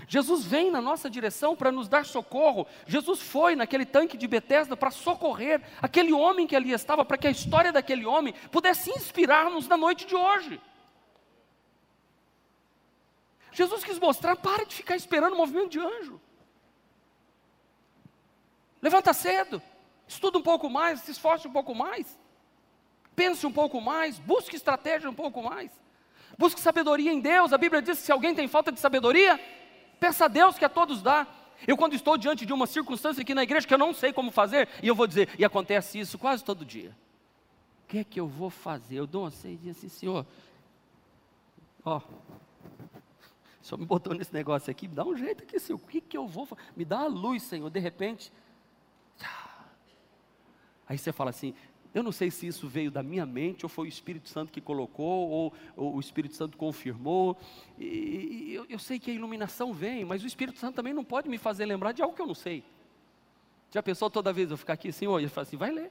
Jesus 0.09 0.45
vem 0.45 0.71
na 0.71 0.81
nossa 0.81 1.09
direção 1.09 1.55
para 1.55 1.71
nos 1.71 1.89
dar 1.89 2.05
socorro. 2.05 2.67
Jesus 2.87 3.21
foi 3.21 3.55
naquele 3.55 3.87
tanque 3.87 4.17
de 4.17 4.27
Betesda 4.27 4.77
para 4.77 4.91
socorrer 4.91 5.63
aquele 5.81 6.13
homem 6.13 6.47
que 6.47 6.57
ali 6.57 6.73
estava, 6.73 7.05
para 7.05 7.17
que 7.17 7.29
a 7.29 7.31
história 7.31 7.73
daquele 7.73 8.05
homem 8.05 8.35
pudesse 8.51 8.91
inspirar-nos 8.91 9.69
na 9.69 9.77
noite 9.77 10.05
de 10.07 10.17
hoje. 10.17 10.61
Jesus 13.55 13.83
quis 13.83 13.99
mostrar: 13.99 14.37
pare 14.37 14.67
de 14.67 14.75
ficar 14.75 14.97
esperando 14.97 15.33
o 15.33 15.37
movimento 15.37 15.71
de 15.71 15.79
anjo. 15.79 16.21
Levanta 18.83 19.15
cedo, 19.15 19.63
estuda 20.07 20.37
um 20.37 20.43
pouco 20.43 20.69
mais, 20.69 21.01
se 21.01 21.13
esforce 21.13 21.49
um 21.49 21.53
pouco 21.53 21.75
mais, 21.75 22.19
pense 23.17 23.47
um 23.47 23.53
pouco 23.53 23.81
mais, 23.81 24.19
busque 24.19 24.57
estratégia 24.57 25.09
um 25.09 25.15
pouco 25.15 25.43
mais. 25.43 25.73
Busque 26.37 26.61
sabedoria 26.61 27.13
em 27.13 27.21
Deus. 27.21 27.53
A 27.53 27.59
Bíblia 27.59 27.81
diz 27.81 27.99
que 27.99 28.05
se 28.05 28.13
alguém 28.13 28.35
tem 28.35 28.49
falta 28.49 28.73
de 28.73 28.81
sabedoria, 28.81 29.41
peça 30.01 30.25
a 30.25 30.29
Deus 30.29 30.59
que 30.59 30.65
a 30.65 30.69
todos 30.69 31.01
dá. 31.01 31.27
Eu, 31.67 31.77
quando 31.77 31.95
estou 31.95 32.19
diante 32.19 32.45
de 32.45 32.53
uma 32.53 32.67
circunstância 32.67 33.23
aqui 33.23 33.35
na 33.35 33.45
igreja 33.45 33.67
que 33.67 33.73
eu 33.73 33.79
não 33.79 33.95
sei 33.95 34.13
como 34.13 34.31
fazer, 34.31 34.69
e 34.83 34.89
eu 34.89 34.95
vou 34.95 35.07
dizer, 35.07 35.31
e 35.39 35.45
acontece 35.45 35.99
isso 35.99 36.19
quase 36.19 36.45
todo 36.45 36.65
dia. 36.65 36.95
O 37.85 37.87
que 37.87 37.99
é 37.99 38.05
que 38.05 38.19
eu 38.19 38.27
vou 38.27 38.51
fazer? 38.51 38.97
Eu 38.97 39.07
dou 39.07 39.23
uma 39.23 39.31
ceia 39.31 39.71
assim, 39.71 39.89
Senhor, 39.89 40.27
ó, 41.85 42.01
Senhor 43.65 43.79
me 43.79 43.87
botou 43.87 44.13
nesse 44.15 44.33
negócio 44.33 44.71
aqui, 44.71 44.87
me 44.87 44.95
dá 44.95 45.05
um 45.05 45.17
jeito 45.17 45.43
aqui, 45.43 45.59
Senhor, 45.59 45.79
o 45.79 45.87
que, 45.87 45.99
que 45.99 46.17
eu 46.17 46.29
vou 46.29 46.45
fazer? 46.45 46.63
Me 46.77 46.85
dá 46.85 47.01
a 47.01 47.07
luz, 47.07 47.43
Senhor, 47.43 47.71
de 47.71 47.81
repente. 47.81 48.31
Aí 50.87 50.99
você 50.99 51.11
fala 51.13 51.31
assim, 51.31 51.55
eu 51.95 52.03
não 52.03 52.13
sei 52.13 52.31
se 52.31 52.47
isso 52.47 52.69
veio 52.69 52.91
da 52.91 53.03
minha 53.03 53.25
mente, 53.25 53.65
ou 53.65 53.71
foi 53.71 53.87
o 53.87 53.89
Espírito 53.89 54.29
Santo 54.29 54.53
que 54.53 54.61
colocou, 54.61 55.31
ou, 55.31 55.53
ou 55.75 55.95
o 55.97 56.01
Espírito 56.01 56.37
Santo 56.37 56.59
confirmou. 56.59 57.39
E, 57.79 57.87
e 58.49 58.55
eu, 58.55 58.67
eu, 58.69 58.79
sei 58.79 58.99
que 58.99 59.11
a 59.11 59.15
iluminação 59.15 59.73
vem, 59.73 60.05
mas 60.05 60.23
o 60.23 60.27
Espírito 60.27 60.59
Santo 60.59 60.75
também 60.75 60.93
não 60.93 61.03
pode 61.03 61.27
me 61.27 61.39
fazer 61.39 61.65
lembrar 61.65 61.93
de 61.93 62.03
algo 62.03 62.15
que 62.15 62.21
eu 62.21 62.27
não 62.27 62.35
sei. 62.35 62.63
Já 63.71 63.83
pensou 63.83 64.11
toda 64.11 64.31
vez 64.31 64.51
eu 64.51 64.59
ficar 64.59 64.75
aqui 64.75 64.89
assim, 64.89 65.07
olha, 65.07 65.25
eu 65.25 65.31
falo 65.31 65.47
assim, 65.47 65.57
vai 65.57 65.71
ler. 65.71 65.91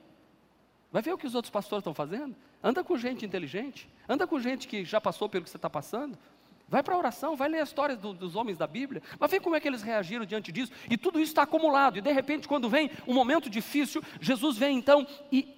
Vai 0.92 1.02
ver 1.02 1.12
o 1.12 1.18
que 1.18 1.26
os 1.26 1.34
outros 1.34 1.50
pastores 1.50 1.82
estão 1.82 1.94
fazendo. 1.96 2.36
Anda 2.62 2.84
com 2.84 2.96
gente 2.96 3.26
inteligente. 3.26 3.90
Anda 4.08 4.28
com 4.28 4.40
gente 4.40 4.68
que 4.68 4.86
já 4.86 5.02
passou 5.02 5.28
pelo 5.28 5.44
que 5.44 5.50
você 5.50 5.58
está 5.58 5.70
passando. 5.70 6.16
Vai 6.74 6.82
para 6.82 6.96
a 6.96 6.98
oração, 6.98 7.36
vai 7.36 7.48
ler 7.50 7.60
a 7.60 7.64
história 7.64 7.96
do, 7.96 8.16
dos 8.16 8.36
homens 8.36 8.58
da 8.58 8.66
Bíblia, 8.66 9.00
vai 9.20 9.30
ver 9.30 9.40
como 9.42 9.56
é 9.56 9.60
que 9.60 9.68
eles 9.68 9.84
reagiram 9.84 10.26
diante 10.26 10.52
disso, 10.52 10.72
e 10.90 10.98
tudo 10.98 11.20
isso 11.20 11.30
está 11.30 11.44
acumulado, 11.44 12.00
e 12.00 12.02
de 12.02 12.12
repente, 12.12 12.48
quando 12.48 12.68
vem 12.68 12.90
um 13.08 13.14
momento 13.14 13.48
difícil, 13.48 14.02
Jesus 14.20 14.58
vem 14.58 14.76
então 14.76 15.06
e 15.32 15.56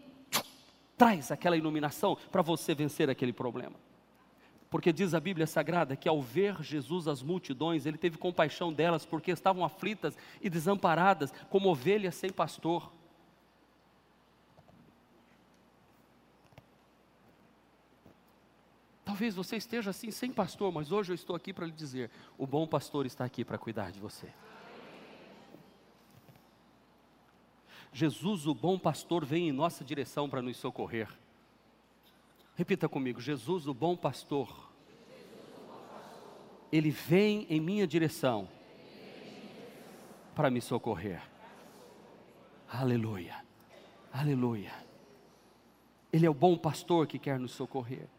traz 0.97 1.31
aquela 1.31 1.55
iluminação 1.55 2.17
para 2.29 2.41
você 2.41 2.75
vencer 2.75 3.09
aquele 3.09 3.31
problema. 3.31 3.77
Porque 4.69 4.91
diz 4.91 5.13
a 5.13 5.19
Bíblia 5.21 5.47
Sagrada 5.47 5.95
que 5.95 6.09
ao 6.09 6.21
ver 6.21 6.61
Jesus 6.61 7.07
as 7.07 7.23
multidões, 7.23 7.85
ele 7.85 7.97
teve 7.97 8.17
compaixão 8.17 8.73
delas 8.73 9.05
porque 9.05 9.31
estavam 9.31 9.63
aflitas 9.63 10.17
e 10.41 10.49
desamparadas, 10.49 11.33
como 11.49 11.69
ovelhas 11.69 12.15
sem 12.15 12.29
pastor. 12.29 12.91
Talvez 19.15 19.33
você 19.33 19.55
esteja 19.55 19.91
assim 19.91 20.11
sem 20.11 20.29
pastor, 20.29 20.73
mas 20.73 20.91
hoje 20.91 21.13
eu 21.13 21.15
estou 21.15 21.37
aqui 21.37 21.53
para 21.53 21.65
lhe 21.65 21.71
dizer: 21.71 22.11
o 22.37 22.45
bom 22.45 22.67
pastor 22.67 23.05
está 23.05 23.23
aqui 23.23 23.45
para 23.45 23.57
cuidar 23.57 23.89
de 23.89 23.97
você. 23.97 24.27
Jesus, 27.93 28.45
o 28.45 28.53
bom 28.53 28.77
pastor, 28.77 29.23
vem 29.23 29.47
em 29.47 29.53
nossa 29.53 29.85
direção 29.85 30.29
para 30.29 30.41
nos 30.41 30.57
socorrer. 30.57 31.07
Repita 32.57 32.89
comigo: 32.89 33.21
Jesus, 33.21 33.67
o 33.67 33.73
bom 33.73 33.95
pastor, 33.95 34.69
ele 36.69 36.91
vem 36.91 37.47
em 37.49 37.61
minha 37.61 37.87
direção 37.87 38.49
para 40.35 40.51
me 40.51 40.59
socorrer. 40.59 41.21
Aleluia, 42.67 43.45
aleluia. 44.11 44.73
Ele 46.11 46.25
é 46.25 46.29
o 46.29 46.33
bom 46.33 46.57
pastor 46.57 47.07
que 47.07 47.17
quer 47.17 47.39
nos 47.39 47.53
socorrer. 47.53 48.09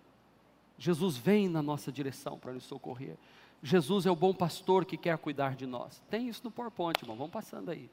Jesus 0.78 1.16
vem 1.16 1.48
na 1.48 1.62
nossa 1.62 1.90
direção 1.90 2.38
para 2.38 2.52
nos 2.52 2.64
socorrer. 2.64 3.16
Jesus 3.62 4.06
é 4.06 4.10
o 4.10 4.16
bom 4.16 4.34
pastor 4.34 4.84
que 4.84 4.96
quer 4.96 5.16
cuidar 5.18 5.54
de 5.54 5.66
nós. 5.66 6.02
Tem 6.10 6.28
isso 6.28 6.42
no 6.44 6.50
PowerPoint, 6.50 7.00
irmão. 7.02 7.16
Vamos 7.16 7.32
passando 7.32 7.70
aí. 7.70 7.90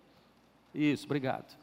Isso, 0.73 1.05
obrigado. 1.05 1.57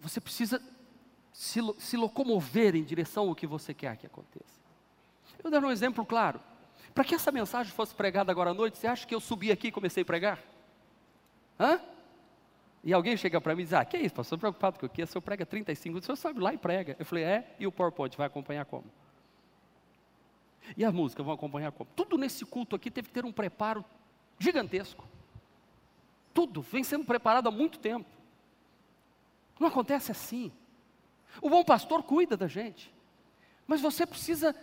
Você 0.00 0.20
precisa 0.20 0.62
se, 1.32 1.60
se 1.78 1.96
locomover 1.96 2.74
em 2.74 2.82
direção 2.82 3.28
ao 3.28 3.34
que 3.34 3.46
você 3.46 3.72
quer 3.72 3.96
que 3.96 4.06
aconteça. 4.06 4.60
Eu 5.38 5.44
vou 5.44 5.50
dar 5.50 5.64
um 5.64 5.70
exemplo 5.70 6.04
claro. 6.04 6.40
Para 6.94 7.04
que 7.04 7.14
essa 7.14 7.30
mensagem 7.30 7.72
fosse 7.72 7.94
pregada 7.94 8.32
agora 8.32 8.50
à 8.50 8.54
noite, 8.54 8.76
você 8.76 8.86
acha 8.86 9.06
que 9.06 9.14
eu 9.14 9.20
subi 9.20 9.50
aqui 9.52 9.68
e 9.68 9.72
comecei 9.72 10.02
a 10.02 10.06
pregar? 10.06 10.38
Hã? 11.58 11.80
E 12.82 12.92
alguém 12.92 13.16
chega 13.16 13.40
para 13.40 13.54
mim 13.54 13.62
e 13.62 13.64
diz: 13.64 13.74
Ah, 13.74 13.84
que 13.84 13.96
é 13.96 14.00
isso, 14.00 14.14
pastor? 14.14 14.38
Preocupado 14.38 14.78
com 14.78 14.86
o 14.86 14.88
quê? 14.88 15.02
O 15.02 15.06
senhor 15.06 15.22
prega 15.22 15.44
35 15.44 15.88
minutos, 15.88 16.04
o 16.04 16.08
senhor 16.08 16.16
sabe 16.16 16.40
lá 16.40 16.54
e 16.54 16.58
prega. 16.58 16.96
Eu 16.98 17.04
falei: 17.04 17.24
É, 17.24 17.54
e 17.58 17.66
o 17.66 17.72
PowerPoint 17.72 18.16
vai 18.16 18.26
acompanhar 18.26 18.64
como? 18.64 18.84
E 20.76 20.84
a 20.84 20.92
música 20.92 21.22
vão 21.22 21.34
acompanhar 21.34 21.72
como? 21.72 21.90
Tudo 21.94 22.16
nesse 22.16 22.44
culto 22.44 22.76
aqui 22.76 22.90
teve 22.90 23.08
que 23.08 23.14
ter 23.14 23.24
um 23.24 23.32
preparo 23.32 23.84
gigantesco. 24.38 25.06
Tudo 26.32 26.62
vem 26.62 26.84
sendo 26.84 27.04
preparado 27.04 27.48
há 27.48 27.50
muito 27.50 27.78
tempo. 27.78 28.08
Não 29.58 29.68
acontece 29.68 30.10
assim. 30.10 30.50
O 31.42 31.50
bom 31.50 31.62
pastor 31.62 32.02
cuida 32.02 32.36
da 32.36 32.48
gente, 32.48 32.92
mas 33.66 33.80
você 33.80 34.06
precisa 34.06 34.54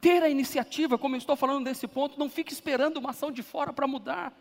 ter 0.00 0.22
a 0.22 0.28
iniciativa, 0.28 0.98
como 0.98 1.14
eu 1.14 1.18
estou 1.18 1.36
falando 1.36 1.64
nesse 1.64 1.86
ponto, 1.86 2.18
não 2.18 2.28
fique 2.28 2.52
esperando 2.52 2.96
uma 2.96 3.10
ação 3.10 3.30
de 3.30 3.42
fora 3.42 3.72
para 3.72 3.86
mudar. 3.86 4.32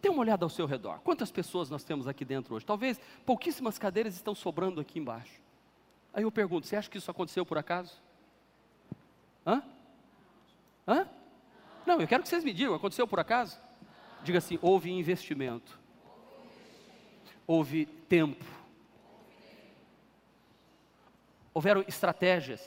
Dê 0.00 0.08
uma 0.08 0.20
olhada 0.20 0.44
ao 0.44 0.48
seu 0.48 0.66
redor. 0.66 1.00
Quantas 1.00 1.30
pessoas 1.30 1.70
nós 1.70 1.84
temos 1.84 2.06
aqui 2.06 2.24
dentro 2.24 2.54
hoje? 2.54 2.64
Talvez 2.64 3.00
pouquíssimas 3.24 3.78
cadeiras 3.78 4.14
estão 4.14 4.34
sobrando 4.34 4.80
aqui 4.80 4.98
embaixo. 4.98 5.40
Aí 6.12 6.22
eu 6.22 6.32
pergunto: 6.32 6.66
você 6.66 6.76
acha 6.76 6.90
que 6.90 6.98
isso 6.98 7.10
aconteceu 7.10 7.44
por 7.44 7.58
acaso? 7.58 8.00
Hã? 9.46 9.62
Hã? 10.86 11.08
Não, 11.86 12.00
eu 12.00 12.06
quero 12.06 12.22
que 12.22 12.28
vocês 12.28 12.44
me 12.44 12.52
digam: 12.52 12.74
aconteceu 12.74 13.06
por 13.06 13.20
acaso? 13.20 13.58
Diga 14.22 14.38
assim: 14.38 14.58
houve 14.60 14.90
investimento 14.90 15.80
houve 17.50 17.84
tempo. 17.84 18.44
Houveram 21.52 21.84
estratégias. 21.88 22.62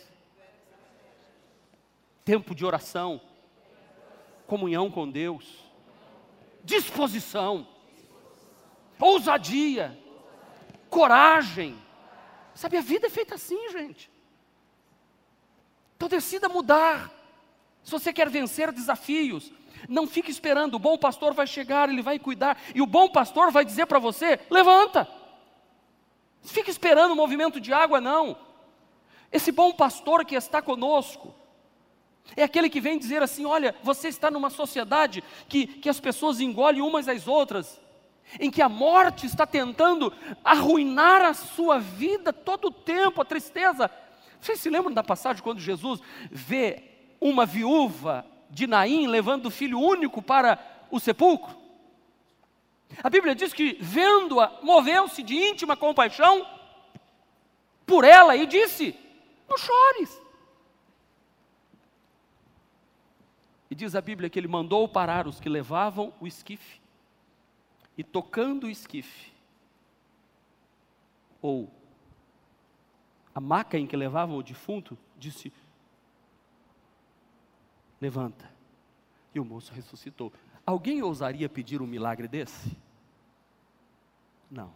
Tempo 2.25 2.53
de 2.53 2.65
oração. 2.65 3.21
Comunhão 4.45 4.91
com 4.91 5.09
Deus. 5.09 5.62
Disposição. 6.63 7.67
Ousadia. 8.99 9.97
Coragem. 10.89 11.77
Sabe, 12.55 12.77
a 12.77 12.81
vida 12.81 13.07
é 13.07 13.09
feita 13.09 13.35
assim, 13.35 13.69
gente. 13.71 14.11
Então 15.95 16.07
decida 16.07 16.47
mudar. 16.47 17.11
Se 17.83 17.91
você 17.91 18.13
quer 18.13 18.29
vencer 18.29 18.71
desafios, 18.71 19.51
não 19.89 20.07
fique 20.07 20.31
esperando, 20.31 20.75
o 20.75 20.79
bom 20.79 20.97
pastor 20.97 21.33
vai 21.33 21.45
chegar, 21.45 21.89
ele 21.89 22.01
vai 22.01 22.17
cuidar, 22.17 22.57
e 22.73 22.81
o 22.81 22.87
bom 22.87 23.09
pastor 23.09 23.51
vai 23.51 23.65
dizer 23.65 23.85
para 23.85 23.99
você: 23.99 24.39
levanta. 24.49 25.07
Fique 26.41 26.69
esperando 26.69 27.11
o 27.11 27.15
movimento 27.15 27.59
de 27.59 27.73
água, 27.73 28.01
não. 28.01 28.37
Esse 29.31 29.51
bom 29.51 29.71
pastor 29.71 30.25
que 30.25 30.35
está 30.35 30.61
conosco, 30.61 31.33
é 32.35 32.43
aquele 32.43 32.69
que 32.69 32.81
vem 32.81 32.97
dizer 32.97 33.21
assim: 33.21 33.45
olha, 33.45 33.75
você 33.83 34.07
está 34.07 34.31
numa 34.31 34.49
sociedade 34.49 35.23
que, 35.47 35.67
que 35.67 35.89
as 35.89 35.99
pessoas 35.99 36.39
engolem 36.39 36.81
umas 36.81 37.07
às 37.07 37.27
outras, 37.27 37.79
em 38.39 38.49
que 38.49 38.61
a 38.61 38.69
morte 38.69 39.25
está 39.25 39.45
tentando 39.45 40.11
arruinar 40.43 41.21
a 41.21 41.33
sua 41.33 41.79
vida 41.79 42.31
todo 42.31 42.65
o 42.65 42.71
tempo, 42.71 43.21
a 43.21 43.25
tristeza. 43.25 43.89
Vocês 44.39 44.59
se 44.59 44.69
lembram 44.69 44.93
da 44.93 45.03
passagem 45.03 45.43
quando 45.43 45.59
Jesus 45.59 45.99
vê 46.31 46.83
uma 47.19 47.45
viúva 47.45 48.25
de 48.49 48.67
Naim 48.67 49.07
levando 49.07 49.45
o 49.45 49.51
filho 49.51 49.79
único 49.79 50.21
para 50.21 50.59
o 50.89 50.99
sepulcro? 50.99 51.63
A 53.01 53.09
Bíblia 53.09 53.33
diz 53.33 53.53
que, 53.53 53.77
vendo-a, 53.79 54.59
moveu-se 54.61 55.23
de 55.23 55.35
íntima 55.35 55.75
compaixão 55.75 56.45
por 57.85 58.03
ela 58.03 58.35
e 58.35 58.45
disse: 58.45 58.95
Não 59.47 59.57
chores. 59.57 60.22
E 63.73 63.75
diz 63.75 63.95
a 63.95 64.01
Bíblia 64.01 64.29
que 64.29 64.37
ele 64.37 64.47
mandou 64.47 64.87
parar 64.87 65.25
os 65.25 65.39
que 65.39 65.49
levavam 65.49 66.13
o 66.19 66.27
esquife, 66.27 66.79
e 67.97 68.03
tocando 68.03 68.67
o 68.67 68.69
esquife, 68.69 69.33
ou 71.41 71.73
a 73.33 73.39
maca 73.39 73.75
em 73.75 73.87
que 73.87 73.97
levavam 73.97 74.37
o 74.37 74.43
defunto, 74.43 74.95
disse: 75.17 75.51
levanta. 77.99 78.47
E 79.33 79.39
o 79.39 79.43
moço 79.43 79.73
ressuscitou. 79.73 80.31
Alguém 80.63 81.01
ousaria 81.01 81.49
pedir 81.49 81.81
um 81.81 81.87
milagre 81.87 82.27
desse? 82.27 82.77
Não. 84.51 84.71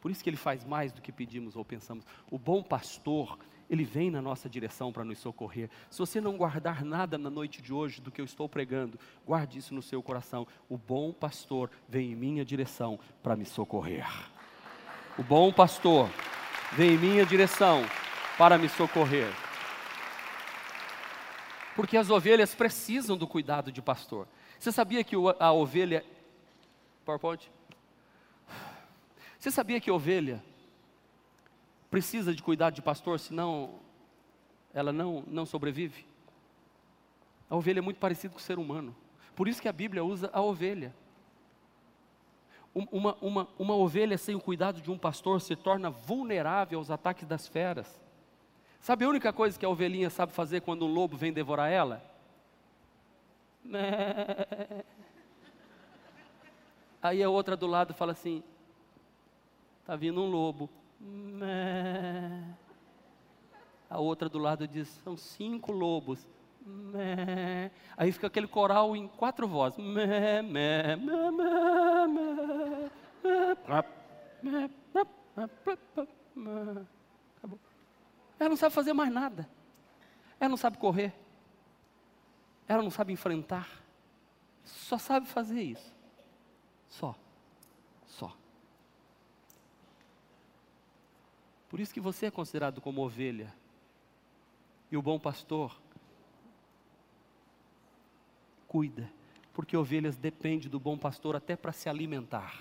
Por 0.00 0.10
isso 0.10 0.22
que 0.24 0.30
ele 0.30 0.36
faz 0.36 0.64
mais 0.64 0.92
do 0.92 1.02
que 1.02 1.12
pedimos 1.12 1.56
ou 1.56 1.64
pensamos. 1.64 2.06
O 2.30 2.38
bom 2.38 2.62
pastor, 2.62 3.38
ele 3.68 3.84
vem 3.84 4.10
na 4.10 4.22
nossa 4.22 4.48
direção 4.48 4.92
para 4.92 5.04
nos 5.04 5.18
socorrer. 5.18 5.68
Se 5.90 5.98
você 5.98 6.20
não 6.20 6.36
guardar 6.36 6.84
nada 6.84 7.18
na 7.18 7.28
noite 7.28 7.60
de 7.60 7.72
hoje 7.72 8.00
do 8.00 8.10
que 8.10 8.20
eu 8.20 8.24
estou 8.24 8.48
pregando, 8.48 8.98
guarde 9.26 9.58
isso 9.58 9.74
no 9.74 9.82
seu 9.82 10.02
coração. 10.02 10.46
O 10.68 10.78
bom 10.78 11.12
pastor 11.12 11.70
vem 11.88 12.12
em 12.12 12.16
minha 12.16 12.44
direção 12.44 12.98
para 13.22 13.36
me 13.36 13.44
socorrer. 13.44 14.06
O 15.18 15.22
bom 15.22 15.52
pastor 15.52 16.08
vem 16.72 16.94
em 16.94 16.98
minha 16.98 17.26
direção 17.26 17.84
para 18.38 18.56
me 18.56 18.68
socorrer. 18.68 19.30
Porque 21.76 21.96
as 21.96 22.10
ovelhas 22.10 22.54
precisam 22.54 23.16
do 23.16 23.26
cuidado 23.26 23.70
de 23.70 23.82
pastor. 23.82 24.26
Você 24.58 24.72
sabia 24.72 25.04
que 25.04 25.14
a 25.38 25.52
ovelha. 25.52 26.04
PowerPoint? 27.04 27.50
Você 29.40 29.50
sabia 29.50 29.80
que 29.80 29.90
ovelha 29.90 30.44
precisa 31.90 32.34
de 32.34 32.42
cuidado 32.42 32.74
de 32.74 32.82
pastor, 32.82 33.18
senão 33.18 33.80
ela 34.74 34.92
não, 34.92 35.24
não 35.26 35.46
sobrevive? 35.46 36.04
A 37.48 37.56
ovelha 37.56 37.78
é 37.78 37.82
muito 37.82 37.98
parecida 37.98 38.34
com 38.34 38.38
o 38.38 38.42
ser 38.42 38.58
humano. 38.58 38.94
Por 39.34 39.48
isso 39.48 39.62
que 39.62 39.68
a 39.68 39.72
Bíblia 39.72 40.04
usa 40.04 40.28
a 40.34 40.42
ovelha. 40.42 40.94
Uma, 42.74 43.16
uma, 43.22 43.48
uma 43.58 43.74
ovelha 43.74 44.18
sem 44.18 44.34
o 44.34 44.40
cuidado 44.40 44.82
de 44.82 44.90
um 44.90 44.98
pastor 44.98 45.40
se 45.40 45.56
torna 45.56 45.88
vulnerável 45.88 46.78
aos 46.78 46.90
ataques 46.90 47.26
das 47.26 47.48
feras. 47.48 47.98
Sabe 48.78 49.06
a 49.06 49.08
única 49.08 49.32
coisa 49.32 49.58
que 49.58 49.64
a 49.64 49.70
ovelhinha 49.70 50.10
sabe 50.10 50.32
fazer 50.32 50.60
quando 50.60 50.84
um 50.84 50.92
lobo 50.92 51.16
vem 51.16 51.32
devorar 51.32 51.70
ela? 51.70 52.04
Aí 57.02 57.22
a 57.22 57.30
outra 57.30 57.56
do 57.56 57.66
lado 57.66 57.94
fala 57.94 58.12
assim: 58.12 58.44
Está 59.80 59.96
vindo 59.96 60.22
um 60.22 60.30
lobo. 60.30 60.70
A 63.88 63.98
outra 63.98 64.28
do 64.28 64.38
lado 64.38 64.68
diz: 64.68 64.88
São 65.02 65.16
cinco 65.16 65.72
lobos. 65.72 66.28
Aí 67.96 68.12
fica 68.12 68.26
aquele 68.26 68.46
coral 68.46 68.94
em 68.94 69.08
quatro 69.08 69.48
vozes. 69.48 69.78
Acabou. 77.38 77.58
Ela 78.38 78.48
não 78.48 78.56
sabe 78.56 78.74
fazer 78.74 78.92
mais 78.92 79.12
nada. 79.12 79.48
Ela 80.38 80.50
não 80.50 80.56
sabe 80.56 80.78
correr. 80.78 81.12
Ela 82.68 82.82
não 82.82 82.90
sabe 82.90 83.12
enfrentar. 83.12 83.68
Só 84.64 84.98
sabe 84.98 85.26
fazer 85.26 85.62
isso. 85.62 85.92
Só. 86.88 87.14
Por 91.70 91.78
isso 91.78 91.94
que 91.94 92.00
você 92.00 92.26
é 92.26 92.30
considerado 92.30 92.80
como 92.80 93.00
ovelha. 93.00 93.54
E 94.90 94.96
o 94.96 95.02
bom 95.02 95.20
pastor 95.20 95.80
cuida, 98.66 99.10
porque 99.54 99.76
ovelhas 99.76 100.16
dependem 100.16 100.68
do 100.68 100.80
bom 100.80 100.98
pastor 100.98 101.36
até 101.36 101.54
para 101.54 101.70
se 101.70 101.88
alimentar. 101.88 102.60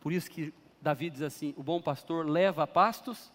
Por 0.00 0.12
isso 0.12 0.30
que 0.30 0.54
Davi 0.80 1.10
diz 1.10 1.22
assim: 1.22 1.52
o 1.56 1.62
bom 1.62 1.82
pastor 1.82 2.24
leva 2.24 2.66
pastos. 2.68 3.32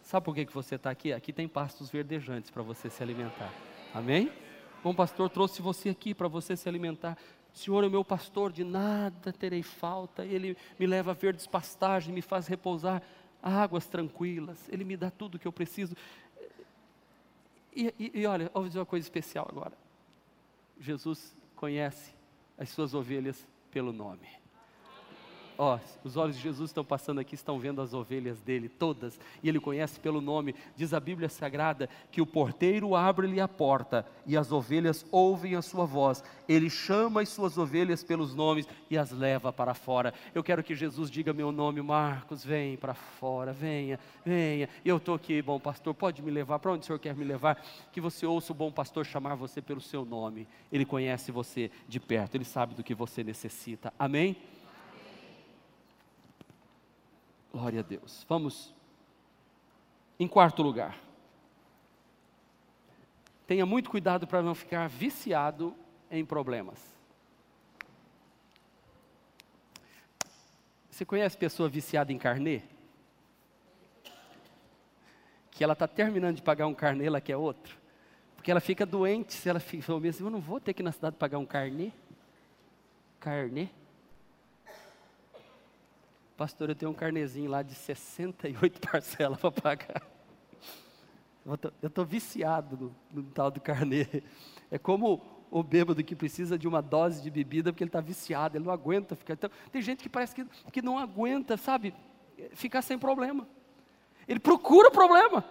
Sabe 0.00 0.24
por 0.24 0.34
que, 0.34 0.46
que 0.46 0.54
você 0.54 0.76
está 0.76 0.90
aqui? 0.90 1.12
Aqui 1.12 1.30
tem 1.30 1.46
pastos 1.46 1.90
verdejantes 1.90 2.50
para 2.50 2.62
você 2.62 2.88
se 2.88 3.02
alimentar. 3.02 3.52
Amém? 3.94 4.32
O 4.80 4.82
bom 4.84 4.94
pastor 4.94 5.28
trouxe 5.28 5.60
você 5.60 5.90
aqui 5.90 6.14
para 6.14 6.28
você 6.28 6.56
se 6.56 6.66
alimentar. 6.66 7.18
Senhor 7.58 7.82
é 7.82 7.86
o 7.88 7.90
meu 7.90 8.04
pastor, 8.04 8.52
de 8.52 8.62
nada 8.62 9.32
terei 9.32 9.62
falta. 9.62 10.24
Ele 10.24 10.56
me 10.78 10.86
leva 10.86 11.10
a 11.10 11.14
verdes 11.14 11.46
pastagens, 11.46 12.14
me 12.14 12.22
faz 12.22 12.46
repousar 12.46 13.02
águas 13.42 13.86
tranquilas. 13.86 14.68
Ele 14.68 14.84
me 14.84 14.96
dá 14.96 15.10
tudo 15.10 15.34
o 15.34 15.38
que 15.38 15.46
eu 15.46 15.52
preciso. 15.52 15.96
E, 17.74 17.92
e, 17.98 18.20
e 18.20 18.26
olha, 18.26 18.50
vou 18.54 18.64
dizer 18.64 18.78
uma 18.78 18.86
coisa 18.86 19.04
especial 19.04 19.46
agora. 19.50 19.76
Jesus 20.78 21.34
conhece 21.56 22.14
as 22.56 22.68
suas 22.70 22.94
ovelhas 22.94 23.46
pelo 23.70 23.92
nome. 23.92 24.37
Ó, 25.60 25.76
os 26.04 26.16
olhos 26.16 26.36
de 26.36 26.42
Jesus 26.42 26.70
estão 26.70 26.84
passando 26.84 27.18
aqui, 27.18 27.34
estão 27.34 27.58
vendo 27.58 27.82
as 27.82 27.92
ovelhas 27.92 28.40
dele, 28.40 28.68
todas, 28.68 29.18
e 29.42 29.48
ele 29.48 29.58
conhece 29.58 29.98
pelo 29.98 30.20
nome. 30.20 30.54
Diz 30.76 30.94
a 30.94 31.00
Bíblia 31.00 31.28
Sagrada 31.28 31.88
que 32.12 32.20
o 32.20 32.26
porteiro 32.26 32.94
abre-lhe 32.94 33.40
a 33.40 33.48
porta 33.48 34.06
e 34.24 34.36
as 34.36 34.52
ovelhas 34.52 35.04
ouvem 35.10 35.56
a 35.56 35.62
sua 35.62 35.84
voz. 35.84 36.22
Ele 36.48 36.70
chama 36.70 37.22
as 37.22 37.30
suas 37.30 37.58
ovelhas 37.58 38.04
pelos 38.04 38.36
nomes 38.36 38.68
e 38.88 38.96
as 38.96 39.10
leva 39.10 39.52
para 39.52 39.74
fora. 39.74 40.14
Eu 40.32 40.44
quero 40.44 40.62
que 40.62 40.76
Jesus 40.76 41.10
diga 41.10 41.32
meu 41.32 41.50
nome, 41.50 41.82
Marcos, 41.82 42.44
vem 42.44 42.76
para 42.76 42.94
fora, 42.94 43.52
venha, 43.52 43.98
venha. 44.24 44.68
Eu 44.84 44.98
estou 44.98 45.16
aqui, 45.16 45.42
bom 45.42 45.58
pastor, 45.58 45.92
pode 45.92 46.22
me 46.22 46.30
levar 46.30 46.60
para 46.60 46.70
onde 46.70 46.84
o 46.84 46.86
senhor 46.86 47.00
quer 47.00 47.16
me 47.16 47.24
levar? 47.24 47.60
Que 47.90 48.00
você 48.00 48.24
ouça 48.24 48.52
o 48.52 48.54
bom 48.54 48.70
pastor 48.70 49.04
chamar 49.04 49.34
você 49.34 49.60
pelo 49.60 49.80
seu 49.80 50.04
nome. 50.04 50.46
Ele 50.70 50.84
conhece 50.84 51.32
você 51.32 51.68
de 51.88 51.98
perto, 51.98 52.36
ele 52.36 52.44
sabe 52.44 52.76
do 52.76 52.84
que 52.84 52.94
você 52.94 53.24
necessita. 53.24 53.92
Amém? 53.98 54.36
Glória 57.52 57.80
a 57.80 57.82
Deus. 57.82 58.24
Vamos. 58.28 58.74
Em 60.18 60.28
quarto 60.28 60.62
lugar. 60.62 60.98
Tenha 63.46 63.64
muito 63.64 63.88
cuidado 63.88 64.26
para 64.26 64.42
não 64.42 64.54
ficar 64.54 64.88
viciado 64.88 65.74
em 66.10 66.24
problemas. 66.24 66.78
Você 70.90 71.04
conhece 71.04 71.36
pessoa 71.36 71.68
viciada 71.68 72.12
em 72.12 72.18
carnê? 72.18 72.60
Que 75.50 75.62
ela 75.62 75.72
está 75.72 75.86
terminando 75.86 76.36
de 76.36 76.42
pagar 76.42 76.66
um 76.66 76.74
carnê, 76.74 77.06
ela 77.06 77.20
quer 77.20 77.36
outro. 77.36 77.78
Porque 78.34 78.50
ela 78.50 78.60
fica 78.60 78.84
doente 78.84 79.32
se 79.32 79.48
ela 79.48 79.60
fica, 79.60 79.94
assim, 80.08 80.24
eu 80.24 80.30
não 80.30 80.40
vou 80.40 80.60
ter 80.60 80.74
que 80.74 80.82
ir 80.82 80.84
na 80.84 80.92
cidade 80.92 81.16
pagar 81.16 81.38
um 81.38 81.46
carnê. 81.46 81.92
Carnê. 83.20 83.68
Pastor, 86.38 86.68
eu 86.68 86.74
tenho 86.76 86.92
um 86.92 86.94
carnezinho 86.94 87.50
lá 87.50 87.64
de 87.64 87.74
68 87.74 88.78
parcelas 88.88 89.40
para 89.40 89.50
pagar. 89.50 90.02
Eu 91.82 91.88
estou 91.88 92.04
viciado 92.04 92.94
no, 93.12 93.22
no, 93.22 93.28
tal 93.30 93.50
do 93.50 93.60
carnê. 93.60 94.06
É 94.70 94.78
como 94.78 95.20
o 95.50 95.64
bêbado 95.64 96.04
que 96.04 96.14
precisa 96.14 96.56
de 96.56 96.68
uma 96.68 96.80
dose 96.80 97.20
de 97.20 97.28
bebida 97.28 97.72
porque 97.72 97.82
ele 97.82 97.88
está 97.88 98.00
viciado, 98.00 98.56
ele 98.56 98.64
não 98.64 98.72
aguenta 98.72 99.16
ficar. 99.16 99.32
Então, 99.32 99.50
tem 99.72 99.82
gente 99.82 100.00
que 100.00 100.08
parece 100.08 100.32
que, 100.32 100.44
que 100.70 100.80
não 100.80 100.96
aguenta, 100.96 101.56
sabe, 101.56 101.92
ficar 102.52 102.82
sem 102.82 102.96
problema. 102.96 103.44
Ele 104.28 104.38
procura 104.38 104.92
problema. 104.92 105.44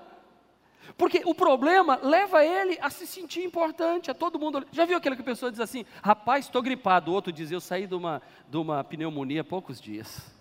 Porque 0.97 1.21
o 1.25 1.35
problema 1.35 1.99
leva 2.01 2.45
ele 2.45 2.79
a 2.79 2.89
se 2.89 3.05
sentir 3.05 3.43
importante, 3.43 4.09
a 4.09 4.13
todo 4.13 4.39
mundo. 4.39 4.65
Já 4.71 4.85
viu 4.85 4.97
aquela 4.97 5.17
que 5.17 5.21
a 5.21 5.25
pessoa 5.25 5.51
diz 5.51 5.59
assim: 5.59 5.83
rapaz, 6.01 6.45
estou 6.45 6.61
gripado. 6.61 7.11
O 7.11 7.13
outro 7.13 7.33
diz: 7.33 7.51
eu 7.51 7.59
saí 7.59 7.85
de 7.85 7.93
uma, 7.93 8.21
de 8.47 8.55
uma 8.55 8.85
pneumonia 8.85 9.41
há 9.41 9.43
poucos 9.43 9.81
dias. 9.81 10.36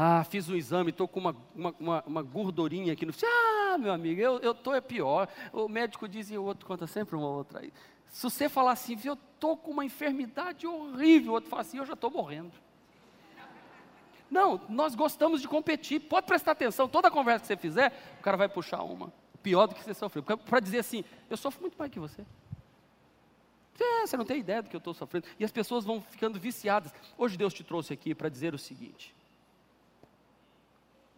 Ah, 0.00 0.22
fiz 0.22 0.48
um 0.48 0.54
exame, 0.54 0.90
estou 0.90 1.08
com 1.08 1.18
uma, 1.18 1.36
uma, 1.56 1.74
uma, 1.80 2.04
uma, 2.06 2.22
gordurinha 2.22 2.92
aqui 2.92 3.04
no. 3.04 3.12
Ah, 3.26 3.76
meu 3.76 3.92
amigo, 3.92 4.20
eu 4.20 4.52
estou 4.52 4.72
é 4.72 4.80
pior. 4.80 5.26
O 5.52 5.68
médico 5.68 6.06
diz 6.06 6.30
e 6.30 6.38
o 6.38 6.44
outro 6.44 6.64
conta 6.68 6.86
sempre 6.86 7.16
uma 7.16 7.26
outra. 7.26 7.68
Se 8.06 8.22
você 8.22 8.48
falar 8.48 8.70
assim, 8.70 8.96
eu 9.04 9.14
estou 9.14 9.56
com 9.56 9.72
uma 9.72 9.84
enfermidade 9.84 10.68
horrível, 10.68 11.32
o 11.32 11.34
outro 11.34 11.50
fala 11.50 11.62
assim, 11.62 11.78
eu 11.78 11.84
já 11.84 11.94
estou 11.94 12.12
morrendo. 12.12 12.52
Não, 14.30 14.60
nós 14.68 14.94
gostamos 14.94 15.40
de 15.40 15.48
competir. 15.48 15.98
Pode 15.98 16.28
prestar 16.28 16.52
atenção, 16.52 16.88
toda 16.88 17.10
conversa 17.10 17.40
que 17.40 17.46
você 17.48 17.56
fizer, 17.56 17.92
o 18.20 18.22
cara 18.22 18.36
vai 18.36 18.48
puxar 18.48 18.84
uma. 18.84 19.12
Pior 19.42 19.66
do 19.66 19.74
que 19.74 19.82
você 19.82 19.94
sofreu. 19.94 20.22
Para 20.22 20.60
dizer 20.60 20.78
assim, 20.78 21.04
eu 21.28 21.36
sofro 21.36 21.60
muito 21.60 21.76
mais 21.76 21.90
que 21.90 21.98
você. 21.98 22.24
É, 23.80 24.06
você 24.06 24.16
não 24.16 24.24
tem 24.24 24.38
ideia 24.38 24.62
do 24.62 24.70
que 24.70 24.76
eu 24.76 24.78
estou 24.78 24.94
sofrendo. 24.94 25.26
E 25.40 25.44
as 25.44 25.50
pessoas 25.50 25.84
vão 25.84 26.00
ficando 26.00 26.38
viciadas. 26.38 26.94
Hoje 27.16 27.36
Deus 27.36 27.52
te 27.52 27.64
trouxe 27.64 27.92
aqui 27.92 28.14
para 28.14 28.28
dizer 28.28 28.54
o 28.54 28.58
seguinte: 28.58 29.17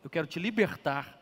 eu 0.02 0.10
quero 0.10 0.26
te 0.26 0.38
libertar 0.38 1.18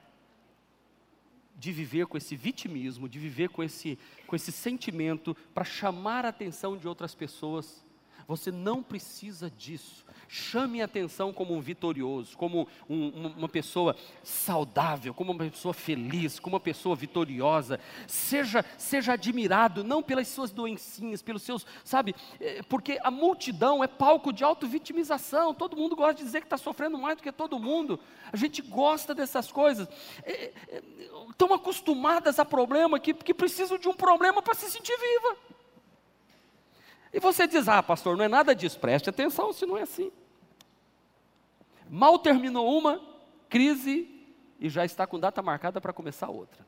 de 1.59 1.72
viver 1.72 2.07
com 2.07 2.16
esse 2.16 2.37
vitimismo, 2.37 3.09
de 3.09 3.18
viver 3.18 3.49
com 3.49 3.62
esse, 3.62 3.99
com 4.26 4.37
esse 4.37 4.53
sentimento 4.53 5.37
para 5.53 5.64
chamar 5.64 6.24
a 6.24 6.29
atenção 6.29 6.76
de 6.76 6.87
outras 6.87 7.14
pessoas. 7.14 7.85
Você 8.29 8.53
não 8.53 8.83
precisa 8.83 9.51
disso. 9.51 10.05
Chame 10.29 10.83
a 10.83 10.85
atenção 10.85 11.33
como 11.33 11.55
um 11.55 11.61
vitorioso, 11.62 12.37
como 12.37 12.68
um, 12.87 13.29
uma 13.29 13.49
pessoa 13.49 13.97
saudável, 14.22 15.14
como 15.14 15.33
uma 15.33 15.49
pessoa 15.51 15.72
feliz, 15.72 16.39
como 16.39 16.55
uma 16.55 16.61
pessoa 16.61 16.95
vitoriosa. 16.95 17.81
Seja, 18.07 18.62
seja 18.76 19.14
admirado, 19.14 19.83
não 19.83 20.03
pelas 20.03 20.29
suas 20.29 20.51
doencinhas, 20.51 21.22
pelos 21.22 21.43
seus, 21.43 21.64
sabe, 21.83 22.14
é, 22.39 22.62
porque 22.64 22.99
a 23.03 23.11
multidão 23.11 23.83
é 23.83 23.87
palco 23.87 24.31
de 24.31 24.45
auto-vitimização. 24.45 25.55
Todo 25.55 25.74
mundo 25.74 25.97
gosta 25.97 26.16
de 26.16 26.24
dizer 26.24 26.41
que 26.41 26.47
está 26.47 26.59
sofrendo 26.59 26.99
mais 26.99 27.16
do 27.16 27.22
que 27.22 27.33
todo 27.33 27.59
mundo. 27.59 27.99
A 28.31 28.37
gente 28.37 28.61
gosta 28.61 29.14
dessas 29.14 29.51
coisas. 29.51 29.89
É, 30.22 30.53
é, 30.68 30.83
estão 31.31 31.55
acostumadas 31.55 32.39
a 32.39 32.45
problema 32.45 33.01
que, 33.01 33.14
que 33.14 33.33
precisam 33.33 33.79
de 33.79 33.89
um 33.89 33.95
problema 33.95 34.43
para 34.43 34.53
se 34.53 34.70
sentir 34.70 34.95
viva. 34.99 35.58
E 37.19 37.21
você 37.21 37.49
diz: 37.49 37.66
Ah, 37.66 37.83
pastor, 37.83 38.16
não 38.16 38.25
é 38.25 38.29
nada 38.29 38.55
disso, 38.55 38.79
preste 38.79 39.11
atenção 39.11 39.53
se 39.53 39.66
não 39.66 39.77
é 39.77 39.83
assim. 39.83 40.12
Mal 41.91 42.16
terminou 42.21 42.79
uma 42.79 43.03
crise 43.49 44.09
e 44.61 44.69
já 44.69 44.85
está 44.85 45.05
com 45.05 45.19
data 45.19 45.43
marcada 45.43 45.81
para 45.81 45.93
começar 45.93 46.29
outra. 46.29 46.64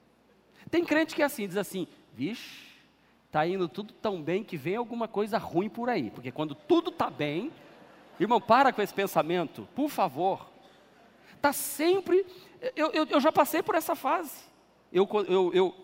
Tem 0.68 0.84
crente 0.84 1.14
que 1.14 1.22
é 1.22 1.24
assim, 1.24 1.46
diz 1.46 1.56
assim: 1.56 1.86
Vixe, 2.12 2.66
está 3.26 3.46
indo 3.46 3.68
tudo 3.68 3.94
tão 3.94 4.20
bem 4.20 4.42
que 4.42 4.56
vem 4.56 4.74
alguma 4.74 5.06
coisa 5.06 5.38
ruim 5.38 5.68
por 5.68 5.88
aí. 5.88 6.10
Porque 6.10 6.32
quando 6.32 6.56
tudo 6.56 6.90
está 6.90 7.08
bem, 7.08 7.52
irmão, 8.18 8.40
para 8.40 8.72
com 8.72 8.82
esse 8.82 8.92
pensamento, 8.92 9.68
por 9.72 9.88
favor. 9.88 10.50
Está 11.36 11.52
sempre. 11.52 12.26
Eu, 12.74 12.90
eu, 12.90 13.06
eu, 13.06 13.20
já 13.20 13.30
passei 13.30 13.62
por 13.62 13.76
essa 13.76 13.94
fase. 13.94 14.34
Eu, 14.92 15.08
eu, 15.12 15.54
eu, 15.54 15.74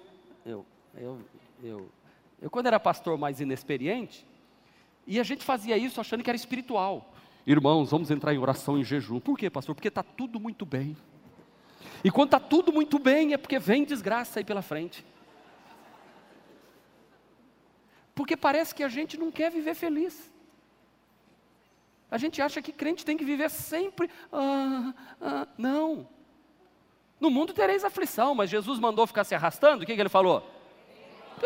eu, 0.45 0.67
eu, 0.97 1.21
eu, 1.62 1.91
eu, 2.43 2.51
quando 2.51 2.67
era 2.67 2.81
pastor 2.81 3.17
mais 3.17 3.41
inexperiente, 3.41 4.27
E 5.07 5.21
a 5.21 5.23
gente 5.23 5.45
fazia 5.45 5.77
isso 5.77 6.01
achando 6.01 6.23
que 6.25 6.31
era 6.31 6.37
espiritual. 6.37 7.15
Irmãos, 7.47 7.91
vamos 7.91 8.11
entrar 8.11 8.35
em 8.35 8.39
oração 8.39 8.77
e 8.77 8.83
jejum. 8.83 9.21
Por 9.21 9.39
quê, 9.39 9.49
pastor? 9.49 9.75
Porque 9.75 9.89
está 9.89 10.03
tudo 10.03 10.41
muito 10.41 10.67
bem. 10.67 10.97
E 12.03 12.11
quando 12.11 12.29
está 12.29 12.41
tudo 12.41 12.73
muito 12.73 12.99
bem, 12.99 13.33
é 13.33 13.37
porque 13.37 13.59
vem 13.59 13.85
desgraça 13.85 14.41
aí 14.41 14.45
pela 14.45 14.63
frente. 14.63 15.05
Porque 18.15 18.37
parece 18.37 18.75
que 18.75 18.83
a 18.83 18.89
gente 18.89 19.17
não 19.17 19.31
quer 19.31 19.51
viver 19.51 19.75
feliz. 19.75 20.33
A 22.11 22.19
gente 22.19 22.41
acha 22.43 22.61
que 22.63 22.73
crente 22.73 23.05
tem 23.05 23.17
que 23.17 23.25
viver 23.25 23.51
sempre. 23.51 24.11
Ah, 24.33 24.95
ah, 25.21 25.49
não. 25.57 26.09
No 27.21 27.31
mundo 27.31 27.53
tereis 27.53 27.85
aflição, 27.85 28.35
mas 28.35 28.51
Jesus 28.51 28.79
mandou 28.79 29.07
ficar 29.07 29.25
se 29.25 29.35
arrastando. 29.35 29.83
O 29.83 29.87
que, 29.87 29.95
que 29.95 30.01
ele 30.01 30.09
falou? 30.09 30.43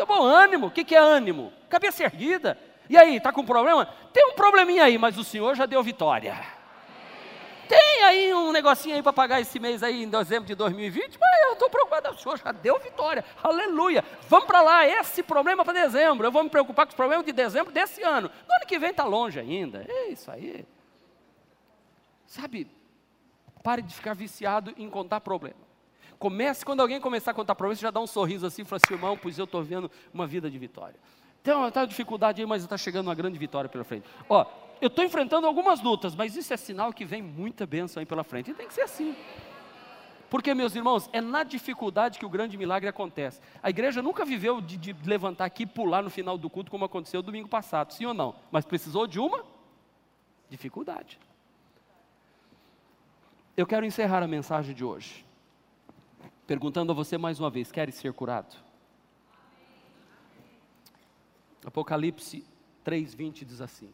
Bom 0.07 0.23
ânimo. 0.23 0.67
O 0.67 0.71
que, 0.71 0.83
que 0.83 0.95
é 0.95 0.99
ânimo? 0.99 1.53
Cabeça 1.69 2.03
erguida. 2.03 2.57
E 2.91 2.97
aí, 2.97 3.15
está 3.15 3.31
com 3.31 3.45
problema? 3.45 3.85
Tem 4.11 4.25
um 4.25 4.33
probleminha 4.33 4.83
aí, 4.83 4.97
mas 4.97 5.17
o 5.17 5.23
Senhor 5.23 5.55
já 5.55 5.65
deu 5.65 5.81
vitória. 5.81 6.37
Tem 7.65 8.03
aí 8.03 8.33
um 8.33 8.51
negocinho 8.51 8.97
aí 8.97 9.01
para 9.01 9.13
pagar 9.13 9.39
esse 9.39 9.61
mês 9.61 9.81
aí 9.81 10.03
em 10.03 10.09
dezembro 10.09 10.43
de 10.43 10.55
2020, 10.55 11.17
mas 11.17 11.41
eu 11.43 11.53
estou 11.53 11.69
preocupado. 11.69 12.09
O 12.09 12.17
Senhor 12.19 12.37
já 12.37 12.51
deu 12.51 12.77
vitória. 12.79 13.23
Aleluia. 13.41 14.03
Vamos 14.27 14.45
para 14.45 14.61
lá, 14.61 14.85
esse 14.85 15.23
problema 15.23 15.63
para 15.63 15.71
dezembro. 15.71 16.27
Eu 16.27 16.33
vou 16.33 16.43
me 16.43 16.49
preocupar 16.49 16.85
com 16.85 16.89
os 16.89 16.95
problemas 16.97 17.25
de 17.25 17.31
dezembro 17.31 17.71
desse 17.71 18.03
ano. 18.03 18.29
No 18.45 18.55
ano 18.55 18.65
que 18.67 18.77
vem 18.77 18.89
está 18.89 19.05
longe 19.05 19.39
ainda. 19.39 19.85
É 19.87 20.09
isso 20.09 20.29
aí. 20.29 20.65
Sabe, 22.27 22.69
pare 23.63 23.81
de 23.81 23.95
ficar 23.95 24.13
viciado 24.13 24.73
em 24.75 24.89
contar 24.89 25.21
problema. 25.21 25.71
Comece, 26.19 26.65
quando 26.65 26.81
alguém 26.81 26.99
começar 26.99 27.31
a 27.31 27.33
contar 27.33 27.55
problema, 27.55 27.77
você 27.77 27.83
já 27.83 27.91
dá 27.91 28.01
um 28.01 28.07
sorriso 28.07 28.45
assim 28.45 28.63
e 28.63 28.65
fala 28.65 28.81
assim, 28.83 28.93
irmão, 28.93 29.17
pois 29.17 29.39
eu 29.39 29.45
estou 29.45 29.63
vendo 29.63 29.89
uma 30.13 30.27
vida 30.27 30.51
de 30.51 30.59
vitória. 30.59 30.99
Tem 31.43 31.53
uma, 31.53 31.71
tá 31.71 31.85
dificuldade 31.85 32.41
aí, 32.41 32.47
mas 32.47 32.63
está 32.63 32.77
chegando 32.77 33.07
uma 33.07 33.15
grande 33.15 33.37
vitória 33.37 33.69
pela 33.69 33.83
frente. 33.83 34.07
Ó, 34.29 34.45
eu 34.79 34.87
estou 34.87 35.03
enfrentando 35.03 35.47
algumas 35.47 35.81
lutas, 35.81 36.15
mas 36.15 36.35
isso 36.35 36.53
é 36.53 36.57
sinal 36.57 36.93
que 36.93 37.05
vem 37.05 37.21
muita 37.21 37.65
bênção 37.65 37.99
aí 37.99 38.05
pela 38.05 38.23
frente. 38.23 38.51
E 38.51 38.53
tem 38.53 38.67
que 38.67 38.73
ser 38.73 38.81
assim. 38.81 39.15
Porque, 40.29 40.53
meus 40.53 40.73
irmãos, 40.75 41.09
é 41.11 41.19
na 41.19 41.43
dificuldade 41.43 42.17
que 42.17 42.25
o 42.25 42.29
grande 42.29 42.57
milagre 42.57 42.87
acontece. 42.87 43.41
A 43.61 43.69
igreja 43.69 44.01
nunca 44.01 44.23
viveu 44.23 44.61
de, 44.61 44.77
de, 44.77 44.95
levantar 45.03 45.43
aqui 45.45 45.63
e 45.63 45.65
pular 45.65 46.01
no 46.01 46.09
final 46.09 46.37
do 46.37 46.49
culto, 46.49 46.71
como 46.71 46.85
aconteceu 46.85 47.21
domingo 47.21 47.49
passado, 47.49 47.91
sim 47.91 48.05
ou 48.05 48.13
não? 48.13 48.35
Mas 48.49 48.63
precisou 48.63 49.05
de 49.05 49.19
uma 49.19 49.43
dificuldade. 50.49 51.19
Eu 53.57 53.67
quero 53.67 53.85
encerrar 53.85 54.23
a 54.23 54.27
mensagem 54.27 54.73
de 54.73 54.85
hoje, 54.85 55.25
perguntando 56.47 56.93
a 56.93 56.95
você 56.95 57.17
mais 57.17 57.37
uma 57.39 57.49
vez: 57.49 57.71
quer 57.71 57.91
ser 57.91 58.13
curado? 58.13 58.55
Apocalipse 61.65 62.43
3:20 62.85 63.45
diz 63.45 63.61
assim: 63.61 63.89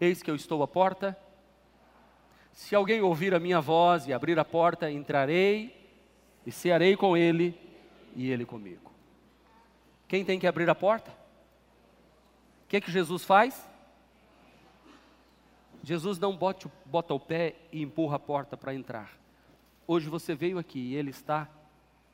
Eis 0.00 0.22
que 0.22 0.30
eu 0.30 0.34
estou 0.34 0.62
à 0.62 0.68
porta. 0.68 1.16
Se 2.52 2.74
alguém 2.74 3.00
ouvir 3.00 3.34
a 3.34 3.40
minha 3.40 3.60
voz 3.60 4.06
e 4.06 4.12
abrir 4.12 4.38
a 4.38 4.44
porta, 4.44 4.90
entrarei 4.90 5.76
e 6.44 6.50
cearei 6.50 6.96
com 6.96 7.16
ele 7.16 7.58
e 8.14 8.30
ele 8.30 8.44
comigo. 8.44 8.90
Quem 10.08 10.24
tem 10.24 10.38
que 10.38 10.46
abrir 10.46 10.68
a 10.68 10.74
porta? 10.74 11.10
O 12.64 12.68
que, 12.68 12.76
é 12.76 12.80
que 12.80 12.90
Jesus 12.90 13.24
faz? 13.24 13.68
Jesus 15.82 16.18
não 16.18 16.36
bota, 16.36 16.70
bota 16.84 17.14
o 17.14 17.20
pé 17.20 17.56
e 17.72 17.82
empurra 17.82 18.16
a 18.16 18.18
porta 18.18 18.56
para 18.56 18.74
entrar. 18.74 19.10
Hoje 19.86 20.08
você 20.08 20.34
veio 20.34 20.58
aqui 20.58 20.78
e 20.78 20.94
ele 20.94 21.10
está 21.10 21.48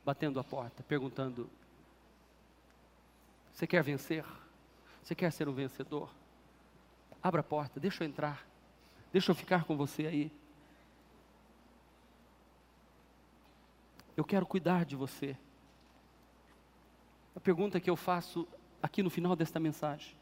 batendo 0.04 0.38
a 0.38 0.44
porta, 0.44 0.82
perguntando: 0.82 1.50
você 3.56 3.66
quer 3.66 3.82
vencer? 3.82 4.22
Você 5.02 5.14
quer 5.14 5.32
ser 5.32 5.48
um 5.48 5.54
vencedor? 5.54 6.10
Abra 7.22 7.40
a 7.40 7.42
porta, 7.42 7.80
deixa 7.80 8.04
eu 8.04 8.08
entrar. 8.08 8.46
Deixa 9.10 9.30
eu 9.30 9.34
ficar 9.34 9.64
com 9.64 9.74
você 9.78 10.06
aí. 10.06 10.32
Eu 14.14 14.24
quero 14.24 14.44
cuidar 14.44 14.84
de 14.84 14.94
você. 14.94 15.34
A 17.34 17.40
pergunta 17.40 17.80
que 17.80 17.88
eu 17.88 17.96
faço 17.96 18.46
aqui 18.82 19.02
no 19.02 19.08
final 19.08 19.34
desta 19.34 19.58
mensagem: 19.58 20.14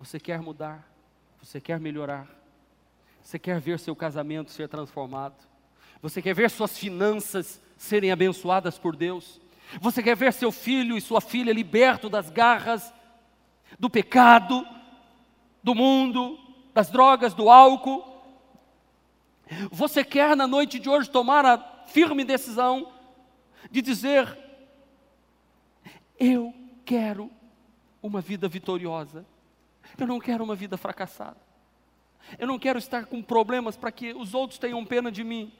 Você 0.00 0.18
quer 0.18 0.40
mudar? 0.40 0.84
Você 1.40 1.60
quer 1.60 1.78
melhorar? 1.78 2.28
Você 3.22 3.38
quer 3.38 3.60
ver 3.60 3.78
seu 3.78 3.94
casamento 3.94 4.50
ser 4.50 4.68
transformado? 4.68 5.46
Você 6.02 6.20
quer 6.20 6.34
ver 6.34 6.50
suas 6.50 6.76
finanças 6.76 7.62
serem 7.76 8.10
abençoadas 8.10 8.76
por 8.76 8.96
Deus? 8.96 9.40
Você 9.80 10.02
quer 10.02 10.16
ver 10.16 10.32
seu 10.32 10.52
filho 10.52 10.96
e 10.96 11.00
sua 11.00 11.20
filha 11.20 11.52
liberto 11.52 12.08
das 12.08 12.30
garras 12.30 12.92
do 13.78 13.90
pecado, 13.90 14.66
do 15.62 15.74
mundo, 15.74 16.38
das 16.72 16.90
drogas, 16.90 17.34
do 17.34 17.50
álcool? 17.50 18.04
Você 19.70 20.04
quer 20.04 20.36
na 20.36 20.46
noite 20.46 20.78
de 20.78 20.88
hoje 20.88 21.10
tomar 21.10 21.44
a 21.44 21.58
firme 21.86 22.24
decisão 22.24 22.92
de 23.70 23.80
dizer: 23.82 24.36
Eu 26.18 26.54
quero 26.84 27.30
uma 28.02 28.20
vida 28.20 28.48
vitoriosa, 28.48 29.26
eu 29.98 30.06
não 30.06 30.18
quero 30.18 30.44
uma 30.44 30.54
vida 30.54 30.76
fracassada, 30.76 31.40
eu 32.38 32.46
não 32.46 32.58
quero 32.58 32.78
estar 32.78 33.06
com 33.06 33.22
problemas 33.22 33.76
para 33.76 33.92
que 33.92 34.12
os 34.12 34.34
outros 34.34 34.58
tenham 34.58 34.84
pena 34.84 35.10
de 35.10 35.22
mim. 35.22 35.52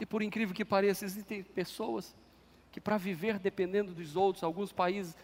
Porque, 0.00 0.06
por 0.06 0.22
incrível 0.22 0.54
que 0.54 0.64
pareça, 0.64 1.04
existem 1.04 1.42
pessoas 1.42 2.16
que, 2.72 2.80
para 2.80 2.96
viver 2.96 3.38
dependendo 3.38 3.92
dos 3.92 4.16
outros, 4.16 4.42
alguns 4.42 4.72
países, 4.72 5.14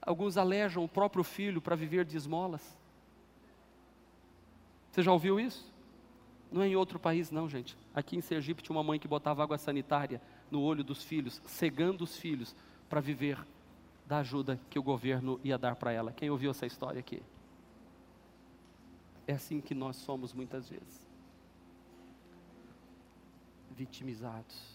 alguns 0.00 0.38
alejam 0.38 0.82
o 0.82 0.88
próprio 0.88 1.22
filho 1.22 1.60
para 1.60 1.76
viver 1.76 2.06
de 2.06 2.16
esmolas. 2.16 2.62
Você 4.90 5.02
já 5.02 5.12
ouviu 5.12 5.38
isso? 5.38 5.70
Não 6.50 6.62
é 6.62 6.68
em 6.68 6.76
outro 6.76 6.98
país, 6.98 7.30
não, 7.30 7.46
gente. 7.46 7.76
Aqui 7.94 8.16
em 8.16 8.22
Sergipe 8.22 8.62
tinha 8.62 8.74
uma 8.74 8.82
mãe 8.82 8.98
que 8.98 9.06
botava 9.06 9.42
água 9.42 9.58
sanitária 9.58 10.18
no 10.50 10.62
olho 10.62 10.82
dos 10.82 11.04
filhos, 11.04 11.42
cegando 11.44 12.02
os 12.02 12.16
filhos 12.16 12.56
para 12.88 13.02
viver 13.02 13.38
da 14.06 14.20
ajuda 14.20 14.58
que 14.70 14.78
o 14.78 14.82
governo 14.82 15.38
ia 15.44 15.58
dar 15.58 15.76
para 15.76 15.92
ela. 15.92 16.10
Quem 16.10 16.30
ouviu 16.30 16.52
essa 16.52 16.64
história 16.64 17.00
aqui? 17.00 17.22
É 19.26 19.34
assim 19.34 19.60
que 19.60 19.74
nós 19.74 19.96
somos 19.96 20.32
muitas 20.32 20.70
vezes 20.70 21.05
vitimizados. 23.76 24.74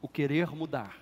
O 0.00 0.08
querer 0.08 0.50
mudar 0.50 0.96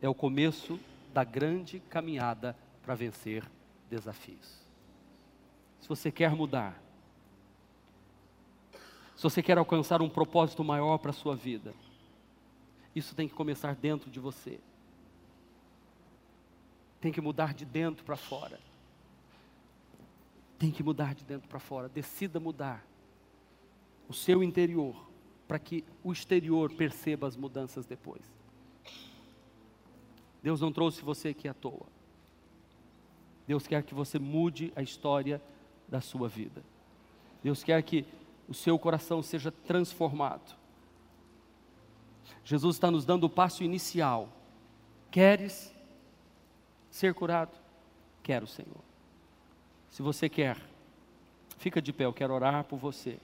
é 0.00 0.08
o 0.08 0.14
começo 0.14 0.80
da 1.12 1.22
grande 1.22 1.80
caminhada 1.80 2.56
para 2.82 2.94
vencer 2.94 3.44
desafios. 3.90 4.64
Se 5.80 5.88
você 5.88 6.10
quer 6.10 6.34
mudar, 6.34 6.80
se 9.14 9.22
você 9.22 9.42
quer 9.42 9.58
alcançar 9.58 10.00
um 10.00 10.08
propósito 10.08 10.64
maior 10.64 10.98
para 10.98 11.10
a 11.10 11.14
sua 11.14 11.36
vida, 11.36 11.74
isso 12.94 13.14
tem 13.14 13.28
que 13.28 13.34
começar 13.34 13.74
dentro 13.74 14.10
de 14.10 14.18
você. 14.18 14.58
Tem 17.00 17.12
que 17.12 17.20
mudar 17.20 17.52
de 17.52 17.64
dentro 17.64 18.04
para 18.04 18.16
fora 18.16 18.58
tem 20.58 20.70
que 20.70 20.82
mudar 20.82 21.14
de 21.14 21.24
dentro 21.24 21.48
para 21.48 21.58
fora. 21.58 21.88
Decida 21.88 22.40
mudar 22.40 22.84
o 24.08 24.14
seu 24.14 24.42
interior 24.42 25.06
para 25.46 25.58
que 25.58 25.84
o 26.02 26.12
exterior 26.12 26.72
perceba 26.72 27.26
as 27.26 27.36
mudanças 27.36 27.86
depois. 27.86 28.22
Deus 30.42 30.60
não 30.60 30.72
trouxe 30.72 31.02
você 31.02 31.28
aqui 31.28 31.48
à 31.48 31.54
toa. 31.54 31.86
Deus 33.46 33.66
quer 33.66 33.82
que 33.82 33.94
você 33.94 34.18
mude 34.18 34.72
a 34.74 34.82
história 34.82 35.40
da 35.88 36.00
sua 36.00 36.28
vida. 36.28 36.62
Deus 37.42 37.62
quer 37.62 37.80
que 37.82 38.04
o 38.48 38.54
seu 38.54 38.78
coração 38.78 39.22
seja 39.22 39.50
transformado. 39.50 40.56
Jesus 42.44 42.76
está 42.76 42.90
nos 42.90 43.04
dando 43.04 43.24
o 43.24 43.30
passo 43.30 43.62
inicial. 43.62 44.28
Queres 45.10 45.72
ser 46.90 47.14
curado? 47.14 47.56
Quero, 48.22 48.46
Senhor. 48.46 48.85
Se 49.96 50.02
você 50.02 50.28
quer, 50.28 50.58
fica 51.56 51.80
de 51.80 51.90
pé, 51.90 52.04
eu 52.04 52.12
quero 52.12 52.34
orar 52.34 52.64
por 52.64 52.78
você. 52.78 53.16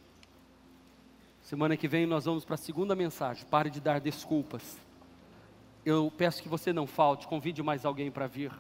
Semana 1.42 1.76
que 1.76 1.86
vem 1.86 2.06
nós 2.06 2.24
vamos 2.24 2.46
para 2.46 2.54
a 2.54 2.56
segunda 2.56 2.96
mensagem. 2.96 3.44
Pare 3.44 3.68
de 3.68 3.78
dar 3.78 4.00
desculpas. 4.00 4.78
Eu 5.84 6.10
peço 6.16 6.42
que 6.42 6.48
você 6.48 6.72
não 6.72 6.86
falte, 6.86 7.28
convide 7.28 7.62
mais 7.62 7.84
alguém 7.84 8.10
para 8.10 8.26
vir. 8.26 8.50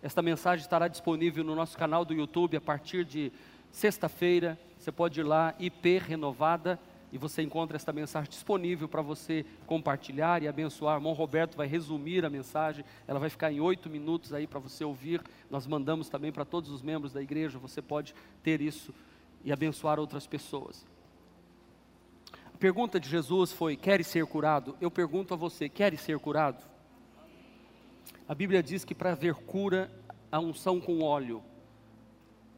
Esta 0.00 0.22
mensagem 0.22 0.62
estará 0.62 0.86
disponível 0.86 1.42
no 1.42 1.56
nosso 1.56 1.76
canal 1.76 2.04
do 2.04 2.14
YouTube 2.14 2.56
a 2.56 2.60
partir 2.60 3.04
de 3.04 3.32
sexta-feira. 3.72 4.56
Você 4.78 4.92
pode 4.92 5.18
ir 5.18 5.24
lá, 5.24 5.52
IP 5.58 5.98
Renovada 5.98 6.78
e 7.12 7.18
você 7.18 7.42
encontra 7.42 7.76
esta 7.76 7.92
mensagem 7.92 8.30
disponível 8.30 8.88
para 8.88 9.02
você 9.02 9.44
compartilhar 9.66 10.42
e 10.42 10.48
abençoar. 10.48 10.96
Irmão 10.96 11.12
Roberto 11.12 11.56
vai 11.56 11.66
resumir 11.66 12.24
a 12.24 12.30
mensagem, 12.30 12.82
ela 13.06 13.20
vai 13.20 13.28
ficar 13.28 13.52
em 13.52 13.60
oito 13.60 13.90
minutos 13.90 14.32
aí 14.32 14.46
para 14.46 14.58
você 14.58 14.82
ouvir. 14.82 15.22
Nós 15.50 15.66
mandamos 15.66 16.08
também 16.08 16.32
para 16.32 16.46
todos 16.46 16.70
os 16.70 16.80
membros 16.80 17.12
da 17.12 17.20
igreja, 17.20 17.58
você 17.58 17.82
pode 17.82 18.14
ter 18.42 18.62
isso 18.62 18.94
e 19.44 19.52
abençoar 19.52 20.00
outras 20.00 20.26
pessoas. 20.26 20.86
A 22.46 22.56
pergunta 22.56 22.98
de 22.98 23.08
Jesus 23.08 23.52
foi: 23.52 23.76
Queres 23.76 24.06
ser 24.06 24.24
curado? 24.24 24.74
Eu 24.80 24.90
pergunto 24.90 25.34
a 25.34 25.36
você: 25.36 25.68
Queres 25.68 26.00
ser 26.00 26.18
curado? 26.18 26.64
A 28.26 28.34
Bíblia 28.34 28.62
diz 28.62 28.86
que 28.86 28.94
para 28.94 29.12
haver 29.12 29.34
cura, 29.34 29.90
a 30.30 30.40
unção 30.40 30.80
com 30.80 31.02
óleo. 31.02 31.42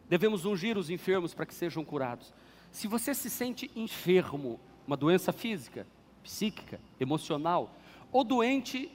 Devemos 0.09 0.45
ungir 0.45 0.79
os 0.79 0.91
enfermos 0.91 1.35
para 1.35 1.45
que 1.45 1.55
sejam 1.55 1.85
curados. 1.85 2.33
Se 2.75 2.89
você 2.89 3.15
se 3.15 3.31
sente 3.31 3.71
enfermo, 3.77 4.59
uma 4.85 4.97
doença 4.97 5.33
física, 5.33 5.87
psíquica, 6.25 6.81
emocional, 6.99 7.73
ou 8.11 8.25
doente, 8.25 8.91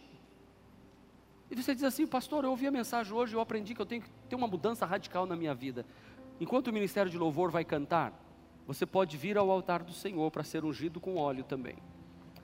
e 1.50 1.56
você 1.56 1.74
diz 1.74 1.86
assim, 1.86 2.06
pastor, 2.06 2.44
eu 2.44 2.50
ouvi 2.50 2.68
a 2.68 2.72
mensagem 2.72 3.14
hoje, 3.14 3.34
eu 3.34 3.40
aprendi 3.40 3.74
que 3.74 3.82
eu 3.82 3.86
tenho 3.86 4.02
que 4.02 4.10
ter 4.28 4.36
uma 4.36 4.50
mudança 4.50 4.86
radical 4.86 5.26
na 5.26 5.34
minha 5.34 5.56
vida. 5.56 5.86
Enquanto 6.42 6.68
o 6.68 6.74
ministério 6.74 7.10
de 7.10 7.18
louvor 7.18 7.52
vai 7.52 7.64
cantar, 7.64 8.14
você 8.68 8.86
pode 8.86 9.16
vir 9.16 9.38
ao 9.38 9.50
altar 9.50 9.82
do 9.82 9.94
Senhor 9.94 10.30
para 10.30 10.44
ser 10.44 10.66
ungido 10.66 11.00
com 11.00 11.16
óleo 11.16 11.46
também. 11.46 11.78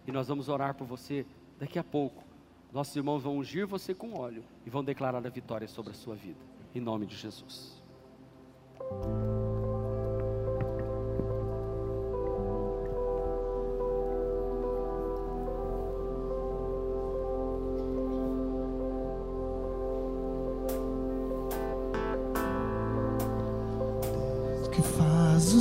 E 0.08 0.14
nós 0.14 0.30
vamos 0.30 0.48
orar 0.48 0.74
por 0.74 0.88
você 0.88 1.26
daqui 1.60 1.78
a 1.78 1.84
pouco. 1.84 2.24
Nossos 2.72 2.96
irmãos 2.96 3.24
vão 3.24 3.38
ungir 3.38 3.68
você 3.68 3.94
com 3.94 4.18
óleo 4.18 4.46
e 4.66 4.70
vão 4.70 4.86
declarar 4.86 5.28
a 5.28 5.30
vitória 5.30 5.68
sobre 5.68 5.92
a 5.92 5.96
sua 5.96 6.16
vida. 6.16 6.40
Em 6.74 6.80
nome 6.80 7.06
de 7.06 7.18
Jesus. 7.18 7.84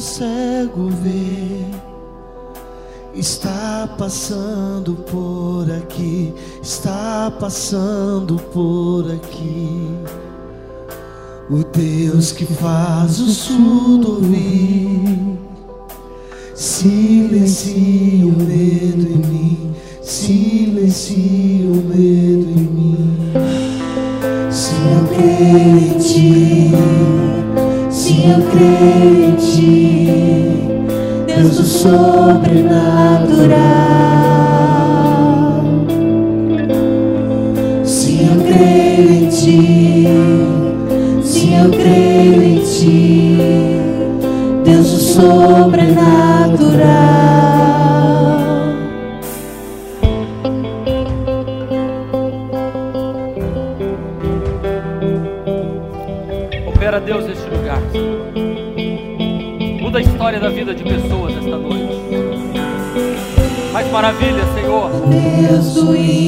Cego 0.04 0.88
ver. 1.02 1.64
Está 3.14 3.88
passando 3.96 4.94
por 5.10 5.70
aqui, 5.70 6.34
está 6.62 7.32
passando 7.40 8.36
por 8.52 9.10
aqui. 9.10 9.88
O 11.50 11.62
Deus 11.76 12.32
que 12.32 12.44
faz 12.44 13.20
o 13.20 13.28
surdo 13.28 14.16
ouvir, 14.16 15.38
silencia 16.54 18.26
o 18.26 18.32
medo 18.32 19.06
em 19.06 19.18
mim, 19.26 19.74
silencia 20.02 21.66
o 21.66 21.76
medo 21.76 22.50
em 22.50 22.68
mim. 22.74 23.32
Se 24.50 24.74
eu 24.74 25.08
crer 25.08 25.76
em 25.76 25.98
ti, 25.98 26.70
se 27.90 28.12
eu 28.26 28.42
crer 28.50 29.30
em 29.30 29.36
ti, 29.36 29.83
sobrenatural. 31.84 34.03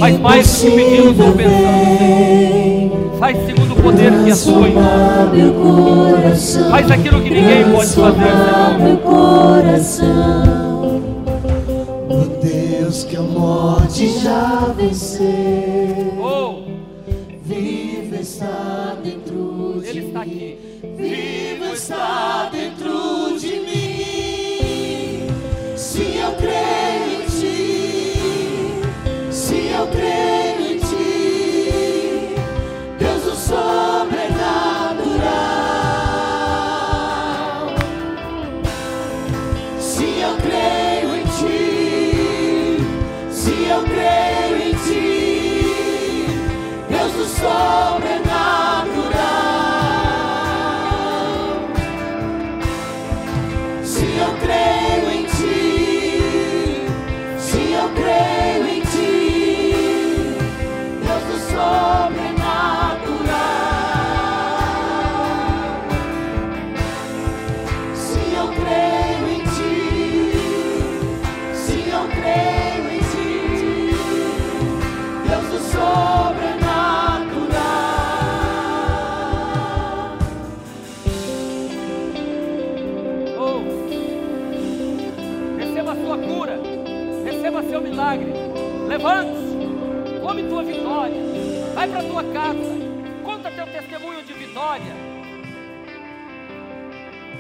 Faz 0.01 0.19
mais 0.21 0.63
do 0.63 0.71
que 0.71 0.77
pedimos 0.77 1.21
ou 1.21 1.33
pensamos, 1.33 3.19
Faz 3.19 3.37
segundo 3.47 3.73
o 3.73 3.77
poder 3.83 4.13
que 4.25 4.31
atua 4.31 4.69
em 4.69 4.75
nós. 4.75 6.57
Faz 6.71 6.91
aquilo 6.91 7.21
que 7.23 7.31
ninguém 7.31 7.65
pode 7.73 7.89
fazer, 7.89 7.95
Senhor. 7.95 8.79
meu 8.79 8.97
coração. 8.99 10.43
O 12.11 12.25
Deus 12.43 13.05
que 13.05 13.17
a 13.17 13.23
morte 13.23 14.09
já 14.21 14.73
venceu, 14.77 16.13
Oh, 16.21 16.61
vive 17.45 18.19
está 18.21 18.95
dentro 19.03 19.81
de 19.83 19.89
Ele 19.89 20.01
está 20.07 20.21
mim. 20.21 20.31
aqui. 20.33 20.59
Vivo 20.99 21.73
está 21.75 22.49
dentro 22.53 23.39
de 23.39 23.53
mim. 23.61 25.27
Se 25.77 26.01
eu 26.19 26.33
creio 26.33 26.86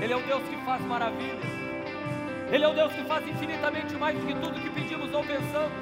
Ele 0.06 0.12
é 0.12 0.16
o 0.18 0.22
Deus 0.24 0.42
que 0.48 0.56
faz 0.64 0.80
maravilhas, 0.82 1.44
Ele 2.52 2.62
é 2.62 2.68
o 2.68 2.72
Deus 2.72 2.92
que 2.92 3.02
faz 3.06 3.26
infinitamente 3.26 3.92
mais 3.96 4.16
do 4.16 4.24
que 4.24 4.34
tudo 4.34 4.60
que 4.60 4.70
pedimos 4.70 5.12
ou 5.12 5.20
pensamos. 5.24 5.72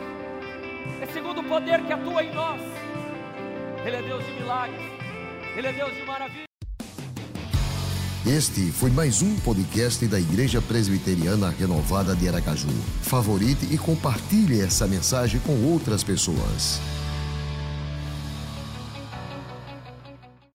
É 1.03 1.07
segundo 1.13 1.43
o 1.43 1.45
poder 1.45 1.85
que 1.85 1.93
atua 1.93 2.25
em 2.25 2.35
nós. 2.35 2.59
Ele 3.85 3.97
é 3.97 4.01
Deus 4.01 4.25
de 4.25 4.33
milagres, 4.33 4.81
Ele 5.55 5.67
é 5.67 5.73
Deus 5.75 5.95
de 5.95 6.03
maravilhas. 6.07 6.47
Este 8.27 8.73
foi 8.73 8.89
mais 8.89 9.21
um 9.21 9.39
podcast 9.41 10.07
da 10.07 10.19
Igreja 10.19 10.63
Presbiteriana 10.63 11.51
Renovada 11.51 12.17
de 12.17 12.27
Aracaju. 12.27 12.73
Favorite 13.03 13.75
e 13.75 13.77
compartilhe 13.77 14.59
essa 14.59 14.87
mensagem 14.87 15.39
com 15.41 15.71
outras 15.71 16.03
pessoas. 16.03 16.81